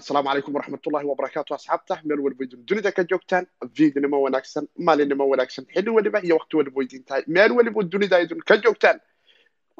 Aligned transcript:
asalaamu 0.00 0.28
calaykum 0.28 0.54
waraxmatullahi 0.56 1.06
wabarakaatu 1.12 1.54
asxaabta 1.58 1.94
meel 2.08 2.20
waliba 2.24 2.44
idin 2.46 2.60
dunida 2.68 2.90
ka 2.96 3.02
joogtaan 3.10 3.44
viidnimo 3.78 4.18
wanaagsan 4.26 4.64
maalinimo 4.86 5.24
wanaagsan 5.32 5.64
xilli 5.74 5.90
weliba 5.96 6.18
iyo 6.26 6.34
waqti 6.40 6.54
waliba 6.60 6.76
weydiin 6.80 7.04
tahay 7.08 7.22
meel 7.36 7.52
weliba 7.58 7.82
dunida 7.94 8.16
idin 8.24 8.40
ka 8.50 8.56
joogtaan 8.64 8.98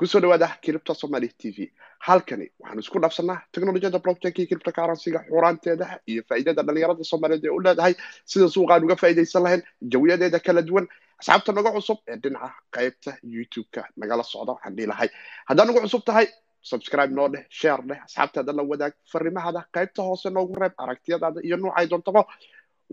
ku 0.01 0.07
soo 0.09 0.21
dhawaada 0.25 0.49
kiribta 0.65 0.95
somali 0.97 1.29
t 1.41 1.51
v. 1.57 1.69
Halkani 2.09 2.47
waxaan 2.61 2.79
isku 2.81 2.99
dhaafsanaa 3.05 3.39
teknolojiyada 3.53 3.99
blockchainka 4.05 4.41
iyo 4.41 4.49
kiribta 4.51 4.73
karansiga 4.73 5.21
xuraanteeda 5.29 5.87
iyo 6.09 6.23
faa'iidada 6.29 6.63
dhalinyarada 6.67 7.05
soomaaliyeed 7.11 7.45
ee 7.45 7.53
u 7.57 7.61
leedahay. 7.65 7.95
Sida 8.25 8.49
suuqaan 8.55 8.85
uga 8.87 8.97
faa'iidaysan 9.03 9.43
lahayn 9.45 9.63
jawiyadeeda 9.93 10.39
kala 10.47 10.63
duwan 10.69 10.87
asxaabta 11.21 11.53
naga 11.53 11.71
cusub 11.77 11.99
ee 12.09 12.17
dhinaca 12.23 12.49
qaybta 12.77 13.11
youtube-ka 13.35 13.83
nagala 14.01 14.23
socda 14.33 14.53
waxaan 14.57 14.77
dhihi 14.77 14.89
lahay. 14.93 15.09
Haddaad 15.49 15.67
nagu 15.69 15.81
cusub 15.85 16.03
tahay 16.09 16.27
subscribe 16.71 17.13
noo 17.19 17.29
dheh 17.35 17.45
share 17.61 17.83
dheh 17.91 18.01
asxaabtaada 18.07 18.53
la 18.59 18.63
wadaag 18.71 18.95
fariimahada 19.13 19.61
qaybta 19.77 20.01
hoose 20.09 20.29
noogu 20.37 20.55
reeb 20.63 20.73
aragtiyadaada 20.85 21.41
iyo 21.45 21.57
nuucay 21.61 21.87
doontaba 21.93 22.23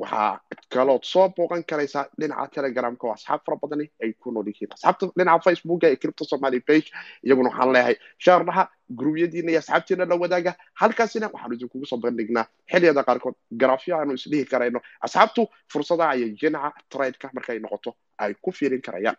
waxaa 0.01 0.39
kalood 0.73 1.03
soo 1.03 1.29
booqan 1.37 1.63
karaysaa 1.69 2.05
dhinaca 2.19 2.47
telegramka 2.55 3.07
oo 3.07 3.13
asxaab 3.17 3.41
fara 3.45 3.57
badani 3.61 3.85
ay 4.03 4.13
ku 4.21 4.31
nool 4.31 4.47
yihiin. 4.51 4.69
Asxaabta 4.75 5.05
dhinaca 5.17 5.43
facebooka 5.47 5.85
ee 5.91 5.95
cripto 6.01 6.23
somali 6.31 6.59
page 6.69 6.87
iyaguna 7.25 7.49
waxaan 7.49 7.73
leeyahay 7.75 7.95
share 8.25 8.43
dhaha 8.49 8.63
gruubyadiina 8.99 9.51
iyo 9.51 9.59
asxaabtiina 9.63 10.05
la 10.11 10.15
wadaaga. 10.23 10.51
Halkaasina 10.81 11.27
waxaanu 11.33 11.53
idinkugu 11.57 11.85
soo 11.91 11.97
bandhignaa 12.03 12.45
xiliyada 12.71 13.03
qaarkood 13.07 13.35
garaafyo 13.61 13.93
aanu 13.99 14.13
isdhihi 14.19 14.45
karayno. 14.51 14.79
Asxaabtu 15.05 15.41
fursadaha 15.71 16.09
ayay 16.15 16.29
dhinaca 16.41 16.69
tradeka 16.91 17.27
markay 17.35 17.57
noqoto 17.63 17.91
ay 18.23 18.33
ku 18.43 18.51
fiirin 18.57 18.81
karayaan. 18.87 19.17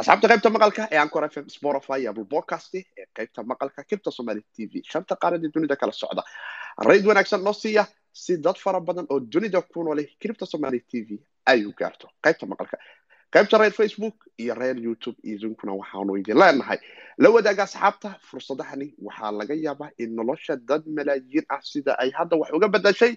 Asxaabta 0.00 0.26
qaybta 0.30 0.48
maqalka 0.56 0.82
ee 0.92 0.98
ancor 1.04 1.22
fm 1.32 1.46
spotify 1.56 1.98
iyo 2.02 2.10
apple 2.10 2.26
podcast 2.34 2.74
ee 2.80 3.06
qaybta 3.16 3.40
maqalka 3.52 3.80
kirta 3.90 4.10
somali 4.18 4.42
t 4.54 4.66
v. 4.70 4.82
Shanta 4.92 5.14
qaaradii 5.22 5.50
dunida 5.54 5.76
kala 5.80 5.92
socda. 6.02 6.22
Rayd 6.88 7.04
wanaagsan 7.10 7.40
noo 7.46 7.52
siiya 7.62 7.84
si 8.22 8.32
dad 8.44 8.56
fara 8.64 8.80
badan 8.88 9.06
oo 9.12 9.20
dunida 9.32 9.60
ku 9.72 9.78
noolay 9.84 10.06
kiribta 10.20 10.46
somali 10.52 10.80
t 10.90 10.92
v 11.08 11.18
ay 11.50 11.60
u 11.68 11.72
gaarto 11.80 12.06
qaybta 12.24 12.44
maqalka 12.52 12.76
qaybta 13.34 13.58
reer 13.62 13.74
facebook 13.80 14.16
iyo 14.42 14.54
reer 14.60 14.76
youtube 14.86 15.18
idinkuna 15.32 15.72
waxaanu 15.80 16.12
idin 16.20 16.38
leenahay 16.42 16.78
la 17.22 17.28
wadaaga 17.34 17.62
asxaabta 17.68 18.08
fursadahani 18.28 18.88
waxaa 19.06 19.32
laga 19.40 19.54
yaabaa 19.66 19.90
in 20.02 20.10
nolosha 20.18 20.54
dad 20.70 20.82
malaayiin 20.98 21.44
ah 21.54 21.60
sida 21.72 21.92
ay 22.02 22.10
hadda 22.18 22.36
wax 22.40 22.50
uga 22.58 22.68
bedashay 22.76 23.12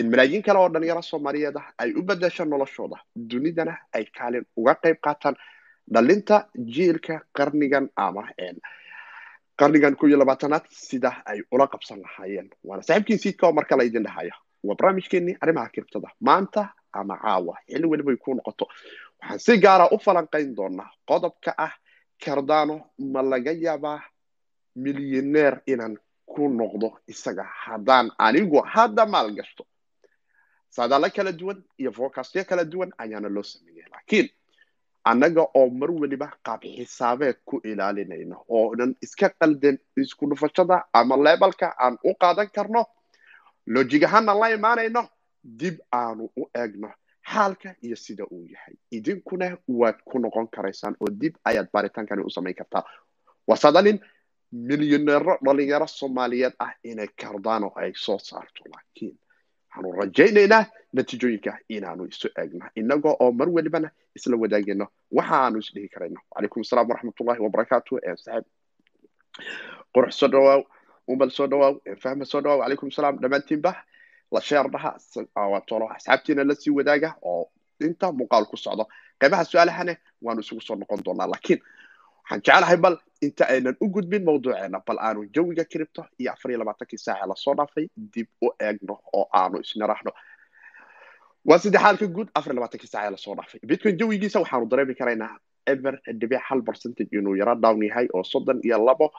in 0.00 0.06
malaayiin 0.12 0.42
kale 0.46 0.58
oo 0.62 0.68
dhalinyaro 0.74 1.02
soomaaliyeed 1.10 1.56
ah 1.62 1.66
ay 1.82 1.90
u 1.98 2.02
bedasho 2.10 2.44
noloshooda 2.52 2.96
dunidana 3.30 3.74
ay 3.96 4.04
kaalin 4.18 4.44
uga 4.60 4.74
qayb 4.84 4.98
qaataan 5.06 5.36
dhalinta 5.94 6.36
jiilka 6.74 7.14
qarnigan 7.38 7.86
ama 8.06 8.22
qarnigan 9.56 9.96
ko 9.96 10.06
iyo 10.08 10.16
labaatanaad 10.18 10.64
sida 10.70 11.22
ay 11.26 11.42
ula 11.50 11.66
qabsan 11.66 12.00
lahaayeen. 12.02 12.50
Waana 12.64 12.82
saaxiibkiin 12.82 13.18
siidka 13.18 13.46
oo 13.46 13.52
markale 13.52 13.86
idin 13.86 14.02
dhahaya 14.04 14.34
waa 14.64 14.74
barnaamijkeenii 14.78 15.36
arrimaha 15.40 15.68
kiribtada. 15.68 16.08
Maanta 16.20 16.72
ama 16.92 17.16
caawa 17.18 17.54
xilli 17.68 17.86
weliba 17.86 18.10
ay 18.12 18.16
ku 18.16 18.34
noqoto. 18.34 18.66
Waxaan 19.22 19.38
si 19.38 19.58
gaara 19.58 19.88
u 19.92 19.98
falanqayn 19.98 20.54
doonaa. 20.56 20.90
Qodobka 21.08 21.54
ah 21.58 21.72
cardano 22.24 22.76
ma 22.98 23.22
laga 23.22 23.52
yaabaa 23.52 24.00
milyaneer 24.76 25.60
inaan 25.66 25.96
ku 26.26 26.48
noqdo 26.48 26.88
isaga 27.08 27.44
haddaan 27.64 28.10
anigu 28.18 28.60
hadda 28.74 29.06
maal 29.06 29.30
gashto 29.38 29.64
saadaalo 30.70 31.08
kala 31.16 31.32
duwan 31.32 31.62
iyo 31.80 31.92
forecastyo 31.92 32.44
kala 32.44 32.64
duwan 32.64 32.90
ayaana 32.98 33.28
loo 33.28 33.42
sameeyay 33.42 33.88
laakiin 33.92 34.28
annaga 35.10 35.42
oo 35.58 35.68
mar 35.80 35.90
weliba 36.00 36.28
qaab 36.46 36.62
xisaabeed 36.76 37.36
ku 37.48 37.60
ilaalinayno 37.70 38.36
oonan 38.58 38.92
iska 39.04 39.28
qalden 39.40 39.76
isku 40.02 40.24
dhufashada 40.30 40.76
ama 40.92 41.16
lebalka 41.26 41.68
aan 41.84 41.94
u 42.04 42.14
qaadan 42.22 42.48
karno. 42.56 42.82
Lojig 43.74 44.02
ahaana 44.04 44.32
la 44.40 44.48
imaanayno 44.56 45.02
dib 45.60 45.76
aanu 46.00 46.24
u 46.40 46.42
eegno 46.62 46.90
xaalka 47.32 47.74
iyo 47.86 47.96
sida 47.96 48.24
uu 48.34 48.44
yahay. 48.54 48.74
Idinkuna 48.96 49.56
waad 49.68 49.98
ku 50.08 50.18
noqon 50.18 50.46
karaysaan 50.54 50.94
oo 51.00 51.10
dib 51.20 51.34
ayaad 51.44 51.68
baritaankani 51.72 52.22
u 52.22 52.30
samayn 52.30 52.54
kartaa. 52.54 52.84
Waa 53.48 53.56
saadalin 53.56 53.98
milyaneero 54.52 55.38
dhalinyaro 55.44 55.86
soomaaliyeed 55.86 56.54
ah 56.58 56.72
inay 56.90 57.08
cardano 57.20 57.72
ay 57.76 57.92
soo 58.04 58.18
saarto 58.18 58.62
laakiin 58.72 59.14
waxaanu 59.76 59.92
rajaynaynaa 60.00 60.64
natiijooyinka 60.92 61.58
inaanu 61.68 62.04
isu 62.06 62.28
eegno. 62.38 62.66
Inagoo 62.74 63.16
oo 63.20 63.32
mar 63.32 63.48
welibana 63.48 63.90
isla 64.14 64.36
wadaagayno 64.36 64.86
waxa 65.12 65.34
aanu 65.44 65.58
isdhihi 65.58 65.88
karayno. 65.88 66.20
Calaykum 66.34 66.60
asalaam 66.62 66.88
waraxmatullahi 66.90 67.40
wabarakaatu 67.40 67.98
saaxiib 68.04 68.44
qurux 69.94 70.10
soo 70.18 70.28
dhawaaw 70.28 70.62
umal 71.08 71.30
soo 71.30 71.46
dhawaaw 71.46 71.74
fahma 72.02 72.24
soo 72.24 72.40
dhawaaw 72.40 72.60
calaykum 72.62 72.88
asalaam 72.88 73.18
dhammaantiinba 73.20 73.72
la 74.32 74.40
sheer 74.40 74.66
dhaha 74.70 75.60
tolo 75.66 75.86
asxaabtiina 75.90 76.44
la 76.44 76.54
sii 76.54 76.70
wadaaga 76.70 77.14
oo 77.22 77.50
inta 77.80 78.12
muuqaal 78.12 78.46
ku 78.46 78.56
socdo. 78.56 78.86
Qaybaha 79.20 79.44
su'aalahane 79.44 79.96
waanu 80.22 80.40
isugu 80.40 80.60
soo 80.60 80.76
noqon 80.76 81.00
doonaa 81.04 81.26
laakiin 81.28 81.60
waxaan 82.30 82.40
jecelahay 82.46 82.76
bal 82.84 82.96
inta 83.22 83.44
aynan 83.52 83.76
u 83.80 83.86
gudbin 83.94 84.24
mawduuceena 84.24 84.80
bal 84.86 84.98
aanu 84.98 85.24
jawiga 85.34 85.64
kiribto 85.64 86.02
iyo 86.20 86.32
afar 86.32 86.50
iyo 86.50 86.58
labaatankii 86.58 86.98
saace 86.98 87.26
la 87.30 87.34
soo 87.44 87.54
dhaafay 87.54 87.86
dib 88.14 88.28
u 88.42 88.48
eegno 88.60 88.94
oo 89.12 89.28
aanu 89.40 89.58
isniraahno 89.64 90.12
waa 91.48 91.58
sidii 91.58 91.78
xaalka 91.84 92.06
guud 92.16 92.28
afar 92.34 92.54
labaatankii 92.54 92.88
saace 92.94 93.10
la 93.10 93.16
soo 93.16 93.34
dhaafay 93.38 93.60
bitcoin 93.70 93.96
jawigiisa 94.00 94.40
waxaanu 94.42 94.66
dareemi 94.70 94.94
karaynaa 94.94 95.32
ever 95.66 95.94
dhibic 96.20 96.40
hal 96.48 96.62
percentage 96.62 97.10
inuu 97.18 97.34
yaro 97.40 97.54
down 97.54 97.82
yahay 97.82 98.06
oo 98.16 98.24
soddon 98.32 98.58
iyo 98.64 98.78
labo 98.88 99.12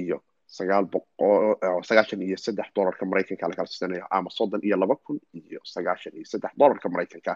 iyo 0.00 0.22
sagaal 0.46 0.84
boqol 0.92 1.82
sagaashan 1.88 2.22
iyo 2.22 2.36
saddex 2.36 2.66
dollarka 2.76 3.06
maraykanka 3.06 3.48
lakala 3.50 3.66
siisanayo 3.68 4.06
ama 4.10 4.30
soddon 4.30 4.60
iyo 4.66 4.76
laba 4.76 4.96
kun 4.96 5.18
iyo 5.34 5.60
sagaashan 5.74 6.12
iyo 6.16 6.24
saddex 6.32 6.50
dollarka 6.60 6.88
maraykanka 6.88 7.32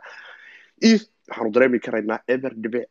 waxaanu 0.83 1.51
dareemi 1.55 1.79
karaynaa 1.87 2.19
ever 2.35 2.53
dhibic 2.63 2.87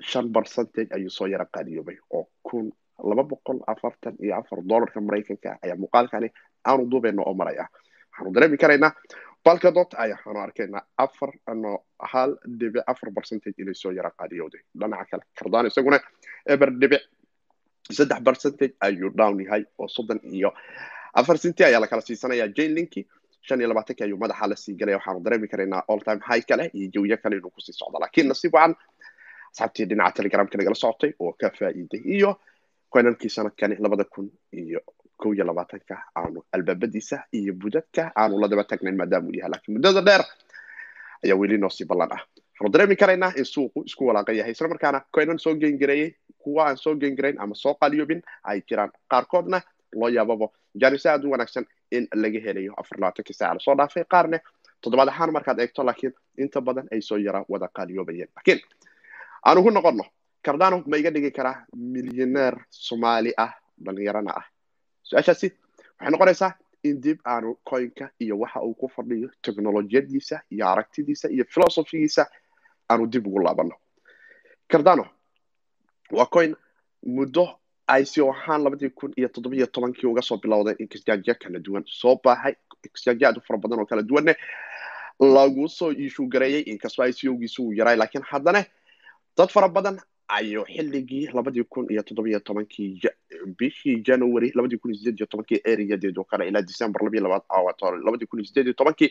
shan 0.00 0.32
percentage 0.32 0.88
ayuu 0.96 1.10
soo 1.10 1.26
yara 1.26 1.44
qaadiyoobay 1.56 1.96
oo 2.10 2.26
kun 2.42 2.72
laba 3.10 3.22
boqol 3.22 3.58
afartan 3.66 4.14
iyo 4.24 4.36
afar 4.36 4.58
dollarka 4.70 5.00
maraykanka 5.00 5.58
ayaa 5.64 5.76
muuqaalkani 5.82 6.28
aanu 6.68 6.86
duubayno 6.90 7.22
oo 7.26 7.34
maraya 7.34 7.66
waxaanu 8.10 8.32
dareemi 8.34 8.56
karaynaa 8.62 8.92
balkadot 9.44 9.90
ayaanu 10.04 10.40
arkaynaa 10.46 10.82
afar 11.04 11.30
ano 11.46 11.72
hal 12.12 12.30
dhibic 12.58 12.82
afar 12.92 13.08
percentage 13.16 13.56
inay 13.62 13.74
soo 13.82 13.92
yara 13.98 14.10
qaadiyowday 14.20 14.60
dhinaca 14.80 15.04
kale 15.10 15.22
cardano 15.38 15.68
isaguna 15.72 15.98
eber 16.54 16.70
dhibic 16.80 17.02
saddex 17.96 18.20
percentage 18.28 18.74
ayuu 18.86 19.10
down 19.20 19.40
yahay 19.46 19.62
oo 19.78 19.88
soddon 19.96 20.20
iyo 20.38 20.50
afar 21.20 21.36
cinti 21.38 21.62
ayaa 21.64 21.80
lakala 21.84 22.02
siisanaya 22.08 22.48
jane 22.56 22.74
linki 22.78 23.00
shan 23.46 23.60
iyo 23.60 23.68
labaatanki 23.68 24.02
ayuu 24.06 24.18
madaxa 24.22 24.46
la 24.52 24.56
sii 24.56 24.74
galaya 24.80 24.96
waxaanu 24.98 25.20
dareemi 25.26 25.48
karaynaa 25.52 25.82
all 25.90 26.00
time 26.08 26.20
high 26.28 26.44
kale 26.50 26.64
iyo 26.78 26.88
jawiyo 26.94 27.16
kale 27.22 27.36
inuu 27.36 27.50
ku 27.56 27.60
sii 27.60 27.72
socdo 27.80 27.98
laakiin 28.02 28.28
nasiib 28.32 28.54
wacan 28.54 28.74
asxaabtii 29.54 29.86
dhinaca 29.88 30.12
telegramka 30.16 30.58
nagala 30.58 30.74
socotay 30.74 31.12
oo 31.20 31.32
ka 31.40 31.50
faa'iiday 31.58 32.00
iyo 32.16 32.30
koynalkii 32.90 33.28
sanadkani 33.30 33.76
labada 33.78 34.04
kun 34.04 34.30
iyo 34.52 34.80
kow 35.16 35.32
iyo 35.34 35.44
labaatanka 35.44 35.94
aanu 36.16 36.42
albaabadiisa 36.52 37.16
iyo 37.32 37.52
budadka 37.54 38.12
aanu 38.16 38.38
la 38.40 38.48
daba 38.48 38.64
tagnayn 38.64 38.96
maadaama 38.96 39.28
uu 39.28 39.34
yahay 39.38 39.50
laakiin 39.50 39.74
muddada 39.76 40.00
dheer 40.08 40.22
ayaa 41.24 41.36
weli 41.40 41.58
noo 41.58 41.70
sii 41.70 41.84
ballan 41.86 42.12
ah 42.12 42.20
waxaanu 42.50 42.72
dareemi 42.72 42.96
karaynaa 42.96 43.32
in 43.36 43.44
suuqu 43.44 43.78
isku 43.86 44.02
walaaqan 44.08 44.36
yahay 44.36 44.52
isla 44.52 44.68
markaana 44.68 45.00
koynan 45.14 45.38
soo 45.38 45.54
gengareeyey 45.54 46.10
kuwa 46.42 46.66
aan 46.68 46.76
soo 46.76 46.94
gengarayn 46.96 47.36
ama 47.40 47.54
soo 47.54 47.74
qaliyoobin 47.74 48.22
ay 48.44 48.60
jiraan 48.68 48.90
qaarkoodna 49.12 49.60
loo 50.00 50.08
yaababo 50.16 50.46
jaanise 50.80 51.08
aad 51.10 51.24
u 51.24 51.30
wanaagsan 51.30 51.66
in 51.96 52.08
laga 52.22 52.40
helayo 52.46 52.72
afar 52.80 52.98
labaatankii 53.00 53.34
saaca 53.38 53.54
la 53.54 53.60
soo 53.66 53.74
dhaafay 53.78 54.04
qaarne 54.14 54.38
toddobaad 54.82 55.08
ahaan 55.08 55.32
markaad 55.36 55.58
eegto 55.64 55.82
laakiin 55.88 56.12
inta 56.42 56.60
badan 56.60 56.86
ay 56.94 57.00
soo 57.08 57.18
yara 57.26 57.40
wada 57.52 57.68
qaliyoobayeen 57.78 58.28
laakiin 58.36 58.60
aan 59.46 59.58
ugu 59.58 59.70
noqonno 59.70 60.04
cardano 60.42 60.82
ma 60.86 60.96
iga 60.96 61.10
dhigi 61.10 61.30
karaa 61.30 61.64
milyaneer 61.74 62.54
soomaali 62.70 63.32
ah 63.36 63.52
dhalinyarana 63.84 64.32
ah. 64.40 64.44
Su'aashaasi 65.02 65.48
waxay 65.98 66.10
noqonaysaa 66.12 66.52
in 66.84 67.00
dib 67.00 67.18
aanu 67.24 67.56
coinka 67.64 68.10
iyo 68.20 68.38
waxa 68.38 68.60
uu 68.62 68.74
ku 68.74 68.88
fadhiyo 68.88 69.28
technolojiyadiisa 69.42 70.40
iyo 70.50 70.64
aragtidiisa 70.68 71.28
iyo 71.30 71.44
philosophigiisa 71.44 72.26
aanu 72.90 73.06
dib 73.06 73.26
ugu 73.26 73.38
laabano 73.38 73.76
cardano 74.68 75.04
waa 76.10 76.26
coin 76.26 76.56
muddo 77.06 77.48
ico 78.00 78.30
ahaan 78.32 78.62
labadii 78.64 78.90
kun 78.90 79.12
iyo 79.16 79.28
toddobiyo 79.28 79.66
tobankii 79.66 80.06
uga 80.06 80.22
soo 80.22 80.36
bilowday 80.36 80.74
exchangeya 80.78 81.34
kala 81.34 81.58
duwan. 81.58 81.84
Soo 81.86 82.16
baahay 82.24 82.54
exchange 82.82 83.26
aad 83.26 83.36
u 83.36 83.40
fara 83.40 83.58
badan 83.58 83.80
oo 83.80 83.86
kala 83.86 84.02
duwanne 84.02 84.36
lagu 85.20 85.68
soo 85.68 85.92
iishu 85.92 86.26
gareeyey 86.26 86.62
inkastoo 86.62 87.04
icowgiisu 87.06 87.62
uu 87.64 87.72
yaray. 87.72 87.96
Laakiin 87.96 88.24
haddana 88.24 88.64
dad 89.36 89.50
fara 89.50 89.68
badan 89.68 89.98
ayuu 90.28 90.64
xilligii 90.64 91.28
labadii 91.34 91.64
kun 91.64 91.86
iyo 91.90 92.02
toddobiyo 92.02 92.40
tobankii 92.40 93.00
bishii 93.58 94.02
january 94.06 94.52
labadii 94.54 94.78
kun 94.78 94.94
sideed 94.94 95.18
iyo 95.20 95.26
tobankii 95.26 95.60
eriyadeedu 95.64 96.24
kale 96.24 96.48
ilaa 96.48 96.62
december 96.62 97.02
labiyo 97.04 97.22
labaad 97.22 97.42
labadii 98.04 98.26
kun 98.26 98.44
sideed 98.44 98.66
iyo 98.66 98.74
tobankii 98.74 99.10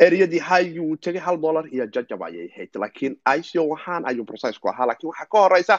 eriyadii 0.00 0.38
high 0.38 0.78
uu 0.80 0.96
tegay 0.96 1.20
hal 1.20 1.36
dollar 1.40 1.64
iyo 1.74 1.86
jajab 1.86 2.22
ayay 2.22 2.48
ahayd 2.52 2.70
laakiin 2.74 3.16
ico 3.38 3.68
waxaan 3.68 4.06
ayuu 4.06 4.24
processku 4.24 4.68
ahaa 4.68 4.86
laakiin 4.86 5.08
waxaa 5.08 5.26
ka 5.32 5.38
horeysa 5.38 5.78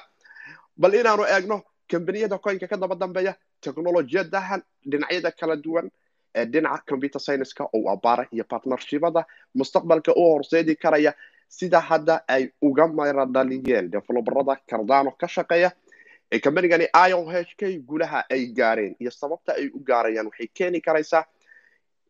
bal 0.77 0.93
inaanu 0.93 1.23
eegno 1.23 1.61
kambaniyada 1.91 2.37
coinka 2.37 2.67
ka 2.67 2.77
daba 2.77 2.95
dambeeya 2.95 3.35
technolojiyadahan 3.61 4.61
dhinacyada 4.91 5.31
kala 5.31 5.55
duwan 5.55 5.91
ee 6.35 6.45
dhinaca 6.45 6.83
computer 6.89 7.21
scienceska 7.21 7.63
oo 7.73 7.89
abaara 7.91 8.27
iyo 8.31 8.43
partnershipada 8.43 9.25
mustaqbalka 9.55 10.11
u 10.15 10.21
horseedi 10.31 10.75
karaya 10.75 11.13
sida 11.57 11.79
hadda 11.89 12.15
ay 12.35 12.43
uga 12.67 12.85
mayra 12.97 13.25
dhaliyeen 13.35 13.85
develoberada 13.93 14.55
cardano 14.69 15.11
ka 15.21 15.27
shaqeeya 15.35 15.69
ee 16.33 16.39
combanigani 16.45 16.87
ioh 17.09 17.25
k 17.59 17.77
guulaha 17.87 18.19
ay 18.33 18.41
gaareen. 18.57 18.95
Iyo 19.01 19.11
sababta 19.11 19.51
ay 19.59 19.67
u 19.73 19.79
gaarayaan 19.89 20.27
waxay 20.29 20.47
keeni 20.57 20.79
karaysaa 20.81 21.23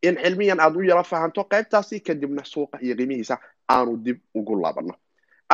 in 0.07 0.15
cilmiyan 0.23 0.59
aad 0.59 0.75
u 0.75 0.81
yaro 0.89 1.03
fahanto 1.03 1.41
qaybtaasi 1.53 1.99
kadibna 2.07 2.43
suuqa 2.53 2.77
iyo 2.85 2.95
qiimihiisa 2.99 3.35
aanu 3.73 3.97
dib 4.05 4.17
ugu 4.39 4.55
laabano. 4.63 4.93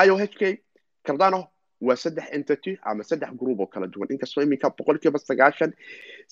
Ioh 0.05 0.19
k 0.39 0.61
cardano 1.07 1.39
waa 1.81 1.95
saddex 2.03 2.25
entity 2.37 2.77
ama 2.89 3.03
saddex 3.03 3.31
group 3.39 3.59
oo 3.59 3.67
kala 3.73 3.87
duwan. 3.87 4.07
Inkastoo 4.13 4.43
iminka 4.43 4.69
boqolkiiba 4.77 5.19
sagaashan 5.19 5.71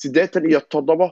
siddeetan 0.02 0.46
iyo 0.50 0.60
toddoba 0.72 1.08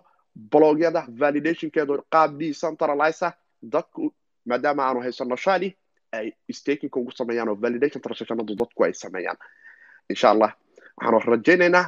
blogyada 0.51 1.01
validationkeedu 1.19 1.93
qaab 2.13 2.37
decentralizer 2.39 3.31
dadku 3.73 4.13
maadaama 4.45 4.83
aanu 4.87 4.99
haysano 5.05 5.35
shali 5.35 5.69
ay 6.11 6.31
stakinka 6.51 6.99
ugu 6.99 7.11
sameeyaan 7.11 7.49
oo 7.49 7.55
validation 7.61 8.01
transactionadu 8.01 8.55
dadku 8.55 8.83
ay 8.83 8.93
sameeyaan 8.93 9.37
insha 10.09 10.29
allah 10.33 10.51
waxaanu 10.97 11.19
rajaynaynaa 11.33 11.85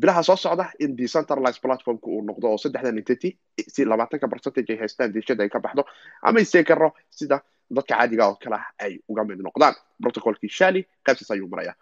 bilaha 0.00 0.22
soo 0.22 0.36
socda 0.36 0.66
in 0.78 0.96
decentralized 0.96 1.60
platformka 1.62 2.06
uu 2.06 2.22
noqdo 2.28 2.46
oo 2.50 2.58
saddexdan 2.58 2.98
entity 2.98 3.30
si 3.74 3.84
labaatanka 3.84 4.28
percentage 4.28 4.72
ay 4.72 4.78
haystaan 4.82 5.12
deeshada 5.14 5.42
ay 5.44 5.48
ka 5.54 5.60
baxdo 5.60 5.84
ama 6.22 6.40
istakero 6.40 6.88
sida 7.10 7.40
dadka 7.76 7.94
caadiga 7.96 8.24
oo 8.28 8.36
kale 8.42 8.58
ay 8.78 8.92
uga 9.08 9.24
mid 9.24 9.40
noqdaan 9.46 9.74
protocolkii 10.02 10.48
shali 10.58 10.80
qaybtaas 11.06 11.30
ayuu 11.34 11.48
maraya 11.48 11.74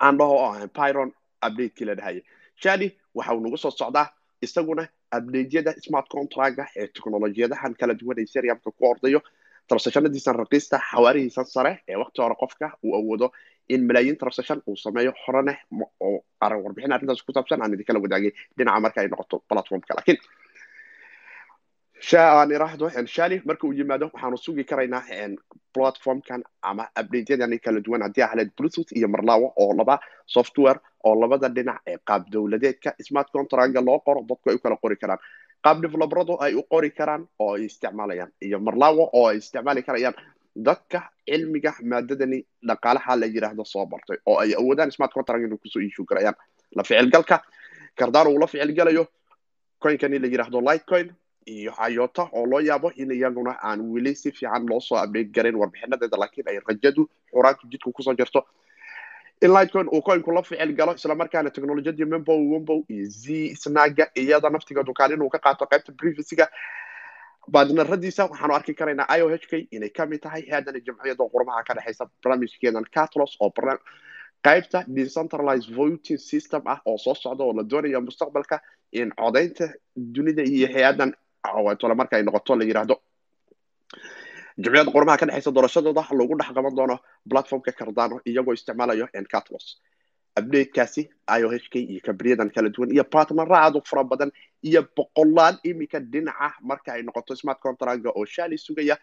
aan 0.00 0.16
dhaho 0.18 0.34
oo 0.38 0.48
ahayn 0.52 0.70
pyron 0.78 1.10
updatekii 1.46 1.86
la 1.88 1.94
dhahaya 1.94 2.22
shali 2.62 2.88
waxa 3.14 3.34
uu 3.34 3.40
nagu 3.44 3.56
soo 3.56 3.70
socdaa 3.70 4.06
isaguna 4.42 4.88
updateyada 5.16 5.72
smart 5.86 6.08
contracga 6.14 6.64
ee 6.76 6.86
technolojiyadahan 6.86 7.74
kala 7.80 7.94
duwan 8.00 8.18
ee 8.22 8.26
seriamka 8.34 8.70
ku 8.70 8.82
ordayo 8.90 9.20
transactionadiisan 9.70 10.36
raqiista 10.42 10.76
xawaarihiisan 10.90 11.46
sare 11.54 11.72
ee 11.88 11.96
waqti 12.02 12.18
hore 12.24 12.34
qofka 12.42 12.66
uu 12.86 12.94
awoodo 13.00 13.28
in 13.74 13.80
malaayiin 13.88 14.16
transaction 14.22 14.58
uu 14.70 14.76
sameeyo 14.84 15.12
horene 15.26 15.54
oo 16.00 16.16
warbixin 16.64 16.92
arrintaas 16.96 17.22
ku 17.26 17.32
saabsan 17.36 17.62
aan 17.62 17.74
idinkala 17.74 18.00
wadaagay 18.04 18.32
dhinaca 18.58 18.80
marka 18.84 18.98
ay 19.02 19.08
noqoto 19.12 19.36
platformka 19.50 19.92
laakiin 19.98 20.18
aan 22.18 22.50
iraahdo 22.56 22.86
shali 23.14 23.36
marka 23.48 23.66
uu 23.66 23.72
yimaado 23.78 24.06
waxaanu 24.14 24.36
sugi 24.46 24.64
karaynaa 24.70 25.02
platformkan 25.74 26.40
ama 26.70 26.84
updateyadani 27.00 27.58
kala 27.64 27.80
duwan 27.86 28.02
haddii 28.06 28.22
ahleed 28.28 28.50
bluetooth 28.58 28.92
iyo 28.98 29.08
marlawo 29.08 29.52
oo 29.62 29.72
laba 29.80 29.98
software 30.26 30.80
oo 31.04 31.14
labada 31.22 31.48
dhinac 31.56 31.80
ee 31.86 31.98
qaab 32.08 32.22
dowladeedka 32.32 32.90
smart 33.08 33.28
contracga 33.36 33.80
loo 33.88 33.98
qoro 34.06 34.20
dadku 34.30 34.50
ay 34.50 34.56
u 34.56 34.58
kala 34.64 34.76
qori 34.82 34.96
karaan 35.02 35.18
qaab 35.64 35.82
develoberadu 35.82 36.36
ay 36.40 36.54
u 36.54 36.62
qori 36.72 36.90
karaan 36.90 37.26
oo 37.38 37.54
ay 37.56 37.64
isticmaalayaan 37.68 38.30
iyo 38.46 38.58
marlawo 38.60 39.10
oo 39.12 39.26
ay 39.30 39.36
isticmaali 39.38 39.82
karayaan 39.82 40.14
dadka 40.56 41.00
cilmiga 41.26 41.72
maadadani 41.82 42.38
dhaqaalaha 42.68 43.16
la 43.20 43.26
yidhaahdo 43.26 43.64
soo 43.64 43.86
bartay 43.86 44.18
oo 44.26 44.38
ay 44.38 44.54
awoodaan 44.54 44.90
smart 44.90 45.12
contract 45.12 45.44
inuu 45.44 45.58
ku 45.58 45.68
soo 45.68 45.80
iishu 45.82 46.04
garayaan 46.04 46.34
la 46.76 46.82
ficilgalka 46.82 47.42
cardano 47.98 48.30
uu 48.30 48.38
la 48.38 48.46
ficilgalayo 48.46 49.06
coinkani 49.82 50.18
la 50.18 50.26
yidhaahdo 50.28 50.60
lightcoin 50.60 51.08
iyo 51.46 51.72
ayota 51.78 52.28
oo 52.32 52.46
loo 52.46 52.60
yaabo 52.60 52.92
in 52.96 53.10
iyaguna 53.10 53.52
aan 53.62 53.80
weli 53.92 54.14
si 54.14 54.30
fiican 54.32 54.66
loo 54.70 54.80
soo 54.80 54.98
update 55.04 55.30
garin 55.36 55.56
warbixinadeeda 55.56 56.16
laakiin 56.22 56.48
ay 56.48 56.58
rajadu 56.68 57.08
xuraanka 57.32 57.62
jidku 57.70 57.92
ku 57.92 58.02
soo 58.02 58.14
jirto 58.14 58.46
in 59.42 59.50
lightcoin 59.52 59.88
uu 59.92 60.02
coinku 60.02 60.30
la 60.32 60.42
ficil 60.42 60.72
galo 60.74 60.92
islamarkaana 60.94 61.50
technolojiyadii 61.50 62.04
membo 62.04 62.32
wombo 62.52 62.84
iyo 62.88 63.06
z 63.22 63.54
snaga 63.62 64.10
iyada 64.14 64.50
naftiga 64.50 64.82
dukaan 64.82 65.12
inuu 65.12 65.28
ka 65.28 65.38
qaato 65.38 65.64
qaybta 65.66 65.92
privacyga. 65.92 66.48
Baadnaradiisa 67.48 68.26
waxaanu 68.30 68.54
arki 68.54 68.74
karaynaa 68.74 69.16
ioh 69.18 69.30
k 69.50 69.66
inay 69.70 69.90
ka 69.90 70.06
mid 70.06 70.20
tahay 70.20 70.42
haadana 70.50 70.80
jamciyada 70.86 71.24
qurmaha 71.34 71.62
ka 71.68 71.74
dhexeysa 71.74 72.04
barnaamijkeedan 72.22 72.84
catlos 72.96 73.36
oo 73.40 73.50
qaybta 74.44 74.84
decentralized 74.86 75.70
voting 75.74 76.18
system 76.18 76.62
ah 76.66 76.80
oo 76.84 76.98
soo 76.98 77.14
socda 77.14 77.44
oo 77.44 77.52
la 77.52 77.62
doonaya 77.62 78.00
mustaqbalka 78.00 78.60
in 78.92 79.10
codaynta 79.20 79.72
dunida 79.96 80.42
iyo 80.42 80.68
hay'adan 80.74 81.12
marka 81.96 82.16
ay 82.16 82.22
noqoto 82.22 82.56
la 82.56 82.64
yidhaahdo 82.64 83.00
jamciyadda 84.64 84.92
qurmaha 84.94 85.16
ka 85.20 85.26
dhexeysa 85.26 85.50
doorashadooda 85.56 86.02
lagu 86.20 86.34
dhex 86.40 86.50
qaban 86.56 86.74
doono 86.78 86.96
platformka 87.30 87.72
cardano 87.78 88.20
iyagoo 88.30 88.54
isticmaalayo 88.58 89.06
catlos 89.32 89.66
updatekaasi 90.38 91.02
ioh 91.40 91.52
k 91.72 91.74
iyo 91.92 92.00
kabriyadan 92.06 92.50
kala 92.54 92.68
duwan 92.74 92.90
iyo 92.94 93.04
partneraadu 93.04 93.82
fara 93.90 94.04
badan 94.04 94.30
iyo 94.62 94.80
boqolaal 94.96 95.56
imika 95.70 95.98
dhinaca 96.00 96.48
marka 96.62 96.92
ay 96.94 97.02
noqoto 97.02 97.36
smart 97.40 97.58
contracga 97.60 98.10
oo 98.18 98.24
shali 98.24 98.58
sugaya 98.58 98.96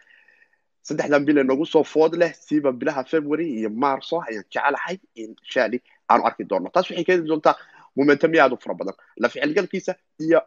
saddexdan 0.87 1.25
bil 1.25 1.43
noogu 1.43 1.65
soo 1.65 1.83
food 1.83 2.13
leh 2.21 2.31
siiba 2.45 2.71
bilaha 2.71 3.03
february 3.03 3.47
iyo 3.59 3.69
marso 3.69 4.21
ayaan 4.27 4.45
jecelahay 4.51 4.97
in 5.15 5.35
shali 5.43 5.81
aanu 6.09 6.23
arki 6.27 6.43
doono. 6.43 6.69
Taas 6.73 6.89
waxay 6.89 7.03
keeni 7.07 7.27
doontaa 7.27 7.55
momentumyo 7.97 8.39
aad 8.43 8.53
u 8.53 8.57
fara 8.63 8.75
badan. 8.75 8.95
La 9.17 9.27
ficilgalkiisa 9.29 9.95
iyo 10.19 10.39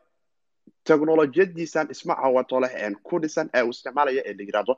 technolojiyadiisan 0.89 1.87
isma 1.95 2.15
cawato 2.23 2.61
leh 2.65 2.73
ku 3.09 3.19
dhisan 3.23 3.49
ee 3.55 3.63
uu 3.63 3.71
isticmaalaya 3.77 4.23
ee 4.29 4.35
la 4.39 4.43
yidhahdo 4.49 4.75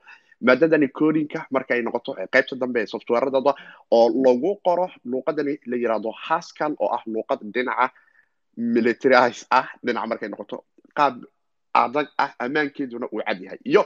maadadani 0.47 0.87
codinka 0.99 1.39
marka 1.55 1.71
ay 1.75 1.81
noqoto 1.87 2.11
qaybta 2.33 2.55
dambe 2.61 2.79
ee 2.83 2.89
softwareadooda 2.93 3.53
oo 3.97 4.07
lagu 4.25 4.51
qoro 4.67 4.87
luuqadani 5.11 5.53
la 5.71 5.75
yidhahdo 5.83 6.11
haskal 6.27 6.73
oo 6.83 6.89
ah 6.97 7.03
luuqad 7.13 7.39
dhinaca 7.55 7.87
militarize 8.57 9.45
ah 9.59 9.67
dhinaca 9.85 10.07
markay 10.11 10.29
noqoto 10.33 10.57
qaab 10.97 11.15
adag 11.83 12.07
ah 12.23 12.31
ammaankeeduna 12.45 13.07
uu 13.13 13.21
cad 13.27 13.39
yahay. 13.45 13.59
Iyo 13.71 13.83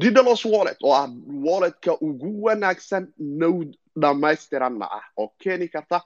didalos 0.00 0.44
wallet 0.52 0.78
oo 0.82 0.94
ah 1.02 1.08
walletka 1.46 1.92
ugu 2.06 2.30
wanaagsan 2.46 3.04
nowd 3.18 3.70
dhamaystiranna 4.02 4.86
ah 4.98 5.04
oo 5.20 5.28
keeni 5.42 5.68
karta 5.68 5.98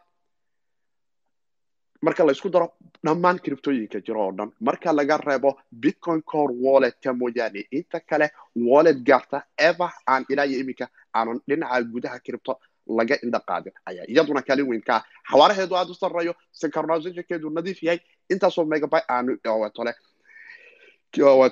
marka 2.02 2.25
la 2.26 2.32
isku 2.32 2.49
daro 2.50 2.66
dhammaan 3.06 3.38
criptooyinka 3.44 4.00
jiro 4.06 4.21
oo 4.26 4.32
dhan. 4.38 4.50
Marka 4.61 4.92
laga 4.92 5.16
reebo 5.18 5.50
bitcoin 5.82 6.23
core 6.23 6.54
walletka 6.64 7.12
mooyaane 7.21 7.61
inta 7.71 8.00
kale 8.00 8.30
wallet 8.56 8.99
gaarta 9.09 9.42
eva 9.59 9.90
aan 10.06 10.25
ilaa 10.28 10.44
iyo 10.47 10.61
iminka 10.61 10.87
aanan 11.14 11.40
dhinaca 11.49 11.82
gudaha 11.92 12.18
cripto 12.26 12.59
laga 12.99 13.16
indha 13.25 13.40
qaadin 13.49 13.73
ayaa 13.87 14.04
iyaduna 14.09 14.42
kaalin 14.42 14.68
weyn 14.68 14.82
ka 14.82 14.94
ah. 14.97 15.02
Xawaaraheedu 15.30 15.75
aada 15.76 15.90
u 15.90 15.94
sarreeyo 15.94 16.35
synchronizationkeedu 16.61 17.50
nadiif 17.50 17.82
yahay. 17.82 18.00
Intaasoo 18.30 18.64
megabyte 18.64 19.04
aanu 19.09 19.37
tole 19.75 19.92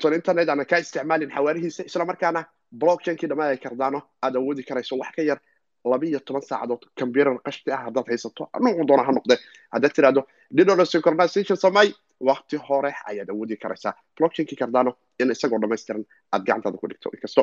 tole 0.03 0.17
internet 0.17 0.49
aana 0.49 0.65
ka 0.65 0.77
isticmaalin 0.79 1.31
xawaarihiisa 1.31 1.83
islamarkaana 1.91 2.45
blockchainkii 2.81 3.29
dhammaan 3.29 3.51
ay 3.51 3.57
cardano 3.65 4.03
aada 4.23 4.39
awoodi 4.39 4.63
karayso 4.69 4.97
wax 4.99 5.13
ka 5.17 5.23
yar 5.23 5.39
laba 5.85 6.07
iyo 6.07 6.21
toban 6.21 6.43
saacadood 6.43 6.83
computer 6.99 7.39
qashti 7.45 7.73
ah 7.73 7.83
haddaad 7.87 8.07
haysato 8.09 8.49
nuucu 8.61 8.85
doona 8.89 9.03
ha 9.03 9.13
noqde 9.13 9.35
haddaad 9.73 9.93
tirahdo 9.93 10.27
didola 10.51 10.85
synchronization 10.85 11.57
samay 11.57 11.89
waqti 12.21 12.57
hore 12.57 12.95
ayaad 13.11 13.31
awoodi 13.31 13.57
karaysaa. 13.57 13.95
Blockchainkii 14.17 14.57
cardano 14.61 14.93
in 15.19 15.31
isagoo 15.31 15.59
dhamaystiran 15.59 16.05
aad 16.33 16.43
gacantaada 16.45 16.79
ku 16.79 16.87
dhigto 16.89 17.11
inkasto. 17.15 17.43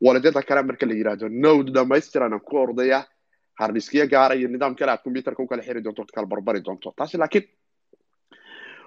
Waladyada 0.00 0.42
kale 0.42 0.62
marka 0.62 0.86
la 0.86 0.94
yidhahdo 0.94 1.28
node 1.28 1.72
dhamaystiran 1.72 2.40
ku 2.40 2.56
ordaya 2.56 3.06
hardiskiya 3.54 4.06
gaara 4.06 4.34
iyo 4.34 4.48
nidaam 4.48 4.74
kale 4.74 4.90
aad 4.92 5.02
computerka 5.04 5.42
u 5.42 5.46
kala 5.46 5.62
xiri 5.62 5.80
doonto 5.80 6.04
kala 6.14 6.26
barbari 6.26 6.60
doonto. 6.60 6.92
Taasi 6.96 7.16
laakiin 7.18 7.44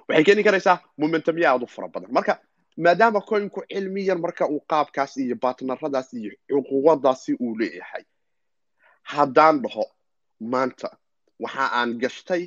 waxay 0.08 0.24
keeni 0.24 0.44
karaysaa 0.44 0.78
momentumyo 0.98 1.48
aada 1.50 1.66
u 1.66 1.68
fara 1.68 1.88
badan. 1.88 2.12
Marka 2.12 2.40
maadaama 2.78 3.22
coinku 3.22 3.64
cilmiyan 3.74 4.20
marka 4.22 4.46
uu 4.48 4.62
qaabkaas 4.70 5.18
iyo 5.18 5.36
batnaradaas 5.42 6.14
iyo 6.14 6.32
cuquwadaasi 6.50 7.34
uu 7.40 7.58
leeyahay 7.60 8.04
haddaan 9.14 9.56
dhaho 9.64 9.86
maanta 10.52 10.88
waxa 11.44 11.66
aan 11.80 11.92
gashtay 12.02 12.44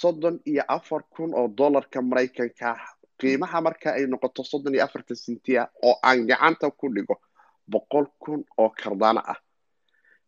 soddon 0.00 0.36
iyo 0.50 0.62
afar 0.76 1.02
kun 1.14 1.30
oo 1.34 1.48
dollarka 1.58 1.98
maraykanka. 2.10 2.68
Qiimaha 3.20 3.58
marka 3.66 3.88
ay 3.96 4.04
noqoto 4.12 4.42
soddon 4.50 4.74
iyo 4.74 4.84
afartan 4.84 5.16
sentia 5.24 5.62
oo 5.86 5.94
aan 6.08 6.26
gacanta 6.28 6.66
ku 6.78 6.86
dhigo 6.94 7.16
boqol 7.72 8.06
kun 8.22 8.40
oo 8.58 8.70
kardaano 8.80 9.22
ah. 9.32 9.38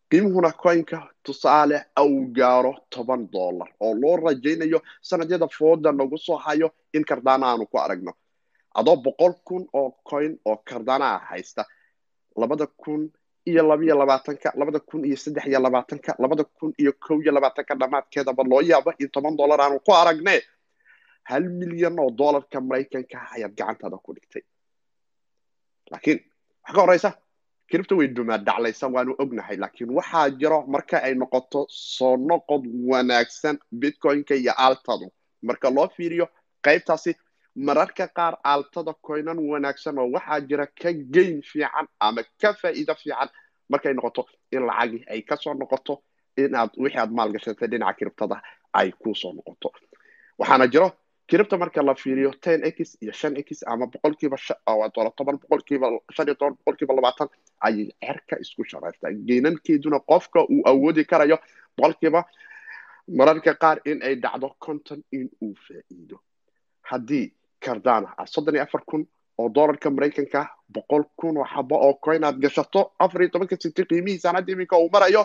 Qiimuhuna 0.09 0.51
coinka 0.63 0.97
tusaale 1.25 1.77
au 1.95 2.09
gaaro 2.37 2.73
toban 2.93 3.21
dollar 3.35 3.69
oo 3.79 3.93
loo 4.01 4.15
rajaynayo 4.25 4.79
sanadyada 5.01 5.47
fooda 5.57 5.91
nagu 5.91 6.17
soo 6.17 6.37
hayo 6.45 6.67
in 6.93 7.03
kardaano 7.09 7.45
aanu 7.45 7.65
ku 7.71 7.77
aragno. 7.77 8.11
Adoo 8.79 8.95
boqol 9.05 9.33
kun 9.47 9.63
oo 9.73 9.89
coin 10.09 10.39
oo 10.45 10.57
cardana 10.69 11.05
ah 11.15 11.21
haysta. 11.29 11.63
Labada 12.37 12.67
kun 12.67 13.01
iyo 13.45 13.61
labiyo 13.69 13.95
labaatanka 14.01 14.53
labada 14.59 14.79
kun 14.79 15.01
iyo 15.05 15.17
saddex 15.23 15.45
iyo 15.51 15.59
labaatanka 15.65 16.11
labada 16.23 16.43
kun 16.57 16.71
iyo 16.81 16.91
kow 17.05 17.17
iyo 17.23 17.31
labaatanka 17.31 17.73
dhammaadkeedaba 17.81 18.43
loo 18.51 18.61
yaabo 18.69 18.91
in 18.99 19.09
toban 19.13 19.35
dollar 19.39 19.59
aanu 19.61 19.79
ku 19.85 19.91
aragne 20.01 20.35
hal 21.29 21.43
milyan 21.59 21.95
oo 22.03 22.09
dollarka 22.19 22.57
maraykanka 22.61 23.17
ah 23.23 23.31
ayaad 23.35 23.53
gacantaada 23.59 23.97
ku 24.05 24.11
dhigtay. 24.15 24.43
Laakiin 25.91 26.19
waxa 26.63 26.73
ka 26.75 26.81
horeysa 26.81 27.09
cripto 27.69 27.93
way 27.97 28.07
dumaa 28.07 28.37
dhaclaysa 28.47 28.87
waanu 28.95 29.15
ognahay. 29.23 29.57
Laakiin 29.63 29.89
waxaa 29.97 30.29
jiro 30.39 30.59
marka 30.73 30.97
ay 31.07 31.13
noqoto 31.21 31.65
soo 31.69 32.17
noqod 32.29 32.63
wanaagsan 32.89 33.57
bitcoinka 33.81 34.35
iyo 34.41 34.53
altadu 34.65 35.07
marka 35.47 35.69
loo 35.75 35.87
fiiriyo 35.95 36.25
qaybtaasi 36.65 37.11
mararka 37.55 38.07
qaar 38.07 38.37
altada 38.43 38.93
coinan 39.01 39.39
wanaagsan 39.39 39.97
oo 39.99 40.09
waxaa 40.15 40.39
jira 40.49 40.67
ka 40.67 40.91
geyn 41.13 41.41
fiican 41.41 41.87
ama 41.99 42.21
ka 42.41 42.53
faa'iido 42.53 42.95
fiican 42.95 43.29
markay 43.69 43.93
noqoto 43.93 44.25
in 44.51 44.65
lacagii 44.67 45.03
ay 45.09 45.21
ka 45.21 45.35
soo 45.37 45.53
noqoto 45.53 46.01
inaad 46.37 46.69
wixii 46.77 46.99
aad 46.99 47.11
maalgashatay 47.11 47.67
dhinaca 47.67 47.97
criptada 47.99 48.41
ay 48.73 48.91
ku 48.91 49.15
soo 49.15 49.33
noqoto. 49.33 49.71
Waxaana 50.39 50.67
jiro 50.67 50.91
cripto 51.29 51.57
marka 51.57 51.81
la 51.81 51.95
fiiriyo 51.95 52.31
ten 52.41 52.61
x 52.65 52.97
iyo 53.01 53.13
shan 53.13 53.37
x 53.37 53.63
ama 53.65 53.87
boqolkiiba 53.87 54.37
toban 55.15 55.37
boqolkiiba 55.41 55.87
shan 56.15 56.27
iyo 56.27 56.35
toban 56.35 56.55
boqolkiiba 56.59 56.93
labaatan 56.93 57.29
ayay 57.61 57.87
cerka 58.05 58.35
isku 58.43 58.63
shareertaa 58.63 59.11
geynankeeduna 59.27 59.99
qofka 59.99 60.39
uu 60.43 60.61
awoodi 60.69 61.05
karayo 61.05 61.37
boqolkiiba 61.77 62.21
mararka 63.07 63.53
qaar 63.55 63.77
in 63.85 64.03
ay 64.03 64.15
dhacdo 64.15 64.49
conton 64.59 65.01
in 65.11 65.29
uu 65.41 65.55
faa'iido. 65.67 66.19
Haddii 66.89 67.33
cardana 67.65 68.09
ah. 68.17 68.25
Soddon 68.33 68.55
iyo 68.55 68.63
afar 68.63 68.81
kun 68.89 69.01
oo 69.37 69.49
dollarka 69.55 69.89
maraykanka 69.95 70.41
boqol 70.75 71.03
kun 71.19 71.37
oo 71.37 71.45
xabo 71.53 71.75
oo 71.87 71.93
coin 72.05 72.23
aad 72.23 72.37
gashato 72.43 72.81
afar 72.99 73.21
iyo 73.21 73.29
tobanka 73.33 73.55
senti 73.61 73.81
qiimihiisaan 73.89 74.35
hadda 74.37 74.51
iminka 74.53 74.77
uu 74.77 74.89
marayo 74.93 75.23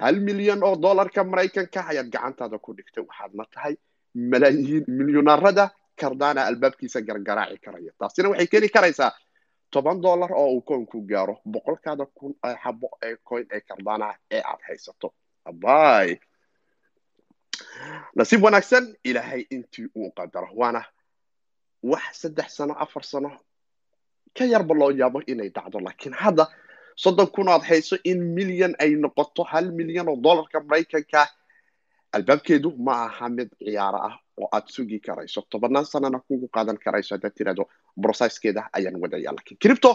hal 0.00 0.16
milyan 0.26 0.60
oo 0.68 0.76
dollarka 0.84 1.24
maraykanka 1.24 1.80
ayaad 1.90 2.08
gacantaada 2.14 2.58
ku 2.58 2.70
dhigtay. 2.76 3.04
Waxaadna 3.08 3.44
tahay 3.54 3.74
malaayiin 4.14 4.84
milyonaarada? 4.98 5.70
Cardana 6.00 6.40
albaabkiisa 6.50 7.00
gargaraaci 7.08 7.58
karaya. 7.64 7.92
Taasina 7.98 8.28
waxay 8.30 8.46
keeni 8.52 8.68
karaysaa 8.68 9.12
toban 9.70 10.00
dollar 10.02 10.30
oo 10.32 10.48
uu 10.54 10.62
coinku 10.68 10.98
gaaro 11.10 11.34
boqolkaada 11.52 12.06
kun 12.18 12.32
ee 12.48 12.56
xabo 12.62 12.88
ee 13.06 13.16
coin 13.28 13.46
ee 13.54 13.60
cardana 13.68 14.08
ee 14.30 14.42
aad 14.50 14.60
haysato. 14.68 15.08
Abay. 15.50 16.18
Nasiib 18.16 18.42
wanaagsan 18.44 18.84
ilaahay 19.04 19.42
intii 19.50 19.86
uu 19.96 20.10
qadaro 20.16 20.48
waana 20.60 20.82
wax 21.90 22.04
saddex 22.22 22.48
sano 22.56 22.74
afar 22.84 23.04
sano 23.12 23.30
ka 24.36 24.44
yarba 24.52 24.74
loo 24.80 24.90
yaabo 25.00 25.18
inay 25.32 25.48
dhacdo. 25.56 25.78
Laakiin 25.86 26.14
hadda 26.22 26.44
soddon 27.02 27.26
kun 27.34 27.48
aad 27.48 27.62
hayso 27.68 27.96
in 28.10 28.20
milyan 28.36 28.74
ay 28.82 28.90
noqoto 29.02 29.42
hal 29.50 29.66
milyan 29.78 30.08
oo 30.10 30.16
dollarka 30.24 30.58
maraykanka 30.68 31.20
albaabkeedu 32.16 32.68
ma 32.86 32.94
aha 33.06 33.26
mid 33.36 33.48
ciyaaro 33.58 33.98
ah 34.08 34.14
oo 34.40 34.48
aad 34.56 34.66
sugi 34.74 34.98
karayso. 35.06 35.40
Tobannaan 35.50 35.86
sanana 35.92 36.18
kugu 36.26 36.46
qaadan 36.54 36.78
karayso 36.84 37.14
haddaad 37.14 37.34
tirahdo 37.38 37.64
brocesskeeda 38.02 38.62
ayaan 38.76 38.96
wadaya 39.02 39.30
laakiin 39.36 39.58
cripto 39.62 39.90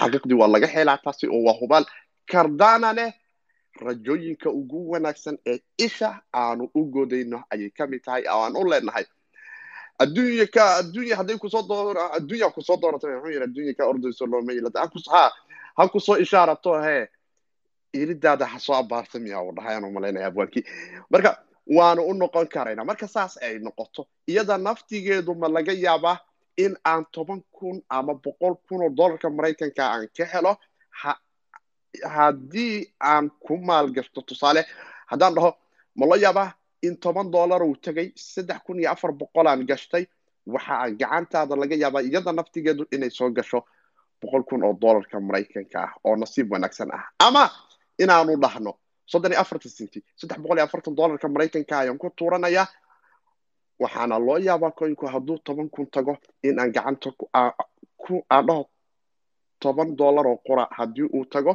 xaqiiqdii 0.00 0.38
waa 0.40 0.48
laga 0.54 0.66
helaa 0.74 0.98
taasi 1.04 1.26
oo 1.34 1.40
waa 1.46 1.56
hubaal 1.60 1.84
cardana 2.32 2.90
leh. 2.98 3.12
Rajooyinka 3.86 4.48
ugu 4.50 4.78
wanaagsan 4.92 5.36
ee 5.46 5.58
isha 5.86 6.10
aanu 6.34 6.64
u 6.74 6.80
godayno 6.94 7.38
ayay 7.52 7.70
ka 7.70 7.86
mid 7.86 8.02
tahay 8.06 8.22
oo 8.34 8.42
aan 8.44 8.56
u 8.56 8.64
leenahay 8.70 9.04
adduunya 9.98 10.46
ka 10.46 10.64
adduunya 10.80 11.16
hadday 11.16 11.38
ku 11.38 11.48
soo 11.50 11.62
door 11.68 11.96
adduunya 12.16 12.50
ku 12.54 12.62
soo 12.62 12.76
dooratay 12.82 13.10
muxuu 13.14 13.30
yidhi 13.34 13.44
adduunya 13.48 13.74
ka 13.78 13.84
ordayso 13.90 14.26
looma 14.26 14.52
yilata 14.52 14.78
ha 15.14 15.22
ha 15.76 15.88
ku 15.88 16.00
soo 16.00 16.16
ishaarato 16.24 16.72
hee 16.82 17.04
ilidaada 17.92 18.46
ha 18.46 18.58
soo 18.58 18.74
abaarta 18.82 19.18
miyaa 19.18 19.42
uu 19.46 19.52
dhahay 19.56 19.74
aanu 19.76 19.90
malaynaya 19.96 20.26
abwaankii 20.30 20.64
marka 21.10 21.30
waanu 21.76 22.02
u 22.10 22.14
noqon 22.14 22.46
karaynaa 22.54 22.84
marka 22.90 23.06
saas 23.08 23.32
ay 23.42 23.58
noqoto 23.66 24.02
iyada 24.30 24.58
naftigeedu 24.58 25.34
ma 25.34 25.48
laga 25.48 25.72
yaabaa 25.72 26.16
in 26.64 26.76
aan 26.90 27.04
toban 27.14 27.40
kun 27.56 27.76
ama 27.88 28.14
boqol 28.24 28.54
kun 28.68 28.80
oo 28.84 28.90
dollarka 28.98 29.30
maraykanka 29.30 29.82
aan 29.92 30.08
ka 30.16 30.24
helo 30.32 30.52
haddii 32.14 32.86
aan 33.00 33.30
ku 33.40 33.56
maalgashto 33.68 34.20
tusaale 34.22 34.62
haddaan 35.10 35.34
dhaho 35.34 35.50
ma 35.98 36.06
la 36.06 36.16
yaabaa 36.24 36.48
in 36.82 36.96
toban 36.96 37.30
dollar 37.30 37.62
uu 37.62 37.76
tegay 37.76 38.12
saddex 38.16 38.58
kun 38.66 38.78
iyo 38.80 38.90
afar 38.90 39.12
boqol 39.12 39.46
aan 39.46 39.66
gashtay 39.66 40.06
waxa 40.46 40.74
aan 40.82 40.96
gacantaada 41.00 41.56
laga 41.56 41.76
yaabaa 41.82 42.02
iyada 42.02 42.32
naftigeedu 42.32 42.84
inay 42.92 43.10
soo 43.10 43.30
gasho 43.30 43.64
boqol 44.22 44.42
kun 44.48 44.64
oo 44.64 44.72
dollarka 44.80 45.20
maraykanka 45.20 45.78
ah 45.82 45.92
oo 46.04 46.16
nasiib 46.16 46.52
wanaagsan 46.52 46.90
ah. 46.94 47.04
Ama 47.26 47.50
inaanu 47.98 48.36
dhahno 48.42 48.72
soddon 49.06 49.32
iyo 49.32 49.40
afartan 49.40 49.70
centi 49.76 50.00
saddex 50.16 50.38
boqol 50.42 50.58
iyo 50.58 50.64
afartan 50.68 50.94
dollarka 50.94 51.28
maraykanka 51.28 51.74
ayaan 51.78 51.98
ku 51.98 52.10
tuuranayaa. 52.18 52.66
Waxaana 53.82 54.18
loo 54.18 54.38
yaabaa 54.38 54.70
coinku 54.78 55.06
hadduu 55.06 55.38
toban 55.46 55.68
kun 55.70 55.86
tago 55.86 56.16
in 56.42 56.58
aan 56.60 56.72
gacanta 56.72 57.10
aan 58.30 58.46
dhaho 58.46 58.64
toban 59.60 59.96
dollar 59.96 60.26
oo 60.26 60.36
qura 60.46 60.64
haddii 60.70 61.06
uu 61.14 61.24
tago 61.24 61.52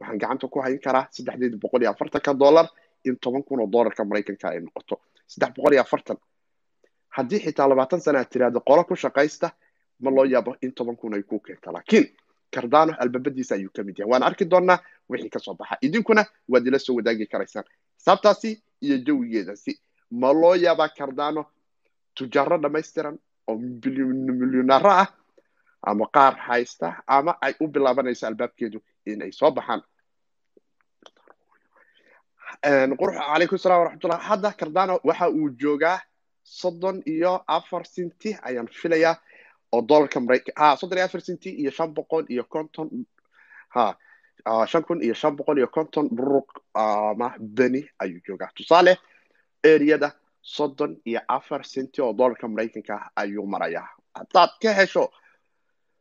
waxaan 0.00 0.18
gacanta 0.18 0.46
ku 0.48 0.60
hayn 0.60 0.78
karaa 0.84 1.08
saddexdeed 1.10 1.54
boqol 1.62 1.82
iyo 1.82 1.90
afartanka 1.90 2.34
dollar 2.34 2.66
in 3.04 3.16
toban 3.18 3.42
kun 3.42 3.60
oo 3.60 3.66
dollarka 3.66 4.04
maraykanka 4.04 4.48
ay 4.48 4.60
noqoto. 4.60 5.00
Saddex 5.26 5.54
boqol 5.56 5.72
iyo 5.72 5.82
afartan. 5.82 6.16
Haddii 7.08 7.40
xitaa 7.44 7.68
labaatan 7.68 8.00
sana 8.00 8.18
aad 8.18 8.30
tiraahdo 8.30 8.60
qolo 8.60 8.84
ku 8.84 8.94
shaqaysta 8.96 9.50
ma 10.00 10.10
loo 10.10 10.24
yaabo 10.24 10.56
in 10.62 10.72
toban 10.72 10.96
kun 10.96 11.14
ay 11.14 11.22
ku 11.22 11.40
keento. 11.40 11.72
Laakiin 11.72 12.06
cardano 12.54 12.92
albaabadiisa 12.98 13.54
ayuu 13.54 13.70
ka 13.74 13.82
mid 13.82 13.98
yahay. 13.98 14.10
Waan 14.10 14.22
arki 14.22 14.44
doonaa 14.50 14.78
wixii 15.08 15.30
ka 15.30 15.38
soo 15.38 15.54
baxa. 15.54 15.78
Idinkuna 15.82 16.24
waad 16.48 16.66
ila 16.66 16.78
soo 16.78 16.94
wadaagi 16.96 17.26
karaysaan. 17.26 17.64
Xisaabtaasi 17.98 18.62
iyo 18.80 18.96
jawigeedasi 18.98 19.78
ma 20.10 20.32
loo 20.32 20.54
yaabaa 20.54 20.88
cardano 20.88 21.46
tujaaro 22.14 22.58
dhammaystiran 22.58 23.18
oo 23.48 23.56
milyonaaro 23.58 24.90
ah 24.90 25.08
ama 25.82 26.06
qaar 26.14 26.34
haysta 26.46 27.02
ama 27.06 27.36
ay 27.40 27.54
u 27.60 27.66
bilaabanayso 27.68 28.26
albaabkeedu 28.26 28.78
in 29.06 29.22
ay 29.22 29.32
soo 29.32 29.50
baxaan 29.50 29.82
qurux 32.98 33.14
calaykum 33.18 33.58
salam 33.58 33.78
waraxmatullah 33.80 34.20
hadda 34.28 34.52
cardano 34.52 35.00
waxa 35.04 35.28
uu 35.30 35.48
joogaa 35.60 36.00
soddon 36.42 37.02
iyo 37.06 37.42
afar 37.46 37.82
centi 37.94 38.36
ayaan 38.42 38.68
filayaa 38.68 39.16
oo 39.72 39.82
dollarka 39.88 40.20
maraykan 40.20 40.54
ha 40.56 40.76
soddon 40.76 40.98
iyo 40.98 41.04
afar 41.06 41.20
centi 41.22 41.50
iyo 41.50 41.70
shan 41.70 41.94
boqol 41.94 42.24
iyo 42.28 42.44
konton 42.44 42.88
ha 43.74 43.96
shan 44.66 44.82
kun 44.84 45.02
iyo 45.02 45.14
shan 45.14 45.36
boqol 45.36 45.58
iyo 45.58 45.68
konton 45.68 46.08
buruq 46.08 46.48
ama 46.74 47.34
beni 47.40 47.88
ayuu 47.98 48.20
joogaa. 48.26 48.50
Tusaale 48.54 48.98
eriyada 49.64 50.12
soddon 50.42 50.96
iyo 51.06 51.20
afar 51.28 51.62
centi 51.64 52.02
oo 52.02 52.12
dollarka 52.12 52.48
maraykanka 52.48 53.10
ayuu 53.16 53.46
marayaa. 53.46 53.88
Haddaad 54.14 54.50
ka 54.62 54.72
hesho 54.72 55.10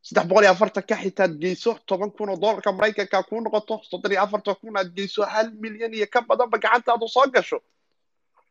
saddex 0.08 0.26
boqol 0.30 0.44
iyo 0.46 0.52
afartan 0.56 0.84
ka 0.90 0.96
xitaad 1.04 1.34
geyso 1.44 1.72
toban 1.90 2.12
kun 2.16 2.30
oo 2.34 2.38
dollarka 2.44 2.72
maraykanka 2.78 3.24
kuu 3.30 3.40
noqoto 3.46 3.76
soddon 3.90 4.12
iyo 4.14 4.22
afartan 4.26 4.56
kun 4.62 4.78
aad 4.80 4.90
geyso 4.98 5.22
hal 5.34 5.48
milyan 5.64 5.94
iyo 5.98 6.08
ka 6.14 6.20
badanba 6.30 6.58
gacantaadu 6.64 7.08
soo 7.16 7.28
gasho 7.36 7.58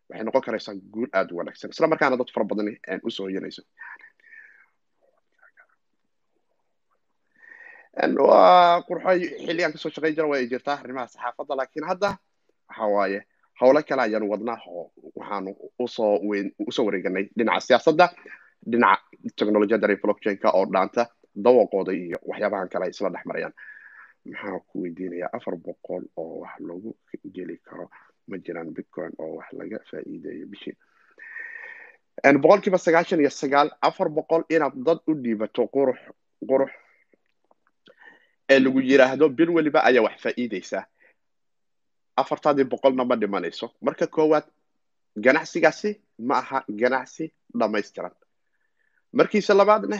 waxay 0.08 0.24
noqon 0.26 0.42
karaysaa 0.46 0.74
guul 0.92 1.08
aada 1.12 1.30
u 1.34 1.38
wanaagsan 1.40 1.70
isla 1.74 1.86
markaana 1.92 2.16
dad 2.20 2.30
fara 2.34 2.44
badan 2.50 2.68
u 3.06 3.10
soo 3.16 3.24
hoyanayso 3.28 3.62
waa 8.28 8.82
qurxoy 8.88 9.20
xilligaan 9.46 9.72
ka 9.72 9.78
soo 9.82 9.90
shaqayn 9.94 10.14
jira 10.16 10.28
way 10.32 10.42
jirtaa 10.52 10.76
arrimaha 10.82 11.06
saxaafadda 11.14 11.54
laakiin 11.60 11.86
hadda 11.90 12.10
waxa 12.68 12.86
waaye 12.96 13.18
howlo 13.60 13.80
kale 13.88 14.02
ayaanu 14.06 14.26
wadnaa 14.32 14.58
oo 14.76 14.84
waxaanu 15.20 15.50
u 15.78 15.88
soo 15.96 16.14
u 16.68 16.72
soo 16.76 16.84
wareeganay 16.88 17.24
dhinaca 17.38 17.60
siyaasadda 17.66 18.06
dhinaca 18.70 19.02
technologiyadda 19.36 19.86
re 19.90 19.96
blockchainka 20.02 20.48
oo 20.58 20.64
dhaanta 20.74 21.02
dawaqooda 21.34 21.92
iyo 21.92 22.18
waxyaabahan 22.22 22.68
kale 22.68 22.84
ay 22.84 22.90
isla 22.90 23.10
dhex 23.10 23.24
marayaan. 23.26 23.54
Maxaa 24.26 24.58
ku 24.68 24.82
weydiinayaa 24.82 25.30
afar 25.32 25.56
boqol 25.56 26.04
oo 26.16 26.40
wax 26.42 26.60
lagu 26.60 26.96
geli 27.34 27.56
karo? 27.58 27.90
Ma 28.28 28.36
jiraan 28.38 28.70
bitcoin 28.74 29.12
oo 29.18 29.36
wax 29.38 29.48
laga 29.52 29.78
faa'iideeyo 29.90 30.46
bishii 30.46 30.76
boqolkiiba 32.42 32.78
sagaashan 32.78 33.20
iyo 33.20 33.30
sagaal 33.30 33.70
afar 33.82 34.08
boqol 34.08 34.44
inaad 34.48 34.74
dad 34.86 34.98
u 35.06 35.14
dhiibato 35.14 35.66
qurux 35.74 35.98
qurux 36.48 36.70
ee 38.50 38.58
lagu 38.60 38.80
yiraahdo 38.80 39.28
bil 39.28 39.50
weliba 39.50 39.80
ayaa 39.84 40.02
wax 40.06 40.16
faa'iideysaa 40.22 40.84
afartaadii 42.16 42.64
boqolna 42.64 43.04
ma 43.04 43.16
dhimanayso. 43.16 43.66
Marka 43.80 44.06
koowaad 44.06 44.44
ganacsigaasi 45.16 45.90
ma 46.18 46.38
aha 46.38 46.64
ganacsi 46.68 47.32
dhammaystiran 47.58 48.12
markiisa 49.12 49.54
labaadna 49.54 49.98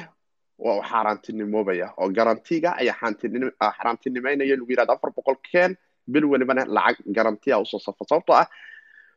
waa 0.58 0.78
u 0.78 0.82
xaaraantinimoobaya 0.82 1.86
oo 1.98 2.08
garantiga 2.08 2.76
ayaa 2.76 3.12
xaaraantinimeynaya 3.60 4.56
lagu 4.56 4.70
yiraahdo 4.70 4.92
afar 4.92 5.10
boqol 5.16 5.36
keen 5.50 5.76
bil 6.06 6.24
welibana 6.24 6.64
lacag 6.64 7.04
garantiya 7.06 7.58
u 7.58 7.66
soo 7.66 7.78
safo. 7.78 8.04
Sababtoo 8.08 8.34
ah 8.36 8.46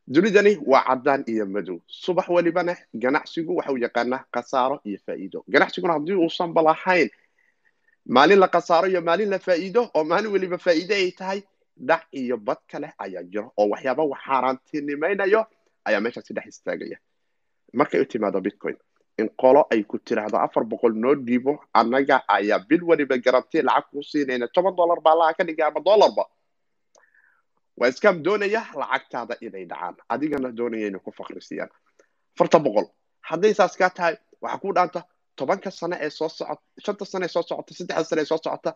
dunidani 0.08 0.58
waa 0.66 0.84
caddaan 0.88 1.24
iyo 1.28 1.46
madow. 1.46 1.80
Subax 1.88 2.28
welibana 2.30 2.76
ganacsigu 2.94 3.56
waxa 3.58 3.72
uu 3.72 3.78
yaqaanaa 3.78 4.24
khasaaro 4.34 4.80
iyo 4.86 5.00
faa'iido. 5.06 5.44
Ganacsiguna 5.50 5.94
haddii 5.94 6.14
uusanba 6.14 6.62
lahayn 6.62 7.10
maalin 8.06 8.40
la 8.40 8.48
khasaaro 8.48 8.88
iyo 8.88 9.02
maalin 9.02 9.30
la 9.30 9.40
faa'iido 9.40 9.90
oo 9.94 10.04
maalin 10.04 10.32
weliba 10.32 10.58
faa'iide 10.58 10.94
ay 10.96 11.12
tahay 11.12 11.40
dhac 11.78 12.04
iyo 12.12 12.38
bad 12.38 12.58
kale 12.72 12.94
ayaa 12.98 13.24
jiro. 13.24 13.52
Oo 13.58 13.70
waxyaaba 13.70 14.04
wax 14.04 14.20
xaaraantinimaynayo 14.28 15.42
ayaa 15.86 16.02
meeshaasi 16.02 16.34
dhex 16.34 16.46
istaagaya. 16.48 16.98
Markay 17.74 18.02
u 18.02 18.06
timaado 18.06 18.42
bitcoin 18.42 18.78
in 19.18 19.30
qolo 19.42 19.62
ay 19.72 19.84
ku 19.84 19.98
tiraahdo 20.00 20.38
afar 20.38 20.64
boqol 20.72 20.94
noo 21.04 21.16
dhiibo 21.28 21.54
annaga 21.74 22.18
ayaa 22.28 22.60
bil 22.70 22.84
weliba 22.90 23.18
garanti 23.26 23.62
lacag 23.62 23.86
kuu 23.92 24.04
siinayna 24.04 24.48
toban 24.56 24.76
dollar 24.76 25.00
baa 25.06 25.16
laha 25.20 25.34
ka 25.38 25.44
dhigay 25.48 25.66
ama 25.68 25.80
dollarba 25.80 26.24
waa 27.80 27.90
iskaam 27.92 28.24
doonaya 28.26 28.62
lacagtaada 28.82 29.36
inay 29.42 29.66
dhacaan. 29.72 29.96
Adigana 30.10 30.50
doonaya 30.58 30.88
inay 30.88 31.00
ku 31.06 31.12
fakrisiyaan 31.12 31.70
afarta 32.36 32.60
boqol. 32.60 32.88
Hadday 33.30 33.54
saas 33.54 33.76
kaa 33.80 33.90
tahay 33.90 34.16
waxaa 34.42 34.60
kuu 34.64 34.74
dhaanta 34.78 35.00
tobanka 35.36 35.72
sane 35.72 35.96
ee 36.06 36.10
soo 36.10 36.30
socota 36.30 36.62
shanta 36.86 37.06
sane 37.06 37.26
ee 37.26 37.34
soo 37.36 37.44
socota 37.50 37.72
saddexda 37.78 38.04
sane 38.10 38.22
ee 38.22 38.26
soo 38.32 38.38
socota 38.46 38.72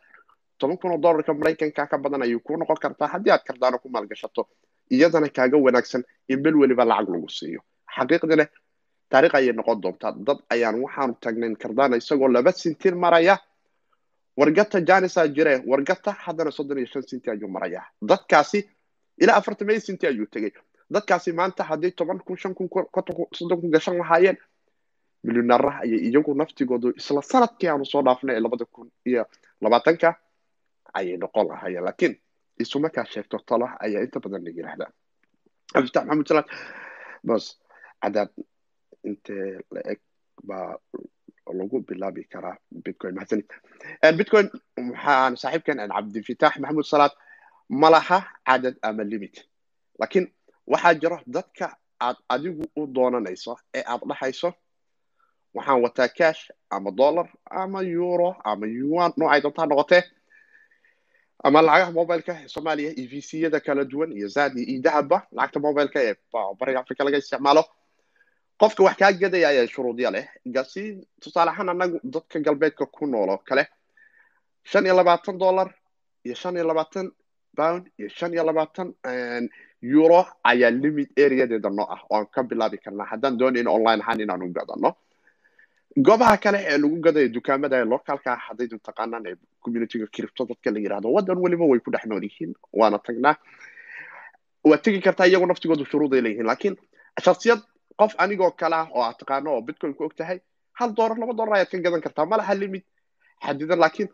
toban 0.60 0.78
kun 0.78 0.92
oo 0.92 0.98
dollarka 1.04 1.34
maraykanka 1.34 1.88
ka 1.92 1.98
badan 2.04 2.22
ayay 2.26 2.40
kuu 2.40 2.58
noqon 2.58 2.80
kartaa. 2.84 3.08
Haddii 3.14 3.32
aad 3.32 3.44
kardaano 3.48 3.78
ku 3.84 3.88
maalgashato 3.90 4.48
iyadana 4.92 5.30
kaaga 5.38 5.58
wanaagsan 5.66 6.04
in 6.28 6.40
bel 6.44 6.56
weliba 6.62 6.86
lacag 6.86 7.10
lagu 7.14 7.30
siiyo. 7.30 7.62
Xaqiiqdina 7.96 8.46
taariikh 9.10 9.36
ayay 9.36 9.54
noqon 9.54 9.82
doontaa. 9.82 10.12
Dad 10.28 10.40
ayaan 10.50 10.76
waxaanu 10.84 11.14
tagnayn 11.24 11.56
kardaana 11.62 11.96
isagoo 11.98 12.28
laba 12.28 12.52
sintiin 12.52 12.98
maraya 12.98 13.36
wargata 14.38 14.82
janisa 14.82 15.28
jire 15.28 15.54
wargata 15.68 16.12
haddana 16.12 16.52
soddon 16.52 16.78
iyo 16.78 16.88
shan 16.88 17.04
sinti 17.10 17.30
ayuu 17.30 17.50
maraya. 17.50 17.82
Dadkaasi 18.02 18.60
ilaa 19.22 19.36
afartan 19.40 19.70
iyo 19.70 19.80
sinti 19.82 20.08
ayuu 20.08 20.26
tegey. 20.34 20.52
Dadkaasi 20.94 21.32
maanta 21.32 21.64
haddii 21.64 21.92
toban 21.92 22.20
kun 22.26 22.38
shan 22.38 22.54
kun 22.56 22.70
konton 22.70 23.16
kun 23.16 23.28
soddon 23.34 23.62
kun 23.62 23.72
gashan 23.72 23.98
lahaayeen 23.98 24.38
milyunaaraha 25.24 25.80
ayay 25.84 26.00
iyagu 26.08 26.34
naftigoodu 26.34 26.90
isla 26.98 27.22
sannadkii 27.22 27.70
aanu 27.70 27.86
soo 27.86 28.02
dhaafnay 28.06 28.36
ee 28.36 28.40
labada 28.40 28.66
kun 28.66 28.88
iyo 29.06 29.26
labaatanka 29.62 30.10
ayay 30.94 31.18
noqon 31.18 31.48
lahaayeen. 31.48 31.84
Laakiin 31.86 32.14
isuma 32.60 32.90
kaa 32.90 33.06
sheegto 33.06 33.38
talo 33.46 33.68
ayaa 33.80 34.02
inta 34.06 34.20
badan 34.24 34.44
la 34.46 34.50
yidhaahdaa 34.50 34.92
abdiftax 35.76 36.04
maxamed 36.06 36.28
salaad 36.28 36.48
bas 37.28 37.46
cadaad 38.04 38.30
intee 39.04 39.60
la 39.72 39.82
eg 39.92 40.00
baa 40.44 40.78
lagu 41.60 41.80
bilaabi 41.88 42.24
karaa 42.34 42.58
bitcoin 42.86 43.14
mahadsanid 43.16 43.48
bitcoin 44.18 44.48
waxaan 44.78 45.38
saaxiibkan 45.42 45.78
cabdifitaax 45.96 46.54
maxamuud 46.62 46.86
salaad 46.92 47.14
ma 47.82 47.90
laha 47.96 48.20
cadad 48.48 48.76
ama 48.82 49.04
limit 49.04 49.36
laakiin 50.00 50.28
waxaa 50.68 50.94
jiro 51.02 51.18
dadka 51.28 51.68
aad 52.08 52.18
adigu 52.34 52.64
u 52.80 52.88
doonanayso 52.96 53.54
ee 53.78 53.84
aad 53.94 54.02
dhahayso 54.10 54.50
waxaan 55.56 55.82
wataa 55.84 56.08
cash 56.20 56.42
ama 56.70 56.92
dollar 56.92 57.28
ama 57.62 57.80
euro 57.84 58.30
ama 58.44 58.66
yuan 58.68 59.12
noocay 59.18 59.42
doontaa 59.44 59.66
noqotee 59.72 60.04
ama 61.44 61.62
lacagaha 61.62 61.92
mobileka 61.98 62.34
soomaaliya 62.54 62.92
e 63.02 63.04
v 63.12 63.22
c 63.28 63.42
yada 63.44 63.60
kala 63.60 63.84
duwan 63.92 64.12
iyo 64.18 64.28
zadi 64.28 64.62
iyo 64.72 64.82
dahabba 64.86 65.18
lacagta 65.32 65.60
mobileka 65.60 66.00
ee 66.08 66.16
bariga 66.60 66.80
africa 66.80 67.02
laga 67.06 67.18
isticmaalo 67.18 67.64
qofka 68.62 68.84
wax 68.84 68.96
kaa 69.00 69.12
gadaya 69.14 69.48
ayaa 69.50 69.68
shuruudya 69.68 70.12
leh. 70.12 70.26
Gasi 70.46 70.82
tusaale 71.22 71.52
ahaan 71.52 71.70
anagu 71.70 72.00
dadka 72.04 72.40
galbeedka 72.40 72.86
ku 72.86 73.06
nool 73.08 73.30
oo 73.30 73.38
kale 73.38 73.68
shan 74.64 74.86
iyo 74.86 74.96
labaatan 74.96 75.38
dollar 75.38 75.70
iyo 76.26 76.36
shan 76.36 76.56
iyo 76.56 76.66
labaatan 76.68 77.12
pound 77.58 77.88
iyo 78.00 78.10
shan 78.10 78.34
iyo 78.34 78.44
labaatan 78.44 78.94
euro 79.84 80.26
ayaa 80.44 80.72
limit 80.72 81.10
areadeeda 81.20 81.70
noo 81.70 81.88
ah 81.96 82.02
oo 82.10 82.18
aan 82.18 82.26
ka 82.34 82.44
bilaabi 82.44 82.78
karnaa 82.78 83.06
haddaan 83.12 83.38
doonayno 83.40 83.74
online 83.74 84.02
ahaan 84.04 84.20
inaanu 84.22 84.52
gadano 84.58 84.90
goobaha 86.06 86.38
kale 86.38 86.60
ee 86.68 86.78
lagu 86.78 86.98
gadayo 87.06 87.30
dukaamada 87.38 87.86
localka 87.86 88.36
haddaydu 88.36 88.78
taqaanaan 88.88 89.26
ee 89.28 89.36
communityga 89.64 90.08
cripto 90.16 90.46
dadka 90.46 90.72
la 90.72 90.80
yiraahdo 90.80 91.08
waddan 91.16 91.38
weliba 91.44 91.66
way 91.66 91.80
ku 91.80 91.92
dhex 91.92 92.06
nool 92.06 92.24
yihiin 92.24 92.54
waana 92.74 93.00
tagnaa. 93.00 93.36
Waad 94.70 94.82
tegi 94.84 95.00
kartaa 95.02 95.28
iyagoo 95.28 95.48
naftigoodu 95.48 95.86
shuruuday 95.92 96.22
leeyihiin 96.22 96.48
laakiin 96.52 96.76
shaksiyad 97.26 97.60
qof 98.00 98.14
anigoo 98.24 98.52
kale 98.62 98.76
ah 98.76 98.88
oo 98.96 99.02
aad 99.04 99.18
taqaano 99.20 99.50
oo 99.56 99.62
bitcoin 99.68 99.94
ku 99.98 100.04
og 100.08 100.16
tahay 100.16 100.40
hal 100.80 100.90
dollar 100.98 101.18
laba 101.22 101.34
dollar 101.40 101.56
ayaad 101.58 101.70
ka 101.72 101.78
gadan 101.86 102.02
kartaa 102.02 102.26
ma 102.26 102.38
laha 102.38 102.54
limit. 102.56 102.86
Xadidan 103.46 103.80
laakiin 103.80 104.10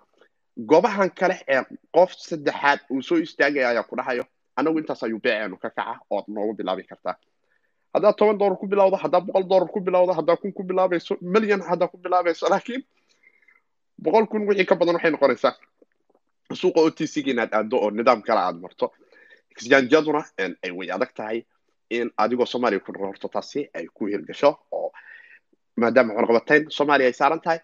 goobahan 0.69 1.09
kale 1.19 1.35
ee 1.47 1.61
qof 1.95 2.11
saddexaad 2.27 2.79
uu 2.91 3.01
soo 3.01 3.17
istaagaya 3.25 3.69
ayaa 3.69 3.83
ku 3.89 3.95
dhahayo 3.99 4.23
anagu 4.55 4.79
intaas 4.79 5.03
ayuu 5.03 5.19
beeceenu 5.25 5.57
ka 5.57 5.69
kaca 5.69 5.99
ood 6.09 6.25
noogu 6.27 6.53
bilaabi 6.57 6.83
kartaa. 6.83 7.15
Haddaad 7.93 8.15
toban 8.17 8.37
dollar 8.37 8.57
ku 8.61 8.67
bilawdo 8.67 8.97
haddaad 9.03 9.23
boqol 9.27 9.45
dollar 9.51 9.69
ku 9.73 9.79
bilawdo 9.87 10.13
haddaad 10.19 10.39
kun 10.41 10.51
ku 10.57 10.63
bilaabayso 10.63 11.17
milyan 11.21 11.61
haddaad 11.69 11.89
ku 11.91 11.97
bilaabayso 11.97 12.49
laakiin 12.53 12.81
boqol 14.03 14.25
kun 14.31 14.47
wixii 14.47 14.65
ka 14.69 14.75
badan 14.75 14.95
waxay 14.95 15.11
noqonaysaa 15.11 15.53
suuqa 16.61 16.79
o 16.81 16.89
t 16.97 17.07
c-ga 17.13 17.31
inaad 17.31 17.51
aado 17.53 17.77
oo 17.83 17.89
nidaam 17.91 18.21
kale 18.21 18.39
aad 18.39 18.57
marto. 18.63 18.91
Exchangeyaduna 19.51 20.21
ay 20.63 20.71
way 20.77 20.89
adag 20.91 21.11
tahay 21.17 21.45
in 21.89 22.11
adigoo 22.17 22.45
soomaaliya 22.45 22.79
ku 22.79 22.91
horto 22.99 23.27
taasi 23.27 23.69
ay 23.73 23.85
ku 23.93 24.05
hirgasho 24.07 24.57
oo 24.71 24.91
maadaama 25.77 26.13
cunaqabatayn 26.13 26.69
soomaaliya 26.69 27.07
ay 27.09 27.13
saaran 27.13 27.41
tahay 27.41 27.59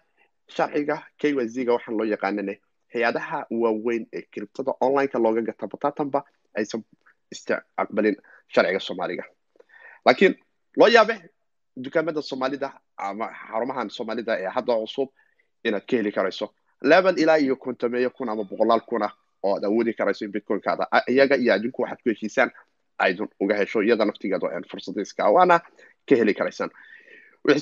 sharciga 0.48 0.96
k 1.18 1.32
y 1.32 1.46
z-ga 1.48 1.72
waxaan 1.72 1.96
loo 1.98 2.06
yaqaanane 2.06 2.60
hay'adaha 2.94 3.46
waaweyn 3.50 4.06
ee 4.12 4.22
kiribtada 4.32 4.72
onlineka 4.80 5.18
looga 5.18 5.42
gata 5.42 5.66
batatanba 5.66 6.24
aysan 6.58 6.82
istaqbalin 7.34 8.16
sharciga 8.54 8.80
soomaaliga 8.80 9.24
laakiin 10.06 10.34
loo 10.76 10.88
yaabe 10.88 11.14
dukaamada 11.84 12.22
soomaalida 12.22 12.68
ama 12.96 13.26
xarumahan 13.48 13.90
soomaalida 13.90 14.32
ee 14.40 14.50
hadda 14.56 14.74
cusub 14.82 15.08
inaad 15.64 15.84
ka 15.88 15.96
heli 15.96 16.12
karayso 16.12 16.46
level 16.82 17.18
ilaa 17.18 17.36
iyo 17.38 17.56
kontameeyo 17.56 18.10
kun 18.10 18.28
ama 18.28 18.44
boqolaal 18.44 18.80
kun 18.90 19.02
ah 19.02 19.12
oo 19.42 19.54
aad 19.56 19.64
awoodi 19.64 19.92
karayso 19.94 20.24
in 20.24 20.32
bitcoinkaada 20.32 20.86
iyaga 21.08 21.36
iyo 21.36 21.54
adinku 21.54 21.82
waxaad 21.82 22.00
ku 22.02 22.08
heshiisaan 22.08 22.50
aydun 23.06 23.28
uga 23.42 23.54
hesho 23.60 23.78
iyada 23.82 24.04
naftigeedu 24.04 24.46
fursadiiska 24.70 25.22
waana 25.36 25.56
ka 26.08 26.14
heli 26.20 26.34
karaysaan 26.38 26.70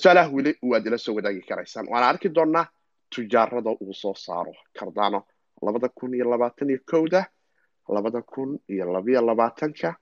su'aalaha 0.02 0.28
weli 0.36 0.52
waad 0.70 0.86
ila 0.88 0.98
soo 0.98 1.14
wadaagi 1.18 1.42
karaysaan 1.50 1.86
waana 1.92 2.06
arki 2.12 2.28
doonaa 2.36 2.66
tujaarada 3.14 3.70
uu 3.84 3.94
soo 4.02 4.14
saaro 4.14 4.52
cardano 4.78 5.20
labada 5.62 5.88
kun 5.88 6.14
iyo 6.14 6.24
labaatan 6.32 6.70
iyo 6.70 6.80
kowda 6.90 7.20
labada 7.94 8.20
kun 8.22 8.58
iyo 8.68 8.84
labiyo 8.92 9.20
labaatanka 9.28 9.96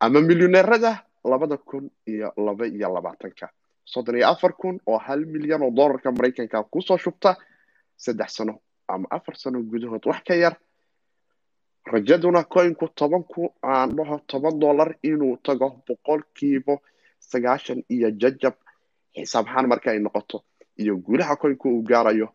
ama 0.00 0.20
milyoneerada 0.20 0.92
labada 1.24 1.56
kun 1.56 1.90
iyo 2.06 2.32
laba 2.46 2.66
iyo 2.66 2.88
labaatanka 2.94 3.46
soddon 3.84 4.16
iyo 4.16 4.28
afar 4.28 4.52
kun 4.60 4.80
oo 4.86 4.98
hal 4.98 5.20
milyan 5.26 5.62
oo 5.62 5.70
dollarka 5.70 6.12
maraykanka 6.12 6.62
ku 6.72 6.82
soo 6.82 6.98
shubta 6.98 7.36
saddex 7.96 8.30
sano 8.36 8.54
ama 8.88 9.06
afar 9.10 9.36
sano 9.36 9.62
gudahood 9.62 10.04
wax 10.06 10.22
ka 10.28 10.34
yar 10.34 10.54
rajaduna 11.92 12.44
coinku 12.44 12.88
tobanku 12.98 13.42
aan 13.62 13.96
dhaho 13.96 14.16
toban 14.30 14.58
dollar 14.60 14.90
inuu 15.02 15.36
tago 15.46 15.68
boqolkiiba 15.86 16.74
sagaashan 17.30 17.80
iyo 17.94 18.10
jajab. 18.20 18.54
Xisaab 19.16 19.46
ahaan 19.48 19.66
marka 19.68 19.90
ay 19.90 19.98
noqoto 19.98 20.44
iyo 20.82 20.96
guulaha 20.96 21.36
coinku 21.36 21.68
uu 21.68 21.82
gaarayo 21.82 22.28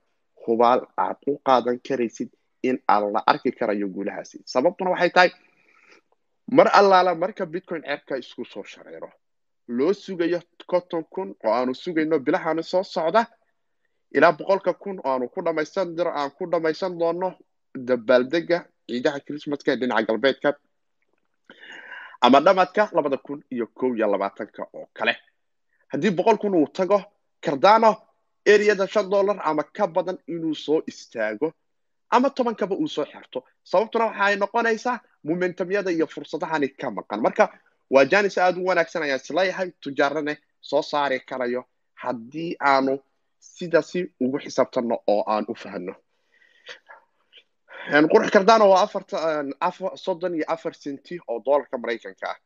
hubaal 0.46 0.82
aad 0.98 1.18
u 1.28 1.38
qaadan 1.46 1.80
karaysid 1.88 2.30
in 2.64 2.78
aan 2.88 3.12
la 3.14 3.24
arki 3.32 3.52
karayo 3.52 3.88
guulahaasi. 3.88 4.38
Sababtuna 4.46 4.90
waxay 4.92 5.10
tahay 5.16 5.32
mar 6.52 6.68
allaala 6.80 7.16
marka 7.16 7.46
bitcoin 7.46 7.82
ceebka 7.84 8.18
isku 8.18 8.46
soo 8.46 8.64
shareero 8.64 9.10
loo 9.68 9.94
sugayo 9.94 10.40
conton 10.68 11.04
kun 11.14 11.36
oo 11.46 11.52
aanu 11.54 11.74
sugayno 11.76 12.20
bilahaani 12.20 12.64
soo 12.64 12.84
socda 12.84 13.22
ilaa 14.12 14.32
boqolka 14.38 14.74
kun 14.74 15.00
oo 15.04 15.12
aanu 15.12 15.30
ku 15.30 15.42
dhamaysan 15.46 15.96
diro 15.96 16.12
aan 16.12 16.32
ku 16.38 16.46
dhamaysan 16.52 16.98
doono 17.00 17.30
dabaaldega 17.88 18.66
ciidaha 18.88 19.20
christmaska 19.26 19.70
ee 19.74 19.76
dhinaca 19.82 20.06
galbeedka 20.10 20.50
ama 22.22 22.40
dhamadka 22.46 22.90
labada 22.96 23.18
kun 23.18 23.40
iyo 23.52 23.68
kow 23.68 23.96
iyo 23.96 24.08
labaatanka 24.12 24.64
oo 24.74 24.88
kale 24.94 25.14
haddii 25.92 26.12
boqol 26.18 26.38
kun 26.38 26.56
uu 26.56 26.68
tago 26.68 27.00
cardano 27.46 27.92
areada 28.54 28.88
shan 28.88 29.10
dollar 29.10 29.38
ama 29.44 29.64
ka 29.64 29.88
badan 29.88 30.18
inuu 30.28 30.56
soo 30.56 30.82
istaago 30.88 31.54
ama 32.10 32.30
tobankaba 32.30 32.76
uu 32.76 32.88
soo 32.88 33.06
xirto 33.12 33.40
sababtuna 33.64 34.06
waxa 34.06 34.24
ay 34.26 34.36
noqonaysaa 34.36 35.00
momentumyada 35.24 35.92
iyo 35.92 36.08
fursadahani 36.08 36.68
ka 36.70 36.88
maqan 36.92 37.22
marka 37.26 37.46
waa 37.94 38.06
janis 38.12 38.38
aada 38.38 38.60
u 38.62 38.66
wanaagsan 38.70 39.04
ayaan 39.04 39.20
is 39.24 39.30
leeyahay 39.38 39.70
tujaarane 39.84 40.34
soo 40.70 40.82
saari 40.82 41.20
karayo 41.20 41.62
haddii 42.04 42.56
aanu 42.72 42.94
sidaasi 43.40 44.00
ugu 44.24 44.38
xisaabtanno 44.44 44.96
oo 45.14 45.24
aan 45.34 45.46
u 45.48 45.56
fahno 45.64 45.94
qurux 48.12 48.30
cardano 48.32 48.70
waa 48.70 48.84
afarta 48.84 49.18
soddon 49.96 50.36
iyo 50.36 50.46
afar 50.48 50.74
senti 50.76 51.20
oo 51.28 51.40
dollarka 51.46 51.78
maraykanka 51.78 52.28
ah 52.32 52.38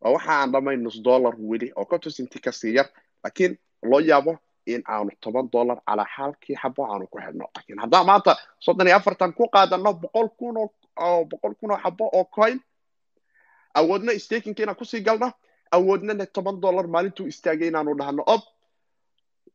waa 0.00 0.12
waxa 0.12 0.32
aan 0.32 0.52
dhamayn 0.52 0.82
nus 0.82 1.00
dollar 1.02 1.34
weli 1.38 1.72
oo 1.76 1.84
konton 1.84 2.12
senti 2.12 2.38
ka 2.40 2.52
sii 2.52 2.74
yar 2.76 2.88
laakiin 3.24 3.58
loo 3.82 4.00
yaabo 4.00 4.38
in 4.66 4.82
aanu 4.88 5.10
toban 5.20 5.48
dollar 5.52 5.78
calaa 5.86 6.06
xaalkii 6.16 6.56
xabo 6.62 6.82
aanu 6.92 7.06
ku 7.06 7.18
xidhno 7.18 7.46
laakiin 7.54 7.78
haddaan 7.78 8.06
maanta 8.06 8.36
soddon 8.58 8.86
iyo 8.88 8.96
afartan 8.96 9.32
ku 9.32 9.48
qaadano 9.48 9.92
boqol 9.94 10.28
kun 10.38 10.56
oo 10.56 11.24
boqol 11.24 11.54
kun 11.60 11.70
oo 11.70 11.78
xabo 11.84 12.10
oo 12.12 12.24
coin 12.24 12.60
awoodna 13.74 14.12
stakinka 14.18 14.62
inaan 14.62 14.76
ku 14.76 14.84
sii 14.84 15.00
galno 15.02 15.32
awoodnana 15.70 16.26
toban 16.26 16.60
dollar 16.60 16.86
maalintuu 16.86 17.26
istaagay 17.26 17.68
inaanu 17.68 17.94
dhahno 17.98 18.22
ob 18.26 18.42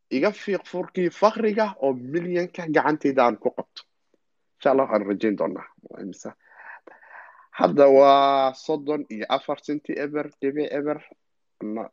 iga 0.10 0.32
fiiq 0.32 0.63
furkii 0.66 1.10
fakriga 1.10 1.76
oo 1.84 1.94
milyanka 1.94 2.63
gacantayda 2.76 3.24
aan 3.26 3.38
ku 3.38 3.50
qabto 3.52 3.84
insha 4.58 4.74
waxaan 4.76 5.06
rajayn 5.08 5.38
doonaa. 5.38 5.65
Hadda 7.52 7.88
waa 7.88 8.54
soddon 8.54 9.06
iyo 9.10 9.26
afar 9.30 9.58
senti 9.63 9.93
eber 9.98 10.30
dhibic 10.41 10.72
eber. 10.72 11.00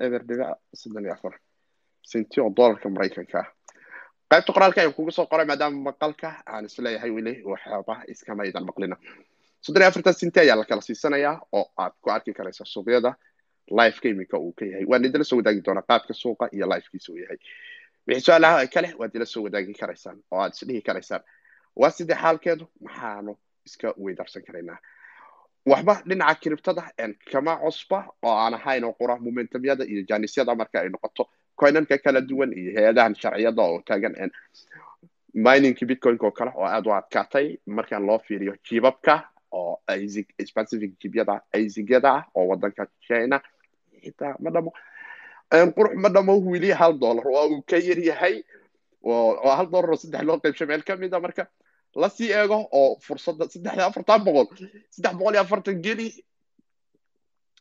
Eber 0.00 0.22
dhibic 0.28 0.46
soddon 0.74 1.04
iyo 1.04 1.12
afar 1.12 1.34
senti 2.02 2.40
oo 2.40 2.50
dollarka 2.56 2.88
maraykanka. 2.88 3.38
Ah 3.40 3.48
qaybta 4.30 4.52
qoraalka 4.52 4.80
ayaan 4.80 4.94
kugu 4.94 5.10
soo 5.12 5.26
qoray 5.26 5.46
maadaama 5.46 5.92
maqalka 5.92 6.42
aan 6.46 6.64
is 6.64 6.78
leeyahay 6.78 7.10
weli 7.10 7.42
waxyaaba 7.44 8.02
iskama 8.08 8.44
idan 8.44 8.64
maqlina. 8.66 8.96
Soddon 9.60 9.82
iyo 9.82 9.88
afartan 9.88 10.14
senti 10.14 10.40
ayaa 10.40 10.56
la 10.56 10.64
kala 10.64 10.80
siisanayaa 10.82 11.40
oo 11.52 11.66
aad 11.76 11.92
ku 12.00 12.10
arki 12.10 12.32
karaysa 12.34 12.64
suuqyada 12.64 13.14
lifeka 13.70 14.08
iminka 14.08 14.38
uu 14.38 14.52
ka 14.52 14.64
yahay. 14.64 14.84
Waan 14.86 15.04
idila 15.04 15.24
soo 15.24 15.36
wadaagi 15.36 15.60
doonaa 15.64 15.82
qaabka 15.88 16.12
suuqa 16.14 16.48
iyo 16.52 16.66
lifekiisa 16.66 17.12
uu 17.12 17.18
yahay. 17.18 17.38
Wixii 18.06 18.24
su'aalaha 18.26 18.66
kale 18.74 18.92
waad 18.98 19.14
ila 19.16 19.24
soo 19.26 19.42
wadaagi 19.44 19.72
karaysaan 19.80 20.18
oo 20.30 20.40
aad 20.40 20.52
isdhihi 20.52 20.82
karaysaan 20.82 21.22
waa 21.76 21.90
sidee 21.90 22.16
xaalkeedu? 22.22 22.64
Maxaanu 22.80 23.32
iska 23.66 23.94
weydarsan 24.04 24.42
karaynaa 24.46 24.78
waxba 25.66 25.94
dhinaca 26.08 26.40
kiribtada 26.40 26.82
kama 27.32 27.56
cusba 27.62 27.98
oo 28.22 28.36
aan 28.44 28.54
ahayn 28.54 28.84
oo 28.84 28.92
qura 28.92 29.16
momentumyada 29.16 29.84
iyo 29.84 30.02
janisyada 30.08 30.54
marka 30.54 30.80
ay 30.80 30.88
noqoto 30.88 31.28
coinanka 31.60 31.98
kala 32.04 32.20
duwan 32.20 32.52
iyo 32.52 32.70
hay'adahan 32.76 33.14
sharciyada 33.14 33.62
oo 33.62 33.80
taagan 33.86 34.14
miningki 35.34 35.84
bitcoinka 35.88 36.26
oo 36.26 36.30
kale 36.38 36.50
oo 36.54 36.64
aad 36.66 36.86
u 36.86 36.92
adkaatay 36.92 37.56
marka 37.66 37.98
loo 37.98 38.18
fiiriyo 38.18 38.54
jibabka 38.66 39.14
oo 39.52 39.80
specific 40.50 40.92
jibyada 41.00 41.40
aizigyada 41.54 42.10
ah 42.14 42.24
oo 42.34 42.46
wadanka 42.48 42.86
china. 43.06 43.40
Xitaa 44.04 44.36
ma 44.40 44.50
dhamo. 44.50 44.70
Qurux 45.76 45.94
ma 45.96 46.08
dhamo 46.08 46.32
wili 46.50 46.70
hal 46.72 46.98
dollar. 46.98 47.24
Waa 47.28 47.46
uu 47.48 47.62
ka 47.62 47.76
yar 47.76 47.98
yahay 47.98 48.42
oo 49.02 49.48
hal 49.56 49.66
dollar 49.70 49.90
oo 49.90 49.96
saddex 49.96 50.22
loo 50.28 50.38
qaybsho 50.38 50.66
meel 50.66 50.82
ka 50.84 50.96
mid 50.96 51.14
a 51.14 51.20
marka 51.20 51.46
la 52.00 52.08
sii 52.08 52.30
eego 52.32 52.58
oo 52.80 52.96
fursadda 53.06 53.44
saddex 53.52 53.74
iyo 53.76 53.84
afartan 53.90 54.20
boqol 54.26 54.46
saddex 54.94 55.12
boqol 55.18 55.34
iyo 55.34 55.42
afartan 55.42 55.76
geli 55.84 56.08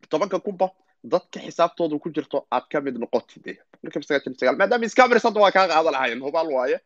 tobanka 0.09 0.39
kunba 0.45 0.67
dadka 1.03 1.39
xisaabtooda 1.45 1.99
ku 2.03 2.09
jirto 2.15 2.47
aad 2.51 2.65
ka 2.71 2.81
mid 2.81 2.95
noqotid. 2.97 3.45
Maadaama 4.57 4.87
hadda 5.23 5.39
waa 5.43 5.51
kaa 5.51 5.67
qaada 5.67 5.91
lahayen 5.91 6.21
hubaal 6.25 6.47
waaye. 6.55 6.77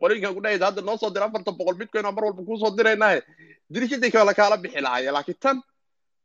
Qolinka 0.00 0.34
ku 0.34 0.40
dhahaysa 0.42 0.66
hadda 0.68 0.82
noo 0.82 0.96
soo 0.98 1.10
dira 1.14 1.26
afartan 1.26 1.54
boqol 1.58 1.74
bitcoin 1.80 2.02
mar 2.02 2.24
walba 2.24 2.42
kuusoo 2.42 2.70
diraynahe 2.76 3.22
dirishaday 3.72 4.10
kale 4.10 4.34
kaala 4.34 4.56
bixi 4.56 4.80
lahaye 4.80 5.10
laakiin 5.14 5.38
tan 5.40 5.56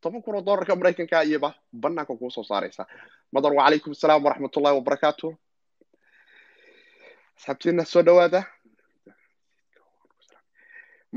toban 0.01 0.21
kun 0.21 0.35
oo 0.35 0.41
dollarka 0.41 0.75
maraykanka 0.75 1.23
iyaba 1.23 1.53
banaanka 1.71 2.13
kuusoo 2.17 2.43
saaraysa. 2.43 2.83
Madar 3.31 3.53
wacalaykum 3.53 3.91
asalaam 3.93 4.23
waraxmatullahi 4.25 4.75
wabarakaatu 4.79 5.27
asxaabtiina 7.37 7.85
soo 7.85 8.01
dhawaada 8.07 8.41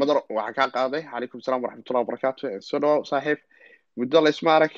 madar 0.00 0.16
waxaan 0.36 0.54
kaa 0.58 0.68
qaaday. 0.76 1.02
Calaykum 1.12 1.40
asalaam 1.42 1.62
waraxmatullahi 1.64 2.04
wabarakaatu 2.04 2.44
soo 2.68 2.78
dhawaw 2.82 3.02
saaxiib. 3.10 3.38
Muddo 3.98 4.18
laysma 4.24 4.50
arag 4.56 4.74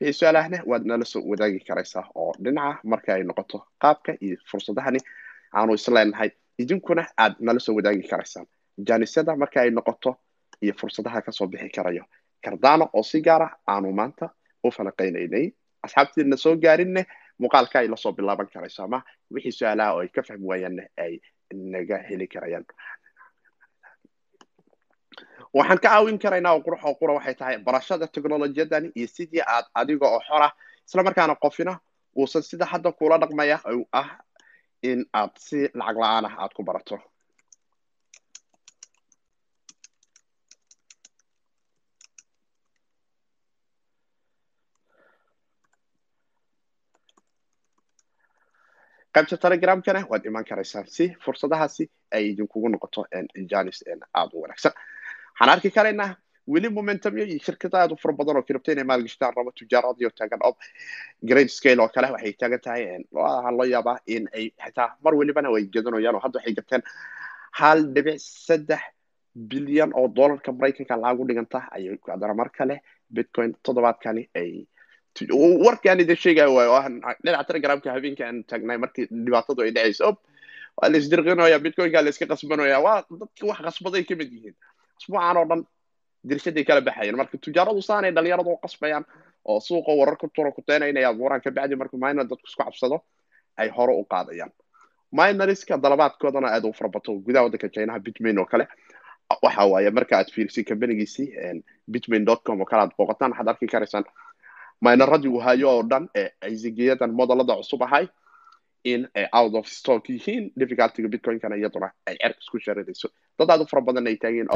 wixii 0.00 0.18
su'aalahna 0.20 0.58
waad 0.70 0.84
nala 0.90 1.04
soo 1.12 1.22
wadaagi 1.30 1.60
karaysaa 1.68 2.04
oo 2.14 2.32
dhinaca 2.44 2.80
marka 2.92 3.10
ay 3.14 3.22
noqoto 3.28 3.58
qaabka 3.82 4.12
iyo 4.24 4.36
fursadahani 4.50 5.00
aanu 5.58 5.72
isleenahay 5.78 6.30
idinkuna 6.62 7.02
aad 7.22 7.34
nala 7.46 7.60
soo 7.66 7.74
wadaagi 7.78 8.02
karaysaan 8.10 8.46
janisyada 8.88 9.32
marka 9.42 9.58
ay 9.64 9.70
noqoto 9.70 10.10
iyo 10.64 10.72
fursadaha 10.80 11.20
ka 11.26 11.32
soo 11.32 11.46
bixi 11.52 11.68
karayo. 11.76 12.04
Kardano 12.44 12.84
oo 12.96 13.02
si 13.02 13.20
gaara 13.26 13.48
aanu 13.72 13.92
maanta 13.92 14.26
u 14.64 14.70
falaqaynaynay 14.76 15.46
asxaabtiina 15.86 16.36
soo 16.36 16.54
gaarinne 16.64 17.02
muuqaalka 17.40 17.76
ay 17.78 17.88
la 17.88 17.96
soo 17.96 18.12
bilaaban 18.12 18.48
karayso 18.54 18.82
ama 18.84 19.02
wixii 19.34 19.52
su'aalaha 19.58 19.90
oo 19.94 20.00
ay 20.04 20.08
ka 20.08 20.22
fahmi 20.28 20.46
waayaanne 20.50 20.84
ay 21.04 21.12
naga 21.54 21.96
heli 22.08 22.26
karayaan 22.34 22.64
waxaan 25.56 25.78
ka 25.82 25.88
caawin 25.88 26.18
karaynaa 26.22 26.54
oo 26.54 26.64
qurux 26.66 26.80
oo 26.88 26.94
qura 27.00 27.12
waxay 27.18 27.34
tahay 27.40 27.56
barashada 27.66 28.06
technolojiyadani 28.14 28.88
iyo 28.98 29.08
sidii 29.16 29.42
aad 29.54 29.66
adiga 29.80 30.06
oo 30.14 30.20
xor 30.28 30.42
ah 30.48 30.52
isla 30.86 31.02
markaana 31.06 31.34
qofina 31.44 31.72
uusan 32.20 32.42
sida 32.50 32.64
hadda 32.72 32.90
kula 32.98 33.16
dhaqmaya 33.22 33.56
ah 34.00 34.08
in 34.90 35.00
aad 35.20 35.32
si 35.46 35.58
lacag 35.78 35.96
la'aan 36.02 36.24
ah 36.28 36.34
aad 36.42 36.52
ku 36.56 36.62
barato. 36.68 36.96
Qaybta 49.16 49.36
telegramkana 49.42 50.00
waad 50.10 50.26
iman 50.30 50.44
karaysaan 50.48 50.86
si 50.96 51.04
fursadahaasi 51.24 51.84
ay 52.16 52.24
idinkugu 52.32 52.68
noqoto 52.72 53.00
janis 53.50 53.78
aada 53.88 54.32
u 54.36 54.42
wanaagsan 54.44 54.72
waxaan 55.38 55.50
arki 55.54 55.70
karaynaa 55.76 56.10
weli 56.52 56.68
momentumyo 56.78 57.24
iyo 57.24 57.38
shirkada 57.46 57.78
aad 57.82 57.92
u 57.92 57.96
fara 58.02 58.14
badan 58.18 58.36
oo 58.36 58.42
kiribta 58.48 58.72
inay 58.72 58.84
maalgashtaan 58.90 59.34
rabo 59.36 59.50
tujaaradii 59.60 60.10
taagan 60.18 60.40
ob 60.48 60.56
great 61.30 61.50
scale 61.58 61.80
oo 61.82 61.88
kale 61.94 62.08
waxay 62.14 62.32
taagan 62.40 62.60
tahay 62.66 62.82
waxaa 63.12 63.52
loo 63.58 63.66
yaabaa 63.74 63.98
in 64.14 64.24
ay 64.38 64.46
xitaa 64.64 64.88
mar 65.04 65.14
welibana 65.20 65.50
way 65.54 65.64
gadanayaan 65.74 66.16
oo 66.18 66.22
hadda 66.26 66.38
waxay 66.40 66.54
gateen 66.58 66.82
hal 67.60 67.78
dhibic 67.94 68.18
saddex 68.46 68.82
bilyan 69.50 69.90
oo 69.98 70.06
dollarka 70.18 70.50
maraykanka 70.58 70.94
lacag 71.02 71.20
u 71.22 71.28
dhiganta 71.30 71.58
ayay 71.76 71.98
haddana 72.14 72.34
mar 72.40 72.48
kale 72.58 72.76
bitcoin 73.16 73.50
toddobaadkani 73.64 74.22
ay 74.40 74.50
warkaan 75.66 76.00
idin 76.04 76.16
sheegaya 76.24 76.50
waayo 76.56 76.72
dhinaca 77.24 77.44
telegramka 77.48 77.88
habeenka 77.96 78.22
aan 78.28 78.38
taagnay 78.50 78.78
markii 78.84 79.06
dhibaatadu 79.26 79.60
ay 79.66 79.70
dhacayso 79.76 80.04
ob 80.10 80.16
waa 80.80 80.88
la 80.92 80.96
isdirqinaya 81.02 81.58
bitcoinka 81.66 82.02
la 82.06 82.10
iska 82.14 82.26
qasbanaya 82.32 82.78
waa 82.86 82.98
dadka 83.20 83.42
wax 83.50 83.58
qasbaday 83.68 84.02
ka 84.10 84.14
mid 84.20 84.30
yihiin 84.36 84.56
asbuucan 84.98 85.36
oo 85.40 85.44
dhan 85.50 85.60
dirshaday 86.28 86.64
kala 86.68 86.80
baxayeen 86.88 87.16
marka 87.20 87.38
tujaaradu 87.44 87.82
saanay 87.88 88.12
dhalinyaradu 88.16 88.50
u 88.50 88.58
qasbayaan 88.64 89.04
oo 89.50 89.60
suuqa 89.60 89.92
warar 90.00 90.16
ku 90.22 90.28
turo 90.34 90.50
kuteynayna 90.52 91.08
abuuraan 91.10 91.40
kabacdi 91.46 91.76
marka 91.76 91.96
minor 92.04 92.24
dadku 92.30 92.46
isku 92.50 92.62
cabsado 92.64 92.96
ay 93.56 93.68
hore 93.76 93.92
u 94.00 94.04
qaadayaan 94.12 94.52
minorska 95.18 95.74
dalabaadkoodana 95.84 96.48
aad 96.54 96.64
u 96.64 96.72
farabato 96.78 97.12
gudaha 97.26 97.44
waddanka 97.46 97.68
chinaha 97.74 97.98
bitmain 98.06 98.38
oo 98.38 98.44
kale 98.52 98.64
waxa 99.42 99.64
waaye 99.72 99.90
marka 99.90 100.14
aad 100.18 100.28
fiirisay 100.34 100.64
companigiisii 100.70 101.26
bitmain 101.92 102.24
com 102.46 102.60
oo 102.60 102.64
kale 102.70 102.82
aad 102.82 102.92
booqataan 102.98 103.30
waxaad 103.32 103.48
arki 103.48 103.66
karaysaan 103.66 104.04
minoradii 104.80 105.28
uu 105.34 105.40
hayo 105.46 105.68
oo 105.70 105.82
dhan 105.90 106.08
ee 106.20 106.28
aysigiyadan 106.40 107.12
modelada 107.20 107.54
cusub 107.60 107.82
ahay 107.82 108.06
in 108.84 109.08
ay 109.14 109.26
out 109.32 109.54
of 109.54 109.66
stock. 109.68 110.04
Yihiin 110.08 110.52
difficultyga 110.60 111.08
bitcoinkana 111.08 111.56
iyaduna 111.56 111.88
ay 112.06 112.16
cerka 112.22 112.40
isku 112.44 112.58
sharadayso 112.66 113.08
dad 113.38 113.50
aad 113.50 113.60
u 113.60 113.66
fara 113.70 113.82
badan 113.82 114.06
ay 114.06 114.16
taageen 114.16 114.48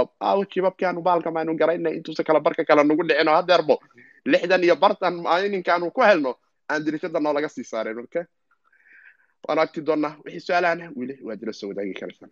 jibabkaanu 0.52 1.02
baalka 1.02 1.30
maanu 1.30 1.56
garayna 1.60 1.90
intuusa 1.90 2.24
kala 2.24 2.40
barka 2.40 2.64
kale 2.64 2.82
nagu 2.84 3.02
dhicin 3.08 3.28
oo 3.28 3.34
hadeerbo 3.40 3.74
lixdan 4.32 4.64
iyo 4.64 4.76
bartan 4.76 5.14
mininkaanu 5.22 5.90
ku 5.90 6.00
helno 6.02 6.32
aan 6.70 6.84
dirishada 6.84 7.20
noolaga 7.20 7.48
sii 7.48 7.64
saareen 7.64 7.96
marka 7.96 8.20
waan 9.48 9.58
arki 9.58 9.80
doonaa 9.86 10.12
wixii 10.24 10.40
su'aalahana 10.46 10.86
weli 10.98 11.14
waad 11.26 11.42
ila 11.42 11.52
soo 11.52 11.68
wadaagi 11.70 11.94
karaysaan 12.00 12.30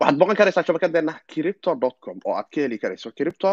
waxaad 0.00 0.16
boqon 0.20 0.36
karaysaa 0.40 0.64
shabakadeena 0.66 1.14
cripto 1.32 1.70
com 2.04 2.18
oo 2.24 2.34
aad 2.38 2.48
ka 2.54 2.60
heli 2.64 2.78
karayso 2.78 3.12
cripto 3.18 3.50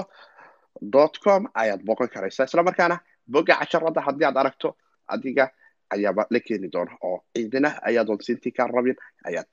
com 1.23 1.41
ayaad 1.61 1.81
boqon 1.89 2.09
karaysaa 2.15 2.45
isla 2.49 2.63
markaana 2.63 2.97
boga 3.27 3.55
casharada 3.59 4.01
haddii 4.07 4.25
aad 4.29 4.37
aragto 4.37 4.69
adiga 5.07 5.45
ayaaba 5.93 6.27
la 6.29 6.39
keeni 6.39 6.67
doona 6.73 6.93
oo 7.07 7.17
ciidina 7.33 7.69
ayaadoon 7.87 8.21
sintii 8.27 8.51
kaa 8.57 8.67
rabin 8.67 8.97
ayaad 9.27 9.47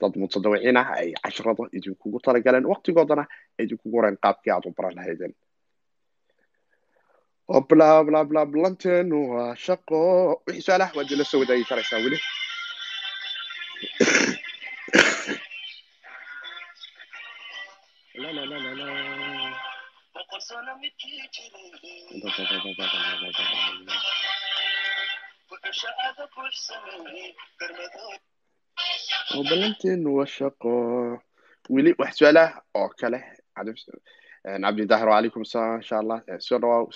dad 0.00 0.12
mutadawiciin 0.20 0.76
ah 0.76 0.88
ay 1.00 1.08
casharada 1.22 1.64
idinkugu 1.76 2.18
talagaleen 2.20 2.70
waqtigoodana 2.72 3.24
idinkugu 3.62 3.96
horeyn 3.98 4.18
qaabkii 4.24 4.52
aad 4.54 4.66
u 4.68 4.76
baran 4.76 4.96
lahaydeen 4.98 5.34
blablablanteenu 7.46 9.18
waa 9.32 9.54
shaqo. 9.66 9.98
Wixii 10.46 10.62
su'aalaha 10.66 10.96
waad 10.96 11.10
ila 11.14 11.24
soo 11.24 11.40
wadaagi 11.40 11.64
karaysaa 11.64 12.02
weli. 12.04 12.18
La 18.14 18.30
la 25.66 25.90
la 25.98 26.10
la 27.78 27.88
la 29.34 29.42
balanteenu 29.50 30.08
waa 30.18 30.26
shaqo 30.36 30.70
weli 31.74 31.92
wax 31.98 32.12
su'aalaha 32.18 32.62
oo 32.80 32.88
kale 33.00 33.18
cabdidahir 33.56 35.08
wacalaykum 35.08 35.42
asalaam 35.46 35.76
insha 35.80 35.96
allah 36.02 36.18
soo 36.48 36.58
dhawaa 36.58 36.86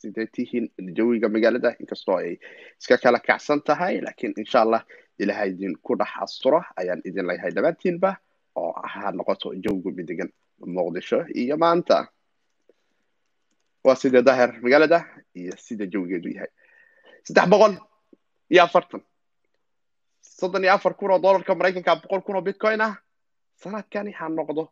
sidee 0.00 0.26
tihiin 0.34 0.66
jawiga 0.96 1.28
magaalada? 1.28 1.70
Inkastoo 1.80 2.16
ay 2.18 2.38
iska 2.80 2.96
kala 2.98 3.18
kacsan 3.28 3.60
tahay 3.68 4.00
lakiin 4.06 4.32
insha 4.42 4.58
allah 4.64 4.82
ilaha 5.18 5.44
idinku 5.50 5.92
dhex 6.00 6.12
asturo 6.24 6.60
ayaan 6.80 7.00
idin 7.08 7.26
leeyahay 7.28 7.50
dhammaantiinba 7.56 8.10
oo 8.60 8.72
ha 8.92 9.10
noqoto 9.18 9.54
jawigu 9.64 9.90
midegan 9.98 10.30
muqdisho 10.76 11.18
iyo 11.40 11.56
maanta. 11.56 11.96
Waa 13.84 13.96
sida 13.96 14.22
daahir 14.22 14.50
magaalada 14.64 14.98
iyo 15.34 15.52
sida 15.56 15.84
jawigeedu 15.86 16.28
yahay 16.36 16.50
saddex 17.26 17.46
boqol 17.52 17.74
iyo 18.52 18.62
afartan. 18.64 19.02
Soddon 20.20 20.64
iyo 20.64 20.72
afar 20.72 20.94
kun 20.98 21.10
oo 21.10 21.18
dollarka 21.22 21.54
maraykanka 21.54 21.96
boqol 22.02 22.22
kun 22.22 22.36
oo 22.36 22.42
bitcoin 22.42 22.80
ah. 22.80 22.94
Sanadkani 23.62 24.12
ha 24.18 24.28
noqdo 24.28 24.62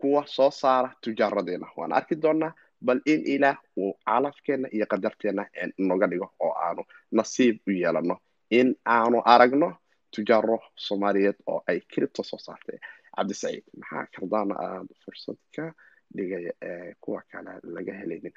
kuwa 0.00 0.22
soo 0.26 0.50
saara 0.50 0.90
tujaaradeena 1.02 1.66
waan 1.76 1.92
arki 1.92 2.14
doonaa 2.22 2.52
bal 2.86 3.00
in 3.06 3.20
ilaah 3.26 3.56
uu 3.76 3.92
calafkeena 4.06 4.68
iyo 4.72 4.86
qadarteena 4.86 5.42
noga 5.78 6.06
dhigo 6.10 6.28
oo 6.40 6.52
aanu 6.66 6.82
nasiib 7.12 7.56
u 7.68 7.70
yeelano 7.70 8.16
in 8.50 8.68
aanu 8.86 9.22
aragno 9.24 9.68
tujaaro 10.16 10.58
soomaaliyeed 10.76 11.36
oo 11.46 11.62
ay 11.68 11.80
cripto 11.92 12.22
soo 12.22 12.38
saartay. 12.38 12.78
Cabdisaciid 13.16 13.64
maxaa 13.80 14.06
kardaana 14.14 14.54
aada 14.64 14.94
fursad 15.04 15.38
ka 15.56 15.64
dhigaya 16.16 16.52
ee 16.62 16.94
kuwa 17.00 17.22
kale 17.32 17.50
laga 17.62 17.92
helaynin? 18.00 18.32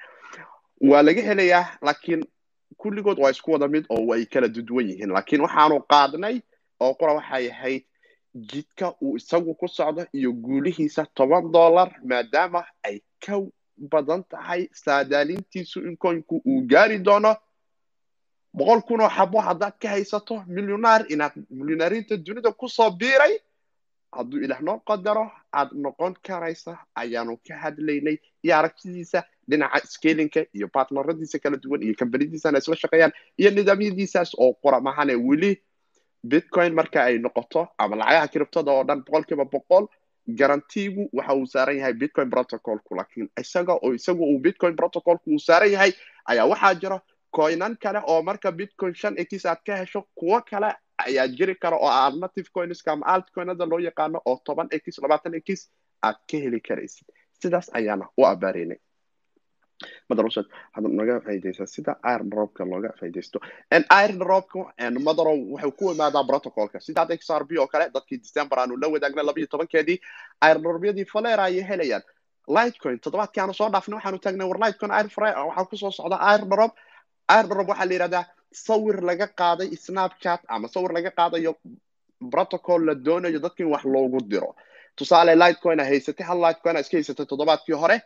Waa 0.90 1.02
laga 1.02 1.22
helayaa 1.22 1.64
laakiin 1.82 2.22
kulligood 2.76 3.18
waa 3.18 3.30
isku 3.30 3.50
wada 3.52 3.68
mid 3.68 3.84
oo 3.88 4.06
way 4.06 4.24
kala 4.26 4.48
duduwan 4.48 4.88
yihiin 4.90 5.10
laakiin 5.12 5.40
waxaanu 5.42 5.80
qaadnay 5.92 6.40
oo 6.80 6.94
qura 6.94 7.12
waxay 7.18 7.50
ahayd 7.50 7.82
jidka 8.34 8.94
uu 9.02 9.16
isagu 9.16 9.54
ku 9.54 9.68
socdo 9.68 10.06
iyo 10.12 10.32
guulihiisa 10.32 11.06
toban 11.14 11.52
dollar 11.52 11.88
maadaama 12.04 12.64
ay 12.82 13.00
ka 13.24 13.34
badan 13.78 14.24
tahay 14.24 14.68
saadaalintiisu 14.72 15.80
in 15.88 15.96
koynku 15.96 16.42
uu 16.46 16.60
gaari 16.66 16.98
doono 16.98 17.36
boqol 18.54 18.82
kun 18.82 19.00
oo 19.00 19.08
xabo 19.10 19.40
haddaad 19.40 19.74
ka 19.82 19.88
haysato 19.88 20.42
milyonaar 20.46 21.04
inaad 21.12 21.32
milyonaariinta 21.50 22.16
dunida 22.16 22.52
ku 22.52 22.68
soo 22.68 22.90
biiray 22.90 23.38
hadduu 24.12 24.40
ilaah 24.44 24.60
noo 24.62 24.78
qadaro 24.88 25.30
aad 25.52 25.70
noqon 25.72 26.14
karaysa 26.26 26.78
ayaanu 26.94 27.36
ka 27.46 27.54
hadlaynay 27.62 28.16
iyo 28.44 28.56
aragtidiisa 28.56 29.22
dhinaca 29.50 29.86
scalinka 29.94 30.40
iyo 30.56 30.66
bartneradiisa 30.74 31.38
kala 31.38 31.56
duwan 31.62 31.82
iyo 31.86 31.94
kambaniyadiisana 32.00 32.58
isla 32.58 32.76
shaqeeyaan 32.82 33.12
iyo 33.40 33.50
nidaamyadiisaas 33.50 34.30
oo 34.44 34.52
qora 34.62 34.80
mahane 34.80 35.14
weli 35.28 35.52
bitcoin 36.32 36.72
marka 36.74 36.98
ay 37.08 37.18
noqoto 37.18 37.68
ama 37.78 37.96
lacagaha 38.00 38.28
kiribtada 38.32 38.70
oo 38.76 38.84
dhan 38.88 39.00
boqolkiiba 39.06 39.44
boqol 39.54 39.84
garantigu 40.38 41.08
waxa 41.12 41.34
uu 41.34 41.46
saaran 41.46 41.76
yahay 41.78 41.92
bitcoin 42.02 42.30
protocolku 42.30 42.94
laakiin 42.98 43.28
isaga 43.40 43.72
oo 43.84 43.92
isagu 43.94 44.24
uu 44.24 44.38
bitcoin 44.46 44.76
protocolku 44.76 45.30
uu 45.30 45.38
saaran 45.38 45.72
yahay 45.72 45.92
ayaa 46.30 46.46
waxaa 46.52 46.74
jira 46.74 46.98
coinan 47.36 47.76
kale 47.82 48.00
oo 48.06 48.22
marka 48.22 48.52
bitcoin 48.52 48.94
shan 48.94 49.14
x 49.18 49.44
aad 49.46 49.60
ka 49.66 49.76
hesho 49.76 50.00
kuwo 50.14 50.40
kale 50.50 50.70
ayaa 51.06 51.28
jiri 51.28 51.54
kara 51.54 51.76
oo 51.76 51.88
alternative 51.88 52.48
coinska 52.54 52.92
ama 52.92 53.06
altcoinada 53.06 53.66
loo 53.66 53.78
yaqaano 53.88 54.18
oo 54.24 54.40
toban 54.44 54.68
x 54.70 54.98
labaatan 55.02 55.34
x 55.46 55.68
aad 56.02 56.16
ka 56.30 56.36
heli 56.44 56.60
karaysid 56.60 57.06
sidaas 57.42 57.70
ayaana 57.74 58.08
u 58.16 58.26
abaareynay 58.26 58.78
madaroshad 60.10 60.46
waxaad 60.74 60.92
naga 61.00 61.16
faa'idaysaa 61.26 61.66
sida 61.74 61.92
iron 62.12 62.28
dropka 62.32 62.62
looga 62.72 62.90
faa'idaysto 63.00 63.38
iron 64.02 64.18
dropka 64.22 64.58
madarow 65.08 65.36
wuxuu 65.52 65.72
ku 65.78 65.84
imaadaa 65.94 66.24
protocolka. 66.30 66.80
Sida 66.86 67.00
hadda 67.02 67.16
xrb 67.26 67.50
oo 67.62 67.66
kale 67.72 67.86
dadkii 67.94 68.18
december 68.24 68.58
aanu 68.58 68.76
la 68.82 68.88
wadaagnay 68.94 69.24
labayo 69.28 69.46
tobankeedii 69.54 69.98
iron 70.50 70.62
dropyadii 70.62 71.04
falera 71.14 71.42
ayay 71.48 71.64
helayaan. 71.70 72.02
Lightcoin 72.56 72.98
toddobaadkii 73.04 73.40
aanu 73.42 73.54
soo 73.60 73.68
dhaafnay 73.74 73.96
waxaanu 73.98 74.18
taagnay 74.24 74.46
war 74.50 74.58
lightcoin 74.64 74.92
iron 74.92 75.10
waxaa 75.48 75.64
ku 75.70 75.76
soo 75.82 75.90
socda 75.98 76.16
iron 76.34 76.48
drop 76.52 76.72
iron 77.36 77.48
drop 77.50 77.68
waxaa 77.72 77.86
la 77.88 77.94
yidhahdaa 77.96 78.24
sawir 78.66 78.96
laga 79.08 79.26
qaaday 79.40 79.68
snapchat 79.86 80.40
ama 80.54 80.66
sawir 80.74 80.90
laga 80.96 81.10
qaadayo 81.18 81.52
protocol 82.32 82.80
la 82.88 82.94
doonayo 83.06 83.38
dadka 83.44 83.62
in 83.64 83.70
wax 83.74 83.84
loogu 83.84 84.18
diro. 84.30 84.50
Tusaale 84.96 85.34
lightcoin 85.42 85.80
haysatay 85.80 86.26
hal 86.26 86.38
lightcoin 86.44 86.76
a 86.76 86.80
iska 86.80 86.96
haysatay 86.96 87.26
toddobaadkii 87.26 87.74
hore 87.82 87.96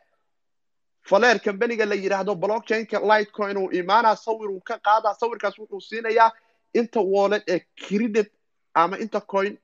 faler 1.08 1.38
companiga 1.46 1.84
la 1.86 1.94
yidhaahdo 1.94 2.34
blockchainka 2.42 2.98
lightcoin 3.10 3.56
uu 3.62 3.70
imaanaa 3.80 4.16
sawir 4.16 4.50
uu 4.50 4.60
ka 4.68 4.78
qaadaa 4.86 5.14
sawirkaas 5.20 5.58
wuxuu 5.58 5.80
siinayaa 5.88 6.30
inta 6.74 7.00
wallet 7.00 7.44
ee 7.54 7.60
credit 7.86 8.28
ama 8.74 8.96
inta 9.04 9.20
coin 9.20 9.58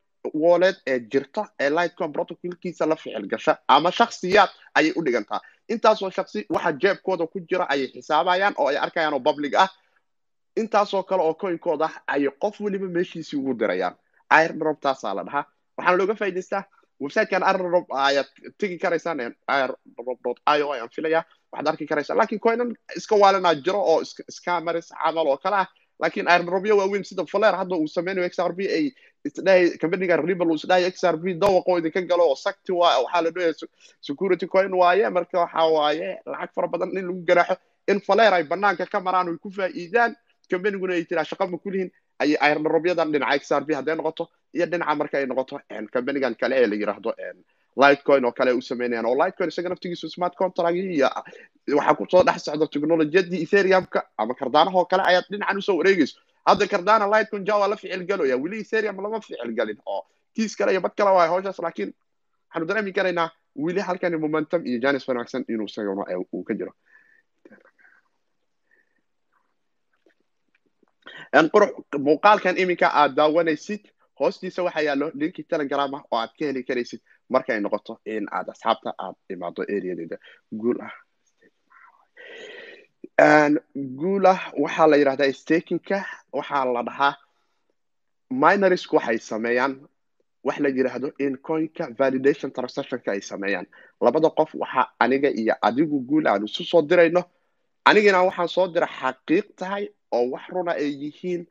wallet 0.44 0.76
ee 0.86 0.98
jirta 1.12 1.42
ee 1.60 1.70
lightcoin 1.70 2.12
protocolkiisa 2.12 2.86
la 2.86 2.96
ficil 2.96 3.26
gasha 3.32 3.58
ama 3.68 3.90
shaksiyaad 3.92 4.50
ayay 4.74 4.92
u 4.96 5.02
dhigantaa. 5.04 5.40
Intaasoo 5.68 6.10
shaksi 6.10 6.46
waxa 6.54 6.72
jeebkooda 6.72 7.26
ku 7.26 7.40
jira 7.40 7.64
ayay 7.72 7.88
xisaabayaan 7.94 8.54
oo 8.56 8.68
ay 8.68 8.76
arkayaan 8.78 9.14
oo 9.14 9.20
public 9.20 9.54
ah. 9.54 9.68
Intaasoo 10.56 11.02
kale 11.02 11.22
oo 11.22 11.34
coinkooda 11.34 11.84
ah 11.84 11.94
ayay 12.06 12.30
qof 12.42 12.60
weliba 12.60 12.86
meeshiisii 12.86 13.36
ugu 13.38 13.54
dirayaan. 13.54 13.94
Irdrop 14.44 14.80
taasaa 14.80 15.14
la 15.14 15.22
dhahaa. 15.24 15.44
Waxaana 15.76 15.96
looga 15.98 16.14
faa'idaystaa 16.14 16.62
websitekan 17.00 17.42
irdrop 17.50 17.86
ayaad 18.06 18.28
tegi 18.58 18.78
karaysaan 18.78 19.20
irdrop 19.20 20.38
io 20.58 20.66
ayaan 20.74 20.90
filaya 20.96 21.20
waxaad 21.52 21.68
arki 21.72 21.86
karaysaan 21.86 22.18
laakiin 22.18 22.40
coinan 22.46 22.70
iska 22.96 23.16
waalanaa 23.22 23.54
jiro 23.64 23.80
oo 23.92 23.98
scammers 24.36 24.88
camal 25.02 25.26
oo 25.26 25.36
kale 25.36 25.56
ah. 25.56 25.68
Laakiin 26.02 26.26
irdropyo 26.26 26.76
waaweyn 26.76 27.04
sida 27.04 27.22
faler 27.32 27.54
hadda 27.54 27.76
uu 27.76 27.86
sameynayo 27.88 28.28
xrb 28.28 28.60
ay 28.76 28.84
isdhahay 29.28 29.78
companiga 29.82 30.16
ribal 30.16 30.48
uu 30.50 30.58
isdhahay 30.58 30.90
xrb 30.90 31.24
dawaqoo 31.42 31.78
idinka 31.78 32.02
galo 32.10 32.24
oo 32.30 32.36
sakti 32.36 32.72
waa 32.72 32.98
waxaa 33.04 33.22
la 33.22 33.30
dhahaya 33.30 33.54
security 34.08 34.46
coin 34.46 34.74
waaye. 34.74 35.06
Marka 35.10 35.38
waxa 35.44 35.62
waaye 35.76 36.08
lacag 36.26 36.50
fara 36.54 36.68
badan 36.72 36.90
in 36.98 37.06
lagu 37.06 37.22
ganaaxo 37.28 37.56
in 37.88 38.00
faler 38.00 38.32
ay 38.34 38.42
banaanka 38.44 38.86
ka 38.92 39.00
maraan 39.00 39.28
oy 39.28 39.38
ku 39.38 39.50
faa'iidaan. 39.50 40.16
Companiguna 40.50 40.92
ay 40.98 41.04
tiraa 41.08 41.24
shaqa 41.30 41.46
ma 41.46 41.58
kulihin 41.62 41.90
ayay 42.22 42.38
irdropyadan 42.52 43.12
dhinaca 43.12 43.38
xrb 43.48 43.68
hadday 43.78 43.96
noqoto. 43.96 44.24
Iyo 44.56 44.66
dhinaca 44.66 44.94
marka 45.00 45.16
ay 45.18 45.26
noqoto 45.26 45.54
companigan 45.94 46.34
kale 46.40 46.54
ee 46.62 46.66
la 46.66 46.76
yiraahdo 46.80 47.10
lightcoin 47.82 48.24
oo 48.24 48.32
kale 48.32 48.52
u 48.52 48.60
sameynayaan. 48.62 49.06
Oo 49.06 49.16
lightcoin 49.22 49.48
isaga 49.52 49.68
naftigiisu 49.72 50.08
smart 50.16 50.34
contract 50.36 50.76
iyo 50.76 51.08
waxaa 51.78 51.94
ku 51.98 52.04
soo 52.10 52.22
dhex 52.28 52.44
socda 52.46 52.66
technologiyadii 52.74 53.42
ethereumka. 53.46 54.00
Ama 54.18 54.34
kardaanaha 54.40 54.84
kale 54.90 55.02
ayaad 55.10 55.26
dhinacan 55.30 55.58
u 55.58 55.62
soo 55.62 55.76
wareegayso 55.80 56.16
hadda 56.46 56.66
cardana 56.72 57.06
lightcoin 57.14 57.44
ja 57.48 57.56
waa 57.60 57.68
la 57.72 57.76
ficil 57.76 58.02
galaya 58.10 58.36
weli 58.42 58.60
ethereum 58.64 58.96
lama 59.02 59.20
ficil 59.20 59.52
galin. 59.58 59.78
Oo 59.86 60.02
kiis 60.34 60.56
kale 60.56 60.70
iyo 60.72 60.80
bad 60.80 60.94
kale 60.98 61.10
waa 61.10 61.26
hawshaas 61.32 61.58
laakiin 61.58 61.90
waxaanu 62.46 62.66
dareemi 62.68 62.92
karaynaa 62.92 63.28
weli 63.64 63.80
halkani 63.80 64.16
momentum 64.16 64.60
iyo 64.66 64.78
janis 64.84 65.08
wanaagsan 65.08 65.44
inuu 65.48 65.66
isaguna 65.70 66.04
uu 66.32 66.44
ka 66.44 66.54
jiro 66.54 66.72
qurux 71.23 71.23
muuqaalkan 72.06 72.56
iminka 72.58 72.88
aad 73.00 73.14
daawanaysid 73.16 73.82
hoostiisa 74.20 74.62
waxaa 74.62 74.82
yaallo 74.88 75.10
linkii 75.14 75.44
telegram 75.52 75.94
ah 75.94 76.02
oo 76.10 76.18
aad 76.18 76.30
ka 76.38 76.44
heli 76.46 76.62
karaysid 76.68 77.00
markay 77.28 77.60
noqoto 77.60 77.98
in 78.04 78.26
aad 78.30 78.48
asxaabta 78.52 78.90
aad 79.04 79.16
imaado 79.34 79.62
areadeeda 79.62 80.16
guul 80.52 80.78
ah. 80.86 80.92
Waxaa 84.62 84.86
la 84.90 84.96
yidhahdaa 84.96 85.32
stakingka. 85.32 85.98
Waxaa 86.32 86.64
la 86.74 86.82
dhahaa 86.82 87.14
minorisku 88.30 88.96
waxay 88.96 89.18
sameeyaan. 89.18 89.74
Wax 90.44 90.58
la 90.60 90.68
yidhaahdo 90.68 91.08
in 91.18 91.36
coinka 91.38 91.84
validation 91.98 92.50
transactionka 92.52 93.12
ay 93.12 93.20
sameeyaan. 93.20 93.66
Labada 94.00 94.30
qof 94.30 94.50
waxa 94.54 94.82
aniga 94.98 95.28
iyo 95.30 95.54
adigu 95.62 96.00
guul 96.08 96.26
aan 96.26 96.44
isu 96.44 96.64
soo 96.64 96.82
dirayno. 96.82 97.22
Anigana 97.84 98.22
waxaan 98.22 98.48
soo 98.48 98.66
dira 98.68 98.86
xaqiiq 98.86 99.46
tahay 99.56 99.88
oo 100.14 100.24
wax 100.32 100.44
runa 100.54 100.72
ay 100.82 100.90
yihiin 101.02 101.42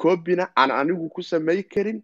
cobina 0.00 0.44
aan 0.56 0.70
anigu 0.70 1.08
ku 1.14 1.22
samay 1.22 1.62
karin 1.62 2.02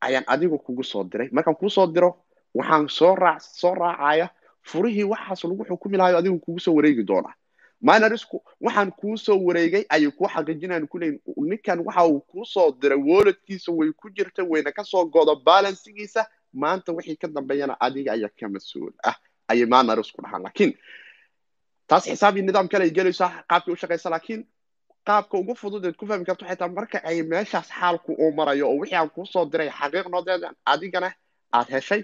ayaan 0.00 0.24
adigu 0.26 0.58
kugu 0.58 0.84
soo 0.84 1.04
diray. 1.04 1.28
Markaan 1.32 1.56
kuu 1.60 1.70
soo 1.70 1.86
diro 1.86 2.10
waxaan 2.54 2.88
soo 2.88 3.14
raac 3.14 3.40
soo 3.60 3.74
raacaya 3.74 4.26
furihii 4.62 5.04
waxaas 5.12 5.44
lagu 5.44 5.64
xukumi 5.68 5.96
lahayo 5.98 6.16
adigu 6.18 6.38
kugu 6.38 6.60
soo 6.60 6.74
wareegi 6.74 7.02
doonaa. 7.04 7.34
Minorisku 7.82 8.42
waxaan 8.60 8.90
kuu 8.92 9.16
soo 9.16 9.38
wareegay 9.46 9.84
ayay 9.88 10.10
kuu 10.10 10.28
xaqiijinayaan 10.28 10.86
kuleeyin 10.88 11.20
ninkan 11.36 11.78
waxa 11.86 12.04
uu 12.06 12.20
kuu 12.20 12.44
soo 12.44 12.72
diray 12.80 12.98
walletkiisa 12.98 13.72
way 13.72 13.92
ku 13.92 14.10
jirta 14.10 14.44
wayna 14.44 14.72
ka 14.72 14.84
soo 14.84 15.04
godo 15.04 15.36
balansigiisa 15.36 16.26
maanta 16.52 16.92
wixii 16.92 17.16
ka 17.16 17.28
dambeeyana 17.28 17.76
adiga 17.80 18.12
ayaa 18.12 18.28
ka 18.40 18.48
mas'uul 18.48 18.92
ah 19.04 19.16
ayay 19.48 19.66
minorisku 19.66 20.22
dhahaan. 20.22 20.42
Laakiin 20.42 20.72
taas 21.86 22.04
xisaab 22.04 22.36
iyo 22.36 22.44
nidaam 22.46 22.68
kale 22.68 22.84
ay 22.84 22.90
gelaysaa 22.90 23.44
qaabkii 23.50 23.72
u 23.72 23.76
shaqaysa 23.76 24.10
laakiin 24.10 24.44
qaabka 25.06 25.34
ugu 25.38 25.54
fudud 25.54 25.84
eed 25.84 25.96
ku 25.96 26.06
fahmi 26.06 26.24
karto 26.24 26.44
xitaa 26.46 26.68
marka 26.68 26.98
ay 27.04 27.22
meeshaas 27.22 27.68
xaalku 27.78 28.12
uu 28.12 28.32
marayo 28.38 28.68
oo 28.70 28.78
wixii 28.80 28.96
aan 28.98 29.10
kuu 29.10 29.26
soo 29.26 29.44
diray 29.46 29.70
xaqiiq 29.70 30.06
noqdeen 30.14 30.42
adigana 30.72 31.10
aad 31.52 31.68
heshay 31.74 32.02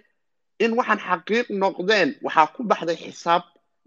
in 0.58 0.72
waxaan 0.78 0.98
xaqiiq 1.08 1.46
noqdeen 1.50 2.14
waxaa 2.24 2.46
ku 2.54 2.62
baxday 2.64 2.96
xisaab 2.96 3.42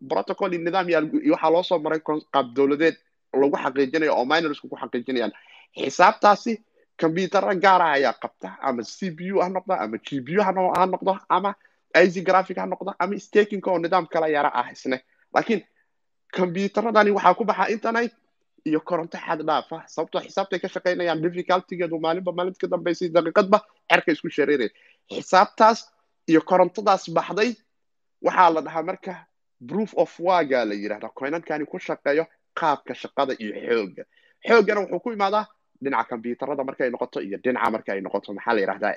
protocol 0.09 0.53
iyo 0.53 0.61
nidaam 0.63 0.87
iyo 0.89 1.33
waxaa 1.35 1.51
loo 1.51 1.63
soo 1.63 1.79
maray 1.79 1.99
qaab 2.33 2.53
dowladeed 2.55 2.95
lagu 3.33 3.55
xaqiijinayo 3.63 4.13
oo 4.17 4.25
minorsku 4.25 4.69
ku 4.69 4.75
xaqiijinayaan. 4.81 5.31
Xisaabtaasi 5.77 6.53
combyutara 7.01 7.55
gaara 7.55 7.87
ayaa 7.97 8.13
qabta 8.21 8.57
ama 8.61 8.83
c 8.83 9.11
p 9.17 9.31
u 9.33 9.39
ha 9.41 9.49
noqdo 9.49 9.73
ama 9.73 9.97
g 9.97 10.21
p 10.25 10.37
u 10.37 10.41
ha 10.43 10.51
noqdo 10.85 11.11
ama 11.29 11.55
ic 12.03 12.15
graphic 12.25 12.57
ha 12.57 12.65
noqdo 12.65 12.93
ama 12.99 13.19
stakinka 13.19 13.71
oo 13.71 13.77
nidaam 13.79 14.05
kala 14.07 14.27
yara 14.29 14.49
ah 14.53 14.67
isne. 14.71 14.97
Laakiin 15.33 15.61
combyutaradani 16.35 17.11
waxaa 17.11 17.33
ku 17.37 17.43
baxa 17.45 17.69
internet 17.69 18.11
iyo 18.69 18.79
koronto 18.89 19.17
xad 19.25 19.41
dhaaf 19.47 19.67
ah 19.73 19.83
sababtoo 19.93 20.21
xisaabtay 20.25 20.59
ka 20.63 20.67
shaqaynayaan 20.75 21.21
difficultigeedu 21.23 21.95
maalinba 22.05 22.31
maalinta 22.37 22.59
ka 22.63 22.67
dambaysay 22.73 23.09
daqiiqadba 23.15 23.57
cerka 23.89 24.09
isku 24.15 24.29
shareeraya 24.37 24.69
xisaabtaas 25.13 25.79
iyo 26.31 26.41
korontadaas 26.49 27.03
baxday 27.17 27.51
waxaa 28.25 28.49
la 28.55 28.61
dhahaa 28.67 28.83
marka 28.89 29.13
proof 29.69 29.91
of 30.03 30.11
waga 30.27 30.59
la 30.69 30.73
yidhahdaa 30.81 31.11
coinankani 31.19 31.65
ku 31.71 31.77
shaqeeyo 31.87 32.23
qaabka 32.59 32.93
shaqada 33.01 33.33
iyo 33.43 33.53
xoogga 33.67 34.03
xooggana 34.47 34.79
wuxuu 34.81 34.99
ku 35.03 35.09
imaadaa 35.17 35.45
dhinaca 35.83 36.09
combyuutarada 36.09 36.63
markay 36.69 36.89
noqoto 36.93 37.19
iyo 37.27 37.37
dhinaca 37.43 37.69
marka 37.75 37.89
ay 37.93 38.01
noqoto 38.05 38.29
maxaa 38.37 38.53
la 38.55 38.61
yidhahdaa 38.63 38.93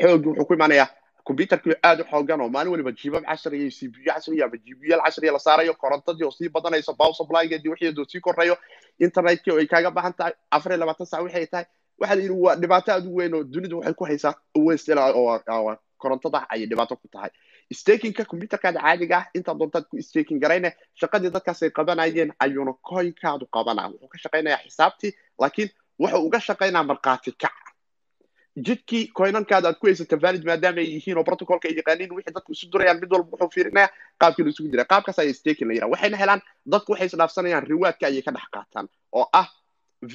xoogi 0.00 0.26
wuxuu 0.28 0.44
ku 0.48 0.54
imaanayaa 0.54 0.88
combyuterkii 1.30 1.74
aad 1.88 2.00
u 2.02 2.04
xoogan 2.10 2.40
oo 2.40 2.48
maalin 2.48 2.72
waliba 2.72 2.92
jibab 2.92 3.24
casriya 3.24 3.62
iyo 3.62 3.70
cpu 3.78 3.98
casriya 4.06 4.44
ama 4.46 4.56
gbl 4.66 5.00
casriya 5.04 5.32
la 5.32 5.38
saarayo 5.38 5.74
korontadii 5.74 6.24
oo 6.26 6.30
sii 6.30 6.48
badanayso 6.48 6.94
power 6.94 7.14
supplygeedii 7.14 7.68
wixeedu 7.70 8.04
sii 8.10 8.20
korayo 8.20 8.56
internetkii 8.98 9.52
oo 9.52 9.58
ay 9.62 9.66
kaaga 9.66 9.90
baahan 9.90 10.12
tahay 10.12 10.32
afar 10.50 10.72
iyo 10.72 10.80
labaatan 10.80 11.06
sac 11.06 11.22
waxay 11.22 11.46
tahay 11.46 11.66
waxa 12.00 12.14
la 12.14 12.22
yidhi 12.22 12.34
waa 12.46 12.56
dhibaato 12.56 12.92
aad 12.92 13.06
u 13.06 13.14
weyn 13.16 13.34
oo 13.34 13.44
dunidu 13.44 13.78
waxay 13.78 13.94
ku 13.94 14.04
haysaa 14.04 14.34
westela 14.66 15.12
oo 15.14 15.76
korontada 15.98 16.46
ayay 16.50 16.66
dhibaato 16.66 16.96
ku 16.96 17.08
tahay 17.08 17.30
stakinka 17.72 18.24
combyuterkaada 18.24 18.80
caadiga 18.80 19.16
ah 19.18 19.26
intaa 19.34 19.54
doontaad 19.54 19.84
ku 19.90 20.02
staking 20.02 20.40
garayne 20.42 20.70
shaqadii 21.00 21.30
dadkaas 21.30 21.62
ay 21.62 21.70
qabanayeen 21.70 22.32
ayuuna 22.44 22.72
coinkaadu 22.90 23.46
qabanaa 23.54 23.88
wuxuu 23.92 24.08
ka 24.08 24.18
shaqaynayaa 24.24 24.62
xisaabtii 24.66 25.12
laakiin 25.40 25.70
wuxuu 26.02 26.26
uga 26.26 26.40
shaqaynaa 26.48 26.82
markhaati 26.90 27.32
kac 27.42 27.54
jidkii 28.66 29.02
coinankaada 29.18 29.68
aad 29.68 29.78
ku 29.80 29.86
haysata 29.86 30.16
valid 30.24 30.44
maadaama 30.48 30.80
ay 30.82 30.88
yihiin 30.94 31.18
oo 31.18 31.24
protocolka 31.24 31.68
ay 31.68 31.76
yaqaaniin 31.80 32.12
wixii 32.16 32.34
dadku 32.34 32.52
isu 32.52 32.66
durayaan 32.72 33.00
mid 33.00 33.12
walba 33.12 33.30
wuxuu 33.32 33.50
fiirinaya 33.54 33.88
qaabkii 34.20 34.44
la 34.44 34.52
jira 34.72 34.84
qaabkaas 34.92 35.18
ayay 35.22 35.34
staking 35.34 35.68
la 35.68 35.74
yidhaha 35.74 35.90
waxayna 35.94 36.16
helaan 36.22 36.42
dadku 36.72 36.92
waxay 36.92 37.06
isdhaafsanayaan 37.10 37.66
riwaadka 37.72 38.06
ayay 38.10 38.22
ka 38.26 38.32
dhex 38.36 38.46
qaataan 38.56 38.86
oo 39.12 39.26
ah 39.32 39.48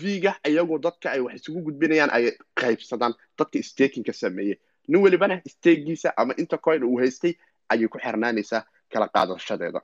viga 0.02 0.32
iyagoo 0.50 0.80
dadka 0.88 1.12
ay 1.16 1.20
wax 1.26 1.36
isugu 1.42 1.62
gudbinayaan 1.68 2.12
ay 2.18 2.24
qaybsadaan 2.62 3.14
dadka 3.40 3.64
stakingka 3.70 4.14
sameeyey 4.14 4.56
nin 4.88 5.02
welibana 5.04 5.42
stakiisa 5.48 6.14
ama 6.18 6.34
inta 6.38 6.58
coin 6.58 6.84
uu 6.84 6.98
haystay 7.02 7.34
ayay 7.70 7.88
ku 7.88 7.98
xirnaanaysaa 8.06 8.62
kala 8.94 9.08
qaadashadeeda 9.16 9.82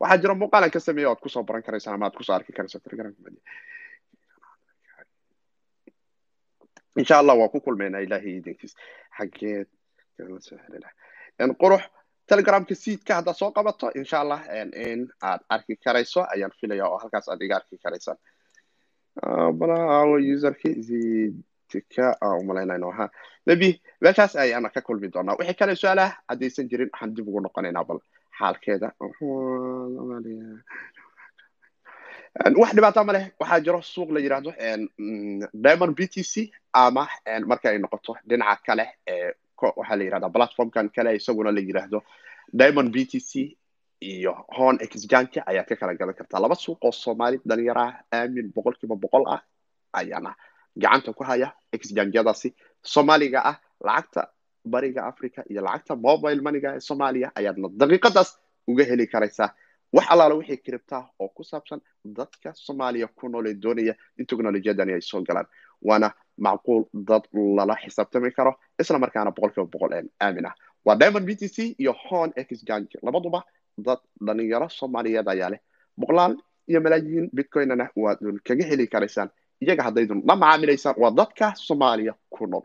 waxaa 0.00 0.18
jira 0.22 0.34
muuqaalan 0.34 0.70
ka 0.70 0.80
sameeya 0.80 1.08
oad 1.10 1.20
ku 1.24 1.28
soo 1.28 1.42
baran 1.48 1.62
karaysaan 1.66 1.94
ama 1.94 2.06
aad 2.06 2.16
ku 2.18 2.24
soo 2.24 2.34
arki 2.36 2.52
karaysaa 2.52 2.80
insha 7.00 7.18
allah 7.20 7.34
waa 7.40 7.48
ku 7.54 7.60
kulmaynaa 7.66 8.00
ilahay 8.06 8.32
idinkiis 8.40 8.74
xaggeed 9.18 9.68
qurux 11.62 11.82
telegramka 12.30 12.74
seedka 12.74 13.12
haddaad 13.18 13.36
soo 13.40 13.50
qabato 13.56 13.86
insha 14.00 14.16
allah 14.22 14.40
in 14.86 15.00
aad 15.30 15.40
arki 15.54 15.74
karayso 15.84 16.20
ayaan 16.34 16.52
filaya 16.60 16.84
oo 16.88 16.98
halkaas 17.02 17.28
aad 17.28 17.42
iga 17.46 17.56
arki 17.60 17.76
karaysaan 17.84 18.18
userka 20.34 20.68
zidka 21.72 22.04
umalaynayno 22.40 22.90
ha 22.98 23.04
maybe 23.46 23.68
meeshaas 24.00 24.36
ayaana 24.44 24.68
ka 24.74 24.80
kulmi 24.86 25.08
doonaa 25.14 25.36
wixii 25.38 25.58
kale 25.60 25.74
su'aalaha 25.82 26.12
haddaysan 26.28 26.68
jirin 26.70 26.90
waxaan 26.92 27.14
dib 27.16 27.28
ugu 27.28 27.40
noqonaynaa 27.46 27.84
bal 27.88 28.00
xaalkeeda 28.38 28.88
wax 32.56 32.74
dhibaata 32.74 33.04
ma 33.04 33.12
leh. 33.12 33.24
Waxaa 33.40 33.60
jiro 33.60 33.80
suuq 33.82 34.10
la 34.12 34.20
yidhahdo 34.20 34.50
diamond 35.54 35.94
b 35.96 36.06
t 36.08 36.22
c 36.22 36.50
ama 36.72 37.08
marka 37.46 37.70
ay 37.70 37.78
noqoto 37.78 38.16
dhinaca 38.28 38.62
kale 38.66 38.86
waxaa 39.76 39.96
la 39.96 40.04
yidhahdaa 40.04 40.30
platformkan 40.30 40.88
kale 40.90 41.16
isaguna 41.16 41.50
la 41.52 41.60
yidhaahdo 41.60 42.02
diamond 42.52 42.90
b 42.92 43.06
t 43.06 43.20
c 43.20 43.56
iyo 44.00 44.32
hon 44.56 44.76
exchange 44.80 45.40
ayaad 45.46 45.66
ka 45.66 45.76
kala 45.76 45.94
gadan 45.94 46.14
kartaa 46.14 46.40
laba 46.40 46.54
suuq 46.54 46.78
oo 46.84 46.92
soomaali 46.92 47.40
dhalinyaro 47.48 47.80
ah 47.80 47.94
aamin 48.12 48.52
boqolkiiba 48.54 48.96
boqol 48.96 49.24
ah 49.34 49.40
ayaana 49.92 50.34
gacanta 50.76 51.12
ku 51.12 51.24
haya 51.24 51.48
exchangyadaasi 51.72 52.52
soomaaliga 52.82 53.40
ah 53.50 53.56
lacagta 53.80 54.28
bariga 54.64 55.06
africa 55.06 55.40
iyo 55.50 55.62
lacagta 55.62 55.96
mobile 55.96 56.40
maniga 56.44 56.76
ee 56.76 56.80
soomaaliya 56.80 57.32
ayaadna 57.34 57.68
daqiiqadaas 57.80 58.36
uga 58.68 58.84
heli 58.84 59.06
karaysaa 59.06 59.48
wax 59.96 60.06
allaala 60.12 60.34
wixii 60.40 60.56
kiribtaa 60.64 61.02
oo 61.22 61.28
ku 61.36 61.42
saabsan 61.50 61.80
dadka 62.18 62.52
soomaaliya 62.64 63.06
ku 63.18 63.28
nool 63.28 63.46
ee 63.50 63.54
doonaya 63.64 63.94
in 64.18 64.26
technolojiyadani 64.30 64.92
ay 64.96 65.00
soo 65.10 65.22
galaan 65.28 65.46
waana 65.88 66.08
macquul 66.46 66.82
dad 67.10 67.24
lala 67.58 67.74
xisaabtami 67.82 68.30
karo 68.38 68.52
isla 68.82 68.98
markaana 69.04 69.30
boqolkiiba 69.36 69.66
boqol 69.74 69.92
aamin 70.20 70.46
ah 70.50 70.54
waa 70.86 70.96
diamond 71.00 71.26
b 71.28 71.36
t 71.40 71.48
c 71.54 71.74
iyo 71.82 71.92
hon 72.04 72.32
exchange 72.42 72.92
labaduba 73.02 73.40
dad 73.86 73.98
dhalinyaro 74.26 74.68
soomaaliyeed 74.78 75.28
ayaa 75.28 75.50
leh. 75.52 75.60
Boqolaal 76.00 76.34
iyo 76.70 76.80
malaayiin 76.84 77.26
bitcoinana 77.36 77.86
waadun 77.96 78.38
kaga 78.48 78.64
heli 78.70 78.86
karaysaan 78.94 79.30
iyaga 79.64 79.82
haddaydun 79.86 80.22
la 80.28 80.34
macaamilaysaan 80.42 80.94
waa 81.02 81.10
dadka 81.20 81.46
soomaaliya 81.66 82.14
ku 82.34 82.46
nool. 82.46 82.64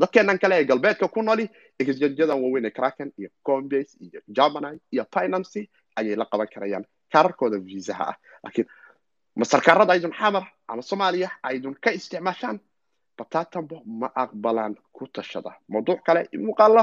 Dadkeenan 0.00 0.38
kale 0.42 0.54
ee 0.60 0.64
galbeedka 0.70 1.08
ku 1.14 1.22
nooli 1.22 1.44
exchangeyadan 1.78 2.38
waaweyn 2.42 2.66
ee 2.66 2.70
kraken 2.78 3.12
iyo 3.18 3.30
combase 3.48 3.92
iyo 4.06 4.20
germany 4.36 4.78
iyo 4.92 5.04
binancy 5.14 5.62
ayay 5.96 6.16
la 6.16 6.24
qaban 6.32 6.48
karayaan. 6.54 6.84
Kaararkooda 7.12 7.58
viisaha 7.66 8.04
ah. 8.10 8.16
Laakiin 8.44 8.66
masarkaarada 9.36 9.92
aydun 9.92 10.12
xamar 10.12 10.44
ama 10.68 10.82
soomaaliya 10.82 11.28
aydun 11.42 11.74
ka 11.84 11.90
isticmaashaan 11.90 12.60
batatambo 13.18 13.82
ma 14.00 14.08
aqbalaan 14.14 14.74
ku 14.92 15.06
tashada 15.06 15.50
mawduuc 15.68 16.00
kale 16.06 16.20
muuqaalo 16.46 16.82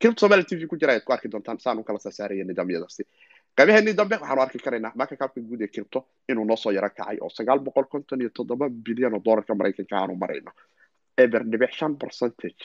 kiribta 0.00 0.20
somali 0.20 0.44
t 0.44 0.56
v 0.58 0.66
ku 0.66 0.76
jira 0.76 0.92
ayaad 0.92 1.04
ku 1.04 1.12
arki 1.12 1.28
doontaan 1.32 1.58
saan 1.60 1.78
u 1.78 1.84
kala 1.84 1.98
saasaaraya 1.98 2.44
nidaamyadaasi 2.44 3.02
qaybaheenii 3.56 3.94
dambe 4.00 4.16
waxaanu 4.20 4.42
arki 4.42 4.58
karaynaa 4.58 4.92
marka 4.94 5.16
kaabka 5.16 5.40
guud 5.40 5.60
ee 5.62 5.68
kiribto 5.74 6.00
inuu 6.28 6.44
noo 6.44 6.56
soo 6.56 6.72
yaro 6.76 6.90
kacay 6.90 7.18
oo 7.22 7.30
sagaal 7.38 7.58
boqol 7.66 7.86
konton 7.92 8.20
iyo 8.20 8.30
toddoba 8.36 8.66
bilyan 8.68 9.14
oo 9.14 9.22
doolarka 9.24 9.54
maraykanka 9.54 9.94
aanu 9.98 10.14
marayno. 10.22 10.50
Eber 11.24 11.42
dhibic 11.50 11.72
shan 11.78 11.96
percentage 12.02 12.62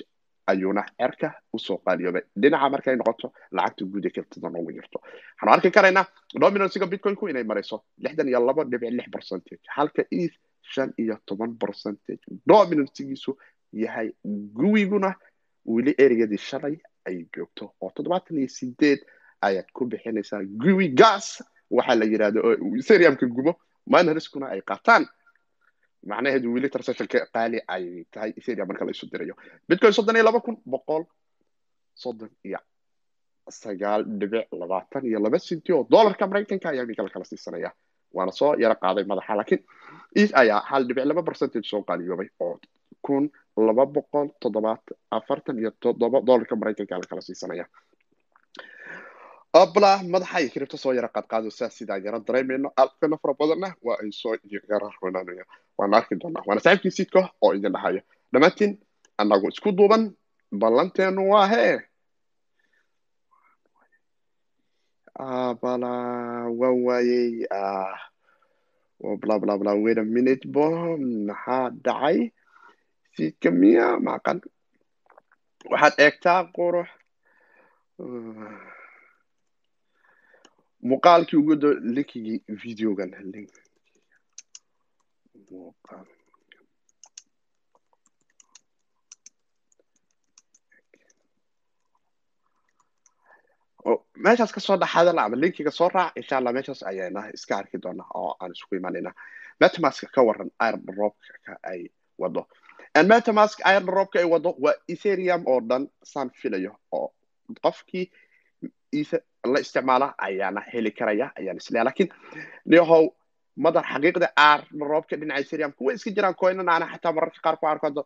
ayuuna 0.51 0.83
cerka 0.99 1.27
u 1.55 1.59
soo 1.65 1.77
qaaliyoobay 1.85 2.23
dhinaca 2.41 2.69
markay 2.73 2.95
noqoto 2.99 3.27
lacagta 3.57 3.85
guud 3.91 4.05
ee 4.05 4.13
kiribtada 4.15 4.49
noogu 4.53 4.71
jirto 4.77 4.97
waxaanu 5.03 5.51
arki 5.55 5.69
karaynaa 5.77 6.05
dominansiga 6.43 6.85
bitcoinku 6.93 7.27
inay 7.31 7.43
marayso 7.51 7.77
lixdan 8.03 8.27
iyo 8.31 8.39
labo 8.47 8.63
dhibic 8.71 8.91
lix 8.97 9.07
percentage 9.15 9.63
halka 9.77 10.03
eth 10.21 10.35
shan 10.73 10.89
iyo 11.03 11.15
toban 11.25 11.51
percentage 11.63 12.23
dominansigiisu 12.51 13.31
yahay 13.83 14.09
guwiguna 14.59 15.09
weli 15.65 15.93
ereyadii 16.03 16.37
shalay 16.49 16.75
ay 17.09 17.17
joogto 17.35 17.65
oo 17.81 17.91
toddobaatan 17.95 18.37
iyo 18.41 18.49
sideed 18.57 18.99
ayaad 19.47 19.69
ku 19.75 19.85
bixinaysaa 19.91 20.43
guwi 20.63 20.87
gas 21.01 21.43
waxaa 21.77 21.95
la 21.99 22.05
yidhahda 22.11 22.39
oo 22.47 22.81
seriamka 22.89 23.25
gubo 23.35 23.51
minariskuna 23.93 24.45
ay 24.53 24.61
qaataan 24.69 25.03
macnaheedu 26.09 26.47
weli 26.55 26.69
transactionka 26.73 27.19
qaali 27.35 27.57
ay 27.75 27.85
tahay 28.13 28.31
ethereum 28.39 28.67
marka 28.71 28.85
la 28.87 28.91
isu 28.95 29.05
dirayo 29.13 29.35
bitcoin 29.69 29.93
soddon 29.97 30.15
iyo 30.17 30.25
laba 30.29 30.39
kun 30.45 30.55
boqol 30.73 31.03
soddon 32.03 32.29
iyo 32.49 32.59
sagaal 33.61 34.01
dhibic 34.19 34.47
labaatan 34.61 35.03
iyo 35.09 35.19
laba 35.25 35.39
sinti 35.47 35.71
oo 35.75 35.83
dollarka 35.93 36.23
maraykanka 36.31 36.67
ayaa 36.71 36.83
iminka 36.85 37.03
la 37.03 37.09
kala 37.15 37.25
siisanaya 37.31 37.69
waana 38.17 38.31
soo 38.39 38.51
yaro 38.63 38.75
qaaday 38.83 39.03
madaxa 39.11 39.33
laakiin 39.39 39.61
is 40.21 40.31
ayaa 40.41 40.59
hal 40.69 40.83
dhibic 40.87 41.05
laba 41.11 41.23
percentage 41.29 41.67
soo 41.71 41.81
qaaliyoobay 41.89 42.29
oo 42.45 42.53
kun 43.05 43.23
laba 43.67 43.85
boqol 43.95 44.27
toddobaat 44.41 44.83
afartan 45.17 45.59
iyo 45.61 45.71
toddoba 45.83 46.17
dollarka 46.29 46.55
maraykanka 46.61 46.95
la 47.01 47.07
kala 47.11 47.21
siisanaya 47.27 47.65
abla 49.53 49.99
madaxa 50.03 50.37
ay 50.39 50.47
kiribto 50.49 50.77
soo 50.77 50.93
yara 50.95 51.09
qaadqaado 51.15 51.49
saa 51.51 51.69
sidaa 51.69 51.97
yara 52.05 52.19
dareemayno 52.27 52.69
alfana 52.81 53.17
fara 53.21 53.33
badanna 53.39 53.69
waa 53.85 53.97
ay 54.03 54.11
soo 54.11 54.35
yara 54.71 54.87
runaanaya 55.01 55.43
waana 55.77 55.95
arki 55.99 56.15
doonaa 56.21 56.43
waana 56.47 56.61
saaxiibkii 56.65 56.95
sidka 56.97 57.21
oo 57.43 57.51
idin 57.57 57.73
dhahayo 57.75 58.01
dhammaantiin 58.33 58.71
annagu 59.21 59.47
isku 59.53 59.69
duuban 59.77 60.03
ballanteenu 60.61 61.21
waa 61.33 61.47
hee? 61.53 61.75
Bala 65.61 65.91
waa 66.59 66.73
waayey. 66.87 67.45
Bla 69.21 69.35
bla 69.39 69.73
wait 69.83 69.97
a 69.97 70.03
minute 70.15 70.43
bo 70.47 70.65
maxaa 71.27 71.69
dhacay. 71.85 72.17
Sidka 73.15 73.49
miya 73.51 73.87
maqan 74.07 74.39
waxaad 75.71 75.93
eegtaa 76.05 76.41
qurux 76.55 76.87
muuqaalkii 80.89 81.37
ugu 81.41 81.53
do 81.61 81.69
linkigii 81.95 82.37
videogan 82.63 83.11
link 83.33 83.51
muuqaal 85.49 86.07
meeshaas 94.23 94.51
ka 94.53 94.59
soo 94.59 94.77
dhaxadala 94.77 95.23
ama 95.25 95.35
linkiga 95.41 95.71
soo 95.71 95.89
raac 95.89 96.13
insha 96.19 96.37
allah 96.37 96.53
meeshaas 96.53 96.83
ayayna 96.83 97.21
iska 97.37 97.57
arki 97.57 97.77
doonaa 97.83 98.09
oo 98.15 98.35
aan 98.41 98.51
isku 98.51 98.75
imanayna. 98.75 99.11
Metamask 99.59 100.03
ka 100.15 100.21
waran 100.27 100.51
iron 100.67 100.83
robka 100.97 101.57
ay 101.63 101.81
wado 102.21 102.41
metamask 103.11 103.59
iron 103.71 103.87
robka 103.87 104.19
ay 104.19 104.25
wado 104.33 104.55
waa 104.63 104.75
ethereum 104.93 105.43
oo 105.47 105.59
dhan 105.69 105.83
saan 106.03 106.29
filayo 106.29 106.73
oo 106.91 107.07
qofkii 107.63 108.05
la 109.45 109.59
isticmaala 109.59 110.13
ayaana 110.17 110.61
heli 110.73 110.91
karaya 110.91 111.31
ayaan 111.39 111.57
isleeya 111.57 111.83
laakiin 111.85 112.09
niyahow 112.65 113.09
madar 113.55 113.83
xaqiiqda 113.83 114.27
aar 114.37 114.63
roobka 114.79 115.17
dhinaca 115.17 115.41
ethereum 115.41 115.71
kuwa 115.71 115.93
iska 115.93 116.11
jiraan 116.11 116.35
coinan 116.35 116.69
ana 116.69 116.87
xataa 116.93 117.13
mararka 117.13 117.39
qaar 117.43 117.57
ku 117.57 117.67
arko 117.67 118.05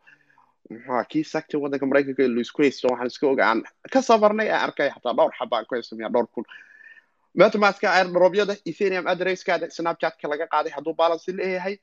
kii 1.09 1.23
sagti 1.23 1.57
waddanka 1.57 1.85
maraykanka 1.85 2.23
haysto 2.57 2.87
waxaan 2.87 3.07
iska 3.07 3.27
oga 3.27 3.45
aan 3.49 3.63
ka 3.91 4.01
safarnay 4.01 4.49
aan 4.49 4.63
arkay 4.69 4.89
xataa 4.89 5.13
dhowr 5.13 5.33
xaba 5.39 5.65
ku 5.65 5.75
haysamaya 5.75 6.09
dhowr 6.09 6.27
kun. 6.27 6.45
Metamaska 7.35 7.91
airdrobyada 7.91 8.55
ethereum 8.65 9.07
addresskaada 9.07 9.69
snapchatka 9.69 10.27
laga 10.27 10.47
qaaday 10.47 10.71
hadduu 10.71 10.93
balance 10.93 11.31
leeyahay 11.31 11.77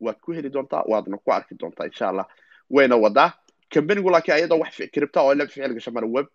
waad 0.00 0.20
ku 0.20 0.32
heli 0.32 0.52
doontaa 0.52 0.84
waadna 0.86 1.18
ku 1.18 1.32
arki 1.32 1.54
doontaa 1.60 1.86
insha 1.86 2.26
wayna 2.70 2.96
wadaa. 2.96 3.32
Kambanigu 3.72 4.10
laakiin 4.10 4.34
ayadoo 4.34 4.58
wax 4.60 4.76
cripta 4.92 5.22
oo 5.22 5.34
la 5.34 5.46
ficil 5.46 5.74
gasho 5.74 5.90
mara 5.90 6.06
web 6.06 6.26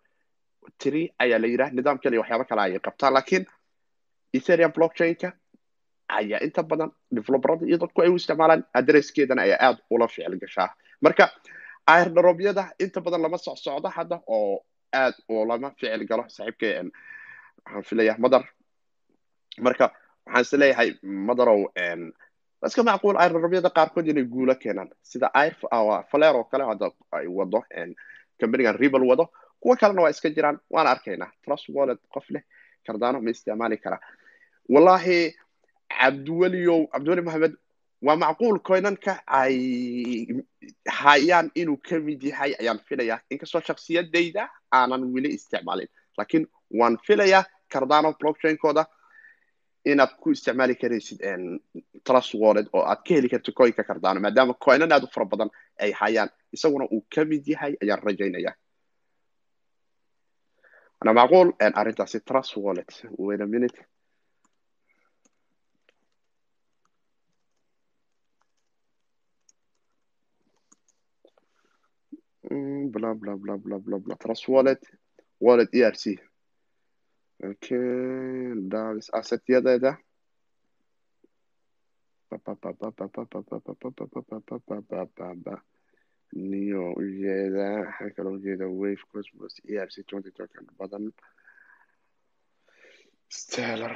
tiri 0.80 1.02
ayaa 1.18 1.38
la 1.42 1.46
yidhaha 1.52 1.70
nidaam 1.76 1.98
kale 2.02 2.14
iyo 2.16 2.20
waxyaabo 2.22 2.44
kale 2.50 2.60
ayay 2.66 2.80
qabtaa 2.86 3.10
laakiin 3.16 3.44
ethereum 4.36 4.72
blockchainka 4.76 5.28
ayaa 6.18 6.40
inta 6.46 6.62
badan 6.70 6.90
developerada 7.16 7.64
iyo 7.66 7.78
dadku 7.82 7.98
ay 8.02 8.08
u 8.08 8.16
isticmaalaan 8.20 8.62
adresskeedana 8.78 9.42
ayaa 9.46 9.58
aad 9.66 9.78
ula 9.90 10.06
ficil 10.08 10.36
gashaa. 10.42 10.68
Marka 11.04 11.24
airdrobyada 11.94 12.64
inta 12.84 13.00
badan 13.00 13.22
lama 13.22 13.38
socsocdo 13.38 13.88
hadda 13.96 14.16
oo 14.26 14.64
aad 14.92 15.14
ulama 15.28 15.68
ficil 15.78 16.02
galo 16.10 16.24
saaxiibkay 16.28 16.72
waxaan 17.64 17.82
filaya 17.88 18.14
madar 18.24 18.42
marka 19.66 19.86
waxaan 20.26 20.42
is 20.44 20.52
leeyahay 20.60 20.90
madarow 21.28 21.60
iska 22.66 22.82
macquul 22.88 23.16
airdrobyada 23.22 23.70
qaarkood 23.76 24.06
inay 24.08 24.24
guulo 24.24 24.54
keenaan. 24.62 24.88
Sida 25.02 25.28
faler 26.10 26.34
oo 26.36 26.44
kale 26.44 26.64
hadda 26.70 26.86
ay 27.12 27.26
wado 27.38 27.60
companigan 28.40 28.76
rebel 28.82 29.02
wado 29.10 29.24
kuwa 29.64 29.76
kalena 29.80 30.02
waa 30.04 30.10
iska 30.14 30.28
jiraan 30.36 30.58
waan 30.70 30.86
arkaynaa. 30.86 31.30
Trust 31.44 31.68
wallet 31.76 32.00
qof 32.14 32.26
leh 32.34 32.42
cardano 32.86 33.20
ma 33.24 33.30
isticmaali 33.30 33.76
karaa. 33.84 34.00
Wallahi 34.68 35.18
cabdiweliyow 35.98 36.80
cabdiweli 36.92 37.22
maxamed 37.22 37.54
waa 38.06 38.16
macquul 38.16 38.58
coinanka 38.68 39.12
ay 39.26 39.56
hayaan 40.88 41.50
inuu 41.54 41.76
ka 41.88 41.98
mid 42.00 42.22
yahay 42.22 42.52
ayaan 42.60 42.78
filayaa. 42.88 43.20
Inkastoo 43.30 43.60
shaksiyadayda 43.60 44.48
aanan 44.72 45.02
weli 45.14 45.30
isticmaalin 45.38 45.88
laakiin 46.18 46.46
waan 46.80 46.98
filayaa 47.06 47.44
cardano 47.72 48.12
blockchainkooda 48.20 48.84
inaad 49.84 50.12
ku 50.20 50.30
isticmaali 50.30 50.74
karaysid 50.74 51.18
trust 52.06 52.34
wallet 52.42 52.68
oo 52.72 52.82
aad 52.90 53.00
ka 53.08 53.14
heli 53.14 53.28
karto 53.28 53.52
coinka 53.52 53.82
cardano 53.84 54.20
maadaama 54.20 54.54
coinan 54.64 54.92
aad 54.92 55.04
u 55.04 55.08
fara 55.14 55.26
badan 55.26 55.50
ay 55.80 55.92
hayaan 56.00 56.30
isaguna 56.52 56.84
uu 56.94 57.02
ka 57.14 57.24
mid 57.24 57.44
yahay 57.52 57.72
ayaan 57.82 58.02
rajaynaya 58.06 58.52
macquul 61.12 61.52
arrintaasi 61.74 62.20
trust 62.20 62.56
wallet 62.56 63.02
wait 63.18 63.40
a 63.40 63.46
minute 63.46 63.78
bla 72.90 73.14
bla 73.14 73.36
bla 73.36 73.56
bla 73.56 73.78
bla 73.78 73.98
bla 73.98 74.14
trust 74.16 74.48
wallet 74.48 74.80
wallet 75.40 75.74
erc 75.74 76.02
okay 77.42 78.54
davis 78.68 79.10
assetyadeeda 79.14 79.98
niyo 86.32 86.92
ujeeda 87.02 87.66
waxaa 87.84 88.10
kaloo 88.16 88.34
ujeeda 88.38 88.66
wave 88.80 89.02
cosmos 89.12 89.54
erc 89.68 89.92
twenty 90.08 90.30
token 90.30 90.66
badan 90.78 91.04
stellar. 93.28 93.94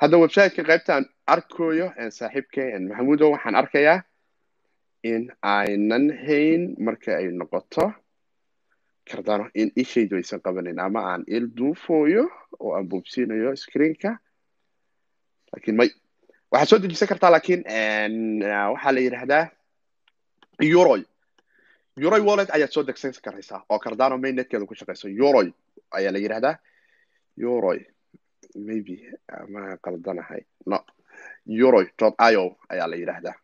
Hadda 0.00 0.16
websiteka 0.22 0.62
qaybtaan 0.70 1.04
arkayo 1.34 1.86
saaxiibkay 2.18 2.68
maxamuudo 2.88 3.26
waxaan 3.34 3.56
arkayaa 3.60 3.98
in 5.12 5.22
aynan 5.42 6.04
hayn 6.26 6.62
marka 6.86 7.10
ay 7.20 7.26
noqoto 7.40 7.84
cardano 9.10 9.44
in 9.54 9.68
ishaydu 9.82 10.16
aysan 10.16 10.40
qabanin 10.46 10.78
ama 10.86 11.00
aan 11.12 11.22
il 11.26 11.46
duufooyo 11.56 12.24
oo 12.60 12.74
aan 12.76 12.88
boobsiinayo 12.88 13.56
screenka 13.56 14.10
laakiin 15.52 15.76
may 15.76 15.90
waxaad 16.52 16.68
soo 16.68 16.78
dejisan 16.82 17.08
kartaa 17.08 17.30
laakiin 17.34 17.62
waxaa 18.72 18.92
la 18.94 19.00
yidhahdaa 19.00 19.44
euroy 20.60 21.02
euroy 22.04 22.20
wallet 22.28 22.50
ayaad 22.56 22.70
soo 22.74 22.84
degsan 22.86 23.12
karaysaa 23.24 23.64
oo 23.68 23.78
cardano 23.78 24.18
mainnetkeeda 24.18 24.66
ku 24.66 24.74
shaqeyso. 24.74 25.08
Euroy 25.08 25.48
ayaa 25.90 26.12
la 26.12 26.18
yidhahdaa 26.18 26.54
euroy 27.42 27.78
maybe 28.66 28.94
ma 29.48 29.76
qaldanahay 29.84 30.42
no. 30.66 30.78
Euroy 31.48 31.86
dot 31.98 32.14
io 32.32 32.44
ayaa 32.68 32.86
la 32.90 32.96
yidhahdaa 32.96 33.34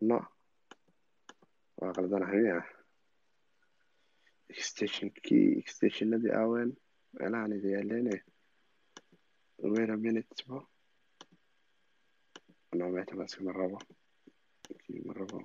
no. 0.00 0.18
Waa 1.80 1.92
qaldanahay 1.96 2.40
miya 2.42 2.62
extensionkii 4.56 5.46
extensionadii 5.62 6.34
awen 6.42 6.70
meelahan 7.18 7.52
ida 7.58 7.68
yaaleene 7.76 8.16
wait 9.72 9.90
a 9.90 9.96
minute 9.96 10.44
bo. 10.48 10.58
No 12.78 12.88
metamask 12.96 13.40
ma 13.40 13.52
rabo 13.52 13.78
ma 15.06 15.12
rabo 15.18 15.38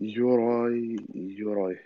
euroy 0.00 0.76
euroy 1.40 1.76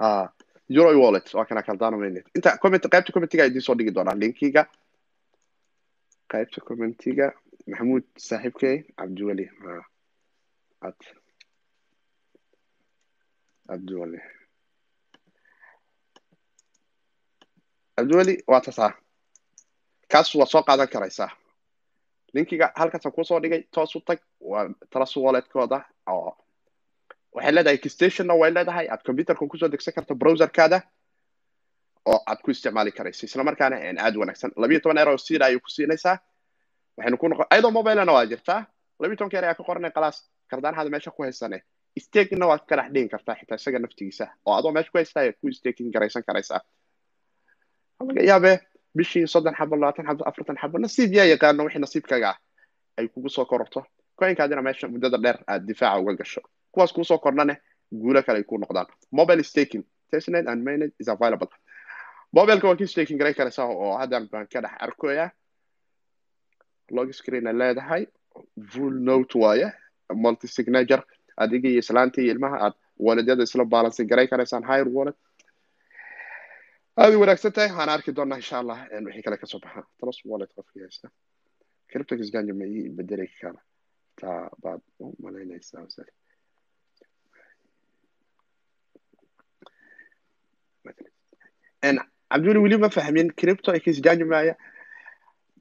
ha 0.00 0.32
euroy 0.68 0.96
wallet 1.02 1.34
waa 1.34 1.44
kana 1.44 1.62
cardano 1.62 1.96
mainnet 1.98 2.26
inta 2.36 2.58
comment 2.58 2.84
qaybta 2.92 3.12
commentiga 3.12 3.46
idiin 3.48 3.62
soo 3.66 3.74
dhigi 3.78 3.94
doonaa 3.94 4.14
linkiga 4.22 4.62
qaybta 6.32 6.60
commentiga 6.68 7.26
maxamuud 7.70 8.04
saaxiibkey 8.28 8.76
cabdiweli 8.98 9.44
ha 9.62 9.74
ad 10.88 10.98
cabdiweli 13.68 14.20
cabdiweli 17.96 18.34
waa 18.46 18.60
tasaa 18.60 18.92
kaas 20.12 20.34
waa 20.34 20.46
soo 20.52 20.62
qaadan 20.68 20.88
karaysaa 20.94 21.30
linkiga 22.34 22.72
halkaasaan 22.76 23.12
ku 23.16 23.24
soo 23.24 23.40
dhigay 23.42 23.62
toos 23.74 23.96
u 23.96 24.00
tag 24.00 24.18
waa 24.40 24.64
trust 24.92 25.16
walletkooda 25.16 25.78
oo 26.06 26.30
waxay 27.34 27.52
leedahay 27.54 27.78
extensionna 27.84 28.34
way 28.40 28.50
leedahay 28.50 28.86
aad 28.88 29.02
computerka 29.06 29.46
ku 29.50 29.56
soo 29.58 29.68
degsan 29.72 29.94
karto 29.94 30.14
browserkaada 30.14 30.78
oo 32.10 32.20
aad 32.26 32.40
ku 32.44 32.50
isticmaali 32.50 32.92
karayso 32.92 33.26
isla 33.26 33.44
markaana 33.44 33.76
aad 34.04 34.16
wanaagsan 34.16 34.52
labiyo 34.56 34.80
toban 34.80 34.98
eero 34.98 35.18
sida 35.18 35.44
ayay 35.46 35.58
ku 35.60 35.68
siinaysaa 35.70 36.16
waxaynu 36.96 37.16
ku 37.20 37.28
noqon 37.28 37.46
ayadoo 37.50 37.70
mobilena 37.70 38.12
waa 38.12 38.26
jirtaa 38.26 38.60
labiyo 39.00 39.16
tobanka 39.16 39.36
eer 39.38 39.44
ayaa 39.44 39.54
ka 39.58 39.64
qoranay 39.68 39.90
khalaas 39.96 40.16
kardaanahaada 40.50 40.90
meesha 40.90 41.10
ku 41.10 41.22
haysane 41.22 41.58
stakingna 42.04 42.46
waad 42.50 42.62
ka 42.68 42.76
dhex 42.76 42.88
dhigi 42.94 43.08
kartaa 43.14 43.34
xitaa 43.40 43.56
isaga 43.60 43.78
naftigiisa 43.78 44.26
oo 44.46 44.54
adoo 44.58 44.72
meesha 44.76 44.90
ku 44.92 44.98
haystaa 44.98 45.32
ku 45.40 45.52
staking 45.52 45.90
garaysan 45.94 46.22
karaysaa 46.28 46.60
laga 48.08 48.22
yaabe 48.30 48.52
bishii 48.96 49.26
soddon 49.26 49.54
xabo 49.58 49.76
labaatan 49.76 50.06
xabo 50.08 50.22
afartan 50.28 50.56
xabo 50.62 50.78
nasiib 50.78 51.12
yaa 51.18 51.26
yaqaano 51.32 51.64
wixii 51.66 51.80
nasiibkaga 51.84 52.28
ah 52.30 52.38
ay 52.98 53.08
kugu 53.08 53.28
soo 53.28 53.44
kororto 53.44 53.80
coinkaadina 54.18 54.62
meesha 54.62 54.88
muddada 54.88 55.18
dheer 55.24 55.38
aad 55.46 55.62
difaaca 55.68 56.00
uga 56.00 56.12
gasho 56.20 56.40
kuwaas 56.72 56.92
kuusoo 56.92 57.18
kordhane 57.18 57.54
guulo 57.92 58.22
kale 58.22 58.38
ay 58.38 58.44
ku 58.44 58.58
noqdaan 58.58 58.86
mobile 59.12 59.42
staking 59.42 59.84
testnet 60.10 60.46
and 60.48 60.60
mainnet 60.66 60.92
is 61.00 61.08
available 61.08 61.48
mobileka 62.32 62.68
waa 62.68 62.76
kii 62.76 62.86
staking 62.92 63.18
garay 63.20 63.34
karaysaa 63.34 63.66
oo 63.68 63.96
haddan 64.00 64.28
baan 64.32 64.46
ka 64.52 64.60
dhex 64.60 64.72
arkoya 64.86 65.30
log 66.90 67.12
screen 67.12 67.46
ay 67.46 67.54
leedahay. 67.60 68.02
Full 68.72 68.94
note 69.08 69.34
waaye 69.38 69.72
multi 70.14 70.48
signature 70.48 71.02
adiga 71.36 71.68
iyo 71.68 71.78
islaanta 71.84 72.20
iyo 72.22 72.32
ilmaha 72.34 72.56
aad 72.66 72.74
waledyada 73.06 73.42
isla 73.42 73.64
balance 73.64 74.04
garay 74.04 74.26
karaysaan 74.28 74.64
higher 74.70 74.88
wallet. 74.96 75.16
Aad 76.96 77.14
u 77.14 77.20
wanaagsan 77.20 77.52
tahay 77.52 77.70
waxaan 77.70 77.88
arki 77.94 78.12
doonaa 78.16 78.36
insha 78.42 78.58
allah 78.58 78.78
wixii 79.06 79.22
kale 79.26 79.36
ka 79.36 79.46
soo 79.46 79.60
baxa. 79.64 79.82
Trust 80.00 80.20
wallet 80.24 80.50
qofkii 80.56 80.82
haysta. 80.84 81.08
Crypto 81.90 82.16
kisganja 82.16 82.54
ma 82.54 82.64
ii 82.66 82.88
bedeli 82.98 83.26
kara 83.40 83.60
taa 84.20 84.48
baad 84.62 84.80
u 85.00 85.12
malaynaysaa 85.22 85.84
cabdiweli 92.30 92.58
weli 92.58 92.76
ma 92.78 92.88
fahmin 92.90 93.28
crypto 93.40 93.72
kisganja 93.84 94.26
maya 94.26 94.54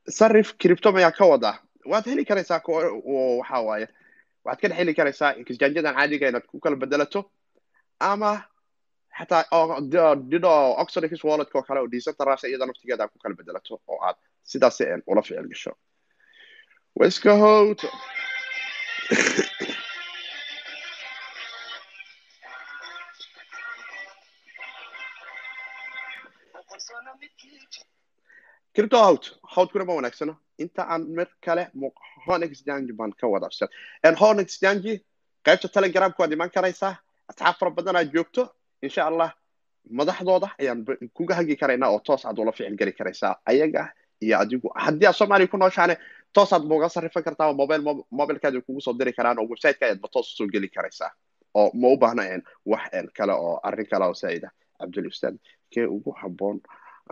sarif 0.10 0.53
criptomayaa 0.58 1.12
ka 1.12 1.26
wada. 1.26 1.60
Waad 1.86 2.06
heli 2.06 2.26
karaysaa 2.26 2.62
waxa 2.66 3.62
waaye. 3.62 3.88
Waxaad 4.45 4.62
ka 4.62 4.68
dhex 4.68 4.78
heli 4.78 4.93
karaysaa 4.93 5.34
exjanjadan 5.41 5.95
caadiga 5.95 6.30
inaad 6.30 6.45
ku 6.47 6.60
kala 6.60 6.76
bedelato 6.76 7.32
ama 7.99 8.43
xataa 9.18 9.43
dido 10.30 10.51
oxonix 10.84 11.24
walletka 11.24 11.60
oo 11.60 11.64
kale 11.68 11.80
oo 11.80 11.91
decentralize 11.91 12.47
iyada 12.47 12.66
naftigeeda 12.66 13.08
ku 13.08 13.18
kala 13.20 13.36
bedelato 13.36 13.82
oo 13.88 13.99
aad 14.08 14.18
sidaas 14.43 14.80
ula 15.08 15.22
ficil 15.22 15.47
gasho. 15.47 15.72
Weska 16.99 17.36
howt 17.43 17.82
kiribto 28.76 28.97
hawd 29.05 29.23
hawdkuna 29.55 29.86
ma 29.86 29.93
wanaagsano 29.99 30.34
inta 30.63 30.82
aan 30.93 31.03
mar 31.17 31.28
kale 31.45 31.63
honex 32.28 32.63
jangi 32.67 32.93
baan 32.99 33.11
ka 33.19 33.28
wada 33.34 33.45
absan 33.49 33.69
honex 34.21 34.59
jangi 34.63 34.93
qaybta 35.45 35.67
telegramka 35.76 36.19
waad 36.23 36.34
iman 36.38 36.49
karaysaa 36.55 36.93
asxaab 37.30 37.55
fara 37.59 37.71
badan 37.78 37.95
aad 38.01 38.09
joogto 38.15 38.43
insha 38.86 39.01
allah 39.09 39.30
madaxdooda 39.99 40.47
ayaan 40.61 40.86
kuga 41.17 41.34
hagi 41.39 41.55
karaynaa 41.61 41.89
oo 41.93 41.99
toos 42.07 42.26
aad 42.26 42.38
ula 42.39 42.51
ficil 42.51 42.76
geli 42.80 42.91
karaysaa 42.99 43.34
ayaga 43.51 43.84
iyo 44.26 44.36
adigu 44.43 44.67
haddii 44.86 45.07
aad 45.09 45.15
soomaaliya 45.19 45.51
ku 45.53 45.57
nooshaane 45.57 45.95
toos 46.34 46.53
aad 46.53 46.63
buuga 46.69 46.89
sarrifan 46.89 47.23
kartaa 47.23 47.47
oo 47.49 47.53
mobile 47.61 47.84
mobilkaadi 48.11 48.61
kugu 48.61 48.82
soo 48.82 48.93
diri 48.99 49.13
karaan 49.13 49.39
oo 49.39 49.47
websiteka 49.51 49.86
ayaadba 49.86 50.07
toos 50.13 50.28
u 50.34 50.36
soo 50.38 50.47
geli 50.53 50.69
karaysaa 50.76 51.11
oo 51.59 51.71
ma 51.82 51.88
u 51.88 51.97
baahna 51.97 52.23
wax 52.65 52.84
kale 53.17 53.34
oo 53.34 53.59
arrin 53.63 53.88
kale 53.91 54.05
oo 54.05 54.13
saa'ida. 54.13 54.49
Cabdul 54.80 55.07
ustaad 55.07 55.36
kee 55.73 55.86
ugu 55.95 56.11
habboon 56.21 56.57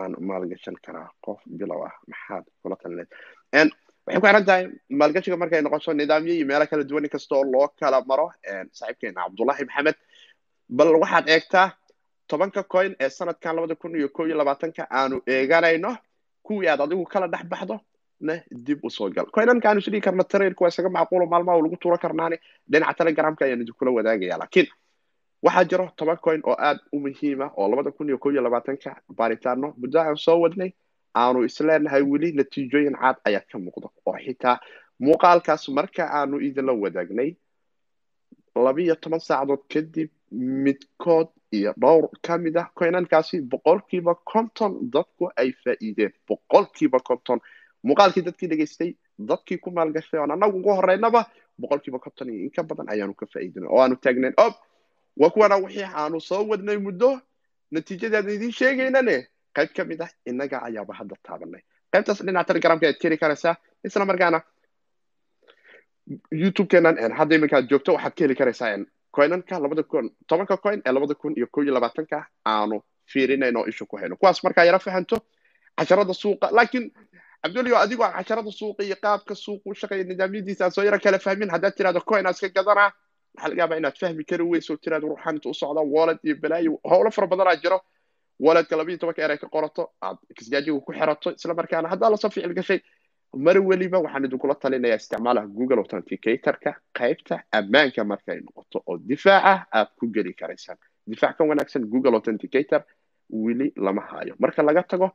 aan 0.02 0.16
maalgashan 0.30 0.76
karaa 0.86 1.10
qof 1.26 1.40
bilow 1.60 1.82
ah. 1.88 1.94
Maxaad 2.12 2.44
kula 2.62 2.76
talineed 2.82 3.10
waxay 4.06 4.20
ku 4.22 4.26
xiran 4.28 4.46
tahay 4.50 4.64
maalgashiga 5.00 5.38
markay 5.42 5.62
noqoto 5.62 5.94
nidaamyo 5.94 6.34
iyo 6.38 6.46
meelo 6.50 6.66
kala 6.72 6.84
duwan 6.90 7.06
inkasta 7.08 7.36
oo 7.36 7.44
loo 7.54 7.68
kala 7.80 7.98
maro 8.10 8.28
saaxiibkeena 8.78 9.22
cabdullahi 9.26 9.64
maxamed. 9.70 9.96
Bal 10.78 10.90
waxaad 11.04 11.26
eegtaa 11.30 11.68
tobanka 12.28 12.64
coin 12.74 12.96
ee 13.00 13.10
sanadkan 13.10 13.56
labada 13.56 13.76
kun 13.76 13.96
iyo 13.96 14.10
ko 14.16 14.26
iyo 14.28 14.36
labaatanka 14.38 14.84
aanu 15.00 15.22
eeganayno 15.28 15.92
kuwii 16.46 16.68
aad 16.72 16.82
adigu 16.86 17.06
kala 17.14 17.28
dhex 17.34 17.44
baxdo 17.54 17.80
na 18.28 18.34
dib 18.66 18.80
u 18.84 18.90
soo 18.90 19.10
gal. 19.16 19.26
Coinanka 19.36 19.70
aanu 19.70 19.80
isdhigi 19.80 20.02
karna 20.02 20.24
trailka 20.24 20.62
waa 20.64 20.72
isaga 20.74 20.90
macquulo 20.90 21.26
maalmaha 21.32 21.58
lagu 21.62 21.78
tuuro 21.78 21.98
karnaani 22.04 22.38
dhinaca 22.72 22.94
telegramka 23.00 23.46
ayaan 23.46 23.62
idinkula 23.64 23.92
wadaagaya 23.98 24.38
laakiin 24.42 24.68
waxaa 25.44 25.66
jiro 25.70 25.86
toban 25.98 26.18
coin 26.18 26.42
oo 26.50 26.56
aad 26.68 26.80
u 26.94 27.00
muhiima 27.00 27.52
oo 27.58 27.68
labada 27.70 27.92
kun 27.92 28.08
iyo 28.10 28.18
ko 28.18 28.32
iyo 28.32 28.42
labaatanka 28.42 29.02
baaritaano. 29.18 29.74
Muddo 29.78 30.00
aan 30.00 30.18
soo 30.18 30.40
wadnay 30.42 30.72
aanu 31.16 31.44
isleenahay 31.44 32.02
weli 32.12 32.32
natiijooyin 32.32 32.96
caad 33.02 33.16
ayaa 33.26 33.44
ka 33.52 33.58
muuqda 33.60 33.88
oo 34.06 34.18
xitaa 34.26 34.58
muuqaalkaas 35.00 35.70
marka 35.70 36.04
aanu 36.20 36.40
idinla 36.48 36.74
wadaagnay 36.84 37.36
labiyo 38.56 38.96
toban 38.96 39.20
saacadood 39.20 39.64
kadib 39.74 40.10
midkood 40.66 41.28
iyo 41.52 41.74
dhowr 41.82 42.10
ka 42.26 42.38
mid 42.38 42.56
ah 42.58 42.68
coinankaasi 42.80 43.42
boqolkiiba 43.42 44.16
konton 44.32 44.72
dadku 44.94 45.30
ay 45.36 45.52
faa'iideen. 45.64 46.14
Boqolkiiba 46.28 47.00
konton. 47.00 47.40
Muuqaalkii 47.84 48.24
dadkii 48.26 48.48
dhegaystay 48.50 48.92
dadkii 49.30 49.58
ku 49.58 49.72
maalgashay 49.72 50.20
oon 50.20 50.32
annagu 50.32 50.58
ugu 50.58 50.70
horeynaba 50.80 51.26
boqolkiiba 51.62 52.00
konton 52.00 52.30
iyo 52.30 52.44
in 52.46 52.52
ka 52.52 52.64
badan 52.64 52.90
ayaanu 52.90 53.14
ka 53.14 53.26
faa'iidinay 53.34 53.70
oo 53.70 53.82
aanu 53.82 53.96
taagnayn. 53.96 54.34
Ob 54.38 54.54
waa 55.18 55.30
kuwana 55.30 55.56
wixii 55.64 55.88
aanu 56.02 56.22
soo 56.22 56.44
wadnay 56.52 56.78
muddo 56.78 57.10
natiijadeeda 57.72 58.32
idiin 58.32 58.52
sheegaynane. 58.52 59.28
Qayb 59.56 59.70
ka 59.76 59.84
mid 59.86 60.02
ah 60.02 60.10
innaga 60.26 60.58
ayaaba 60.68 60.94
hadda 61.00 61.16
taabanay. 61.24 61.62
Qaybtaas 61.94 62.20
dhinaca 62.26 62.48
telegramka 62.48 62.88
aad 62.88 62.98
keli 63.02 63.18
karaysaa 63.18 63.56
isla 63.86 64.06
markaana 64.06 64.40
youtube-keenan 66.32 67.14
hadda 67.18 67.36
iminka 67.36 67.58
aad 67.58 67.70
joogto 67.70 67.94
waxaad 67.94 68.14
ka 68.16 68.24
heli 68.24 68.36
karaysaa 68.36 68.78
coinanka 69.16 69.60
labada 69.60 69.84
kun 69.84 70.10
tobanka 70.28 70.58
coin 70.58 70.82
ee 70.86 70.92
labada 70.92 71.16
kun 71.16 71.34
iyo 71.38 71.48
ko 71.52 71.64
iyo 71.64 71.74
labaatanka 71.74 72.26
aanu 72.46 72.82
fiirinayno 73.12 73.60
oo 73.62 73.68
isha 73.68 73.86
ku 73.86 73.98
hayno. 73.98 74.16
Kuwaas 74.16 74.44
markaa 74.44 74.66
yara 74.66 74.80
fahanto 74.80 75.18
casharada 75.78 76.14
suuqa 76.14 76.50
laakiin 76.52 76.92
cabdulio 77.44 77.78
adigoo 77.78 78.04
aan 78.06 78.14
casharada 78.18 78.52
suuqa 78.52 78.84
iyo 78.84 78.96
qaabka 79.04 79.36
suuqa 79.36 79.76
shaqeeya 79.76 80.04
nidaamyadiisa 80.04 80.66
aan 80.66 80.72
soo 80.72 80.84
yara 80.84 81.00
kala 81.00 81.20
fahmin 81.20 81.50
haddaad 81.50 81.74
tirahdo 81.78 82.02
coin 82.02 82.26
aan 82.26 82.34
iska 82.34 82.50
gadanaa 82.50 82.90
waxaa 83.36 83.50
laga 83.50 83.62
yaabaa 83.62 83.78
inaad 83.82 83.98
fahmi 84.02 84.24
kari 84.30 84.44
weyso 84.52 84.78
tiraad 84.84 85.04
ruuxaan 85.04 85.36
inta 85.36 85.50
u 85.50 85.54
socda 85.54 85.82
wallet 85.96 86.20
iyo 86.28 86.36
balaayo 86.44 86.80
howlo 86.92 87.12
fara 87.12 87.28
badanaa 87.28 87.56
jiro 87.64 87.80
walletka 88.46 88.76
labiyo 88.80 88.98
tobanka 88.98 89.22
eray 89.26 89.38
ka 89.38 89.48
qorato 89.56 89.84
aad 90.02 90.18
kisjaajiga 90.38 90.80
ku 90.88 90.92
xirato 90.94 91.30
isla 91.38 91.54
markaana 91.54 91.88
haddaa 91.94 92.10
la 92.14 92.18
soo 92.18 92.30
ficil 92.36 92.54
gashay 92.60 92.80
mar 93.46 93.58
weliba 93.70 93.98
waxaan 94.06 94.26
idinkula 94.28 94.56
talinayaa 94.64 95.00
isticmaalaha 95.02 95.48
google 95.58 95.80
authenticatorka 95.84 96.72
qaybta 97.00 97.36
ammaanka 97.60 98.02
markay 98.12 98.38
noqoto 98.46 98.78
oo 98.90 98.98
difaaca 99.10 99.54
aad 99.78 99.90
ku 100.00 100.06
geli 100.16 100.34
karaysaan 100.42 100.78
difaac 101.12 101.36
ka 101.38 101.44
wanaagsan 101.50 101.84
google 101.94 102.16
authenticator. 102.20 102.82
weli 103.44 103.68
lama 103.86 104.02
hayo 104.12 104.34
marka 104.44 104.62
laga 104.68 104.84
tago 104.92 105.08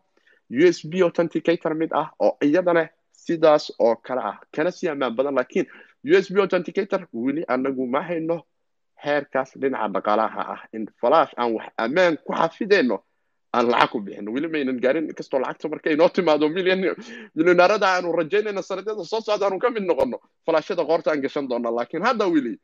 u 0.50 0.62
s 0.76 0.78
b 0.90 0.92
authenticator 1.06 1.72
mid 1.80 1.90
ah 2.00 2.08
oo 2.26 2.32
iyadana 2.46 2.82
sidaas 3.24 3.64
oo 3.86 3.94
kale 4.06 4.20
ah 4.30 4.36
kana 4.54 4.70
sii 4.76 4.88
ammaan 4.92 5.14
badan 5.18 5.34
laakiin 5.38 5.66
u 6.10 6.14
s 6.16 6.26
b 6.32 6.36
authenticator 6.44 7.02
weli 7.12 7.42
anagu 7.54 7.84
ma 7.94 8.00
hayno 8.08 8.36
heerkaas 9.04 9.50
dhinaca 9.60 9.88
dhaqaalaha 9.94 10.40
ah. 10.54 10.60
In 10.76 10.86
falash 11.00 11.32
aan 11.40 11.50
wax 11.56 11.68
ammaan 11.84 12.16
ku 12.26 12.32
xafideyno 12.40 12.96
aan 13.56 13.66
lacag 13.72 13.90
ku 13.92 13.98
bixino. 14.04 14.30
Weli 14.34 14.48
maynan 14.54 14.78
gaarin 14.84 15.06
inkastoo 15.10 15.40
lacagta 15.40 15.68
markay 15.72 15.92
inoo 15.96 16.08
timaado 16.08 16.48
milyonaarada 17.36 17.86
aanu 17.94 18.12
rajaynayna 18.20 18.62
sanadyada 18.62 19.04
soo 19.04 19.20
socda 19.20 19.46
aanu 19.46 19.58
ka 19.58 19.70
mid 19.70 19.84
noqono 19.90 20.18
falashada 20.46 20.82
qoorta 20.90 21.08
aan 21.12 21.20
gashan 21.24 21.48
doona 21.50 21.70
laakiin 21.78 22.02
hadda 22.08 22.26
weli 22.34 22.54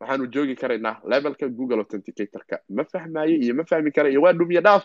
waxaanu 0.00 0.24
joogi 0.34 0.54
karaynaa 0.62 0.96
levelka 1.12 1.46
google 1.48 1.78
authenticatorka. 1.84 2.56
Ma 2.76 2.84
fahmayo 2.92 3.34
iyo 3.44 3.54
ma 3.54 3.64
fahmi 3.64 3.90
kara 3.92 4.08
iyo 4.10 4.20
waa 4.24 4.32
dhumiya 4.32 4.60
dhaaf. 4.66 4.84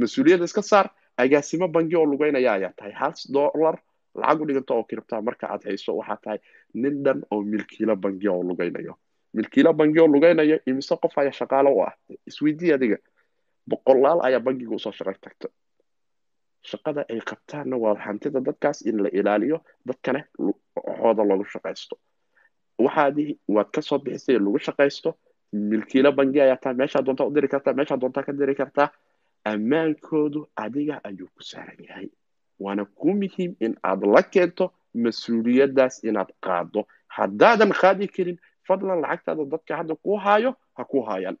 Mas'uuliyadda 0.00 0.44
iska 0.44 0.62
saar 0.62 0.86
agaasimo 1.16 1.68
bangi 1.68 1.96
oo 1.96 2.06
lugeynaya 2.06 2.52
ayaa 2.52 2.72
tahay. 2.78 2.92
Hal 2.92 3.12
dollar 3.28 3.76
lacag 4.14 4.40
u 4.40 4.46
dhiganta 4.46 4.72
oo 4.74 4.84
kiribtaa 4.88 5.20
marka 5.22 5.46
aad 5.52 5.62
hayso 5.68 5.96
waxaa 6.00 6.16
tahay 6.24 6.38
nin 6.74 7.02
dhan 7.04 7.22
oo 7.30 7.42
milkiilo 7.42 7.96
bangi 7.96 8.28
oo 8.28 8.42
lugeynayo 8.48 8.94
milkiilo 9.34 9.72
bangi 9.72 9.98
oo 10.00 10.06
lugeynayo 10.14 10.56
imise 10.66 10.96
qof 11.02 11.14
ayaa 11.18 11.32
shaqaalo 11.40 11.70
u 11.76 11.80
ah 11.86 11.92
isweydii 12.30 12.72
adiga 12.76 12.98
boqolaal 13.70 14.20
ayaa 14.26 14.40
bangiga 14.46 14.74
u 14.74 14.78
soo 14.78 14.92
shaqay 14.98 15.14
tagta 15.24 15.48
shaqada 16.70 17.00
ay 17.12 17.20
qabtaanna 17.30 17.76
waa 17.84 17.94
hantida 18.06 18.40
dadkaas 18.40 18.78
in 18.90 18.96
la 19.04 19.08
ilaaliyo 19.18 19.58
dadkana 19.88 20.20
xooda 21.00 21.22
loogu 21.28 21.44
shaqaysto. 21.54 21.94
Waxaadi 22.84 23.38
waad 23.54 23.68
ka 23.74 23.82
soo 23.82 23.98
bixisay 24.04 24.38
lagu 24.38 24.58
shaqaysto 24.66 25.10
milkiilo 25.52 26.10
bangi 26.18 26.40
ayaa 26.40 26.56
tahay 26.62 26.76
meeshaa 26.80 27.02
doontaa 27.06 27.26
u 27.26 27.34
diri 27.34 27.48
kartaa 27.48 27.74
meeshaa 27.78 27.96
doontaa 28.00 28.22
ka 28.26 28.32
diri 28.32 28.54
kartaa 28.54 28.88
ammaankoodu 29.44 30.40
adiga 30.56 31.00
ayuu 31.04 31.28
ku 31.36 31.42
saaran 31.42 31.78
yahay. 31.88 32.08
Waana 32.58 32.84
ku 32.84 33.12
muhiim 33.20 33.52
in 33.60 33.76
aad 33.84 34.02
la 34.14 34.22
keento 34.22 34.72
mas'uuliyaddaas 35.04 35.94
inaad 36.08 36.30
qaado 36.46 36.80
haddaadan 37.16 37.72
qaadi 37.80 38.06
karin 38.16 38.38
fadlan 38.68 39.00
lacagtaada 39.04 39.44
dadka 39.54 39.72
hadda 39.80 39.94
ku 40.04 40.12
haayo 40.24 40.50
ha 40.76 40.82
ku 40.92 40.98
haayaan 41.08 41.36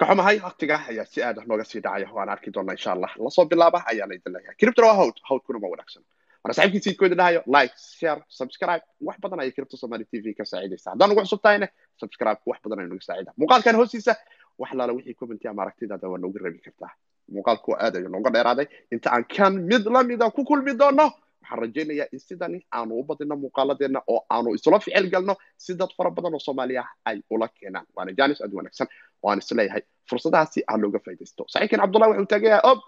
kaxumahay 0.00 0.36
waktiga 0.46 0.76
ayaa 0.90 1.04
si 1.12 1.22
aad 1.22 1.38
nooga 1.50 1.64
sii 1.70 1.80
dhacaya 1.84 2.08
waan 2.16 2.28
arki 2.34 2.50
doonaa 2.54 2.74
insha 2.78 2.92
allah 2.94 3.10
la 3.24 3.30
soo 3.36 3.44
bilaaba 3.52 3.78
ayaana 3.90 4.14
idin 4.18 4.32
leeyahay 4.34 4.56
kiribtana 4.60 4.86
waa 4.88 4.96
hawd 5.00 5.16
hawdkuna 5.28 5.58
ma 5.62 5.68
wanaagsan 5.72 6.02
waana 6.42 6.54
saaxiibkii 6.58 6.84
siidkooda 6.86 7.16
dhahayo 7.20 7.40
like 7.56 7.74
share 7.98 8.20
subscribe. 8.38 8.84
wax 9.06 9.16
badan 9.22 9.40
ayay 9.42 9.52
kiribta 9.56 9.76
somali 9.82 10.04
t 10.10 10.20
v 10.24 10.34
ka 10.38 10.44
saacidaysa 10.44 10.90
haddaan 10.92 11.10
ugu 11.12 11.20
cusub 11.26 11.40
tahayne 11.46 11.68
subscribe. 12.02 12.40
wax 12.50 12.58
badan 12.64 12.78
ayay 12.78 12.88
nagu 12.92 13.02
saacida 13.08 13.30
muuqaalkan 13.40 13.74
hoostiisa 13.80 14.12
wax 14.58 14.70
laala 14.78 14.92
wixii 14.98 15.14
commenti 15.20 15.48
ama 15.52 15.62
aragtidaada 15.64 16.06
waa 16.12 16.18
noogu 16.24 16.38
rabi 16.44 16.58
kartaa 16.66 16.92
muuqaalku 17.34 17.70
aad 17.84 17.94
ayuu 17.98 18.10
nooga 18.14 18.30
dheeraaday 18.36 18.66
inta 18.94 19.08
aan 19.14 19.24
kan 19.36 19.52
mid 19.70 19.82
lamida 19.96 20.30
ku 20.30 20.44
kulmi 20.50 20.72
doono 20.82 21.06
waxaan 21.48 21.60
rajaynayaa 21.62 22.06
in 22.12 22.18
sidani 22.20 22.58
aanu 22.72 22.98
u 23.00 23.04
badino 23.08 23.36
muuqaaladeena 23.42 24.00
oo 24.06 24.20
aanu 24.30 24.54
isula 24.54 24.78
ficil 24.80 25.06
galno 25.10 25.34
si 25.56 25.74
dad 25.74 25.90
fara 25.96 26.10
badan 26.10 26.34
oo 26.34 26.38
soomaaliya 26.46 26.84
ay 27.04 27.18
ula 27.30 27.48
keenaan 27.48 27.86
waana 27.96 28.12
janis 28.18 28.40
aad 28.44 28.52
wanaagsan 28.58 28.88
waan 29.22 29.38
is 29.38 29.50
leeyahay 29.58 29.82
fursadahaasi 30.10 30.60
aan 30.70 30.80
looga 30.82 30.98
faa'idaysto 31.06 31.42
saxiibkan 31.52 31.80
cabdullahi 31.84 32.10
wuxuu 32.12 32.26
taagayaa 32.32 32.60
ob 32.72 32.78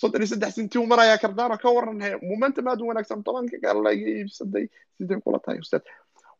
soddon 0.00 0.20
iyo 0.22 0.26
saddex 0.32 0.52
sinti 0.58 0.78
u 0.78 0.86
marayaa 0.86 1.18
ka 1.62 1.68
waran 1.76 1.98
momentum 2.30 2.66
aad 2.72 2.80
wanaagsan 2.90 3.22
tobanka 3.24 3.74
laga 3.86 3.90
iibsaday 4.14 4.64
sidee 4.98 5.18
kula 5.24 5.38
tahay 5.44 5.58
ustaad 5.64 5.82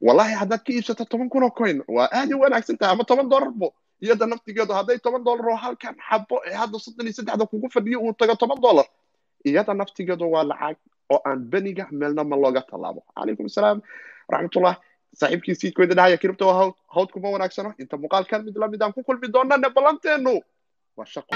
wallahi 0.06 0.34
haddaad 0.40 0.62
ka 0.66 0.72
iibsato 0.76 1.04
toban 1.12 1.28
kun 1.32 1.42
oo 1.42 1.50
coin 1.60 1.78
waa 1.96 2.08
aad 2.18 2.30
u 2.32 2.40
wanaagsan 2.44 2.76
tahay 2.78 2.92
ama 2.94 3.04
toban 3.10 3.28
dollar 3.32 3.50
bo 3.60 3.68
iyada 4.04 4.26
naftigeedu 4.32 4.72
hadday 4.78 4.98
toban 5.06 5.22
dollar 5.28 5.46
oo 5.52 5.56
halkan 5.64 5.94
xabo 6.08 6.36
ee 6.50 6.54
hadda 6.62 6.78
soddon 6.84 7.06
iyo 7.06 7.14
saddexda 7.18 7.46
kugu 7.52 7.68
fadhiyo 7.74 7.98
uu 8.06 8.12
tago 8.20 8.34
toban 8.42 8.60
dollar 8.66 8.86
iyada 9.48 9.74
naftigeedu 9.80 10.24
waa 10.34 10.44
lacag 10.50 10.76
oo 11.10 11.20
aan 11.28 11.40
beniga 11.52 11.86
meelna 11.90 12.24
ma 12.24 12.36
looga 12.36 12.62
tallaabo. 12.70 13.00
Calaykum 13.16 13.46
asalaam 13.50 13.78
raxmatullah. 14.32 14.76
Saaxiibkii 15.20 15.54
siidkooda 15.60 15.94
dhahaya 15.98 16.16
kiribta 16.22 16.46
waa 16.46 16.54
hawd 16.60 16.74
hawd 16.94 17.08
kuma 17.14 17.30
wanaagsano? 17.34 17.74
Inta 17.82 17.96
muuqaalkan 17.96 18.44
mid 18.46 18.56
la 18.56 18.68
mid 18.68 18.82
aan 18.82 18.92
ku 18.92 19.02
kulmi 19.02 19.28
doonane 19.34 19.68
ballanteenu 19.74 20.34
waa 20.96 21.06
shaqo 21.14 21.34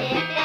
Yeah. 0.00 0.37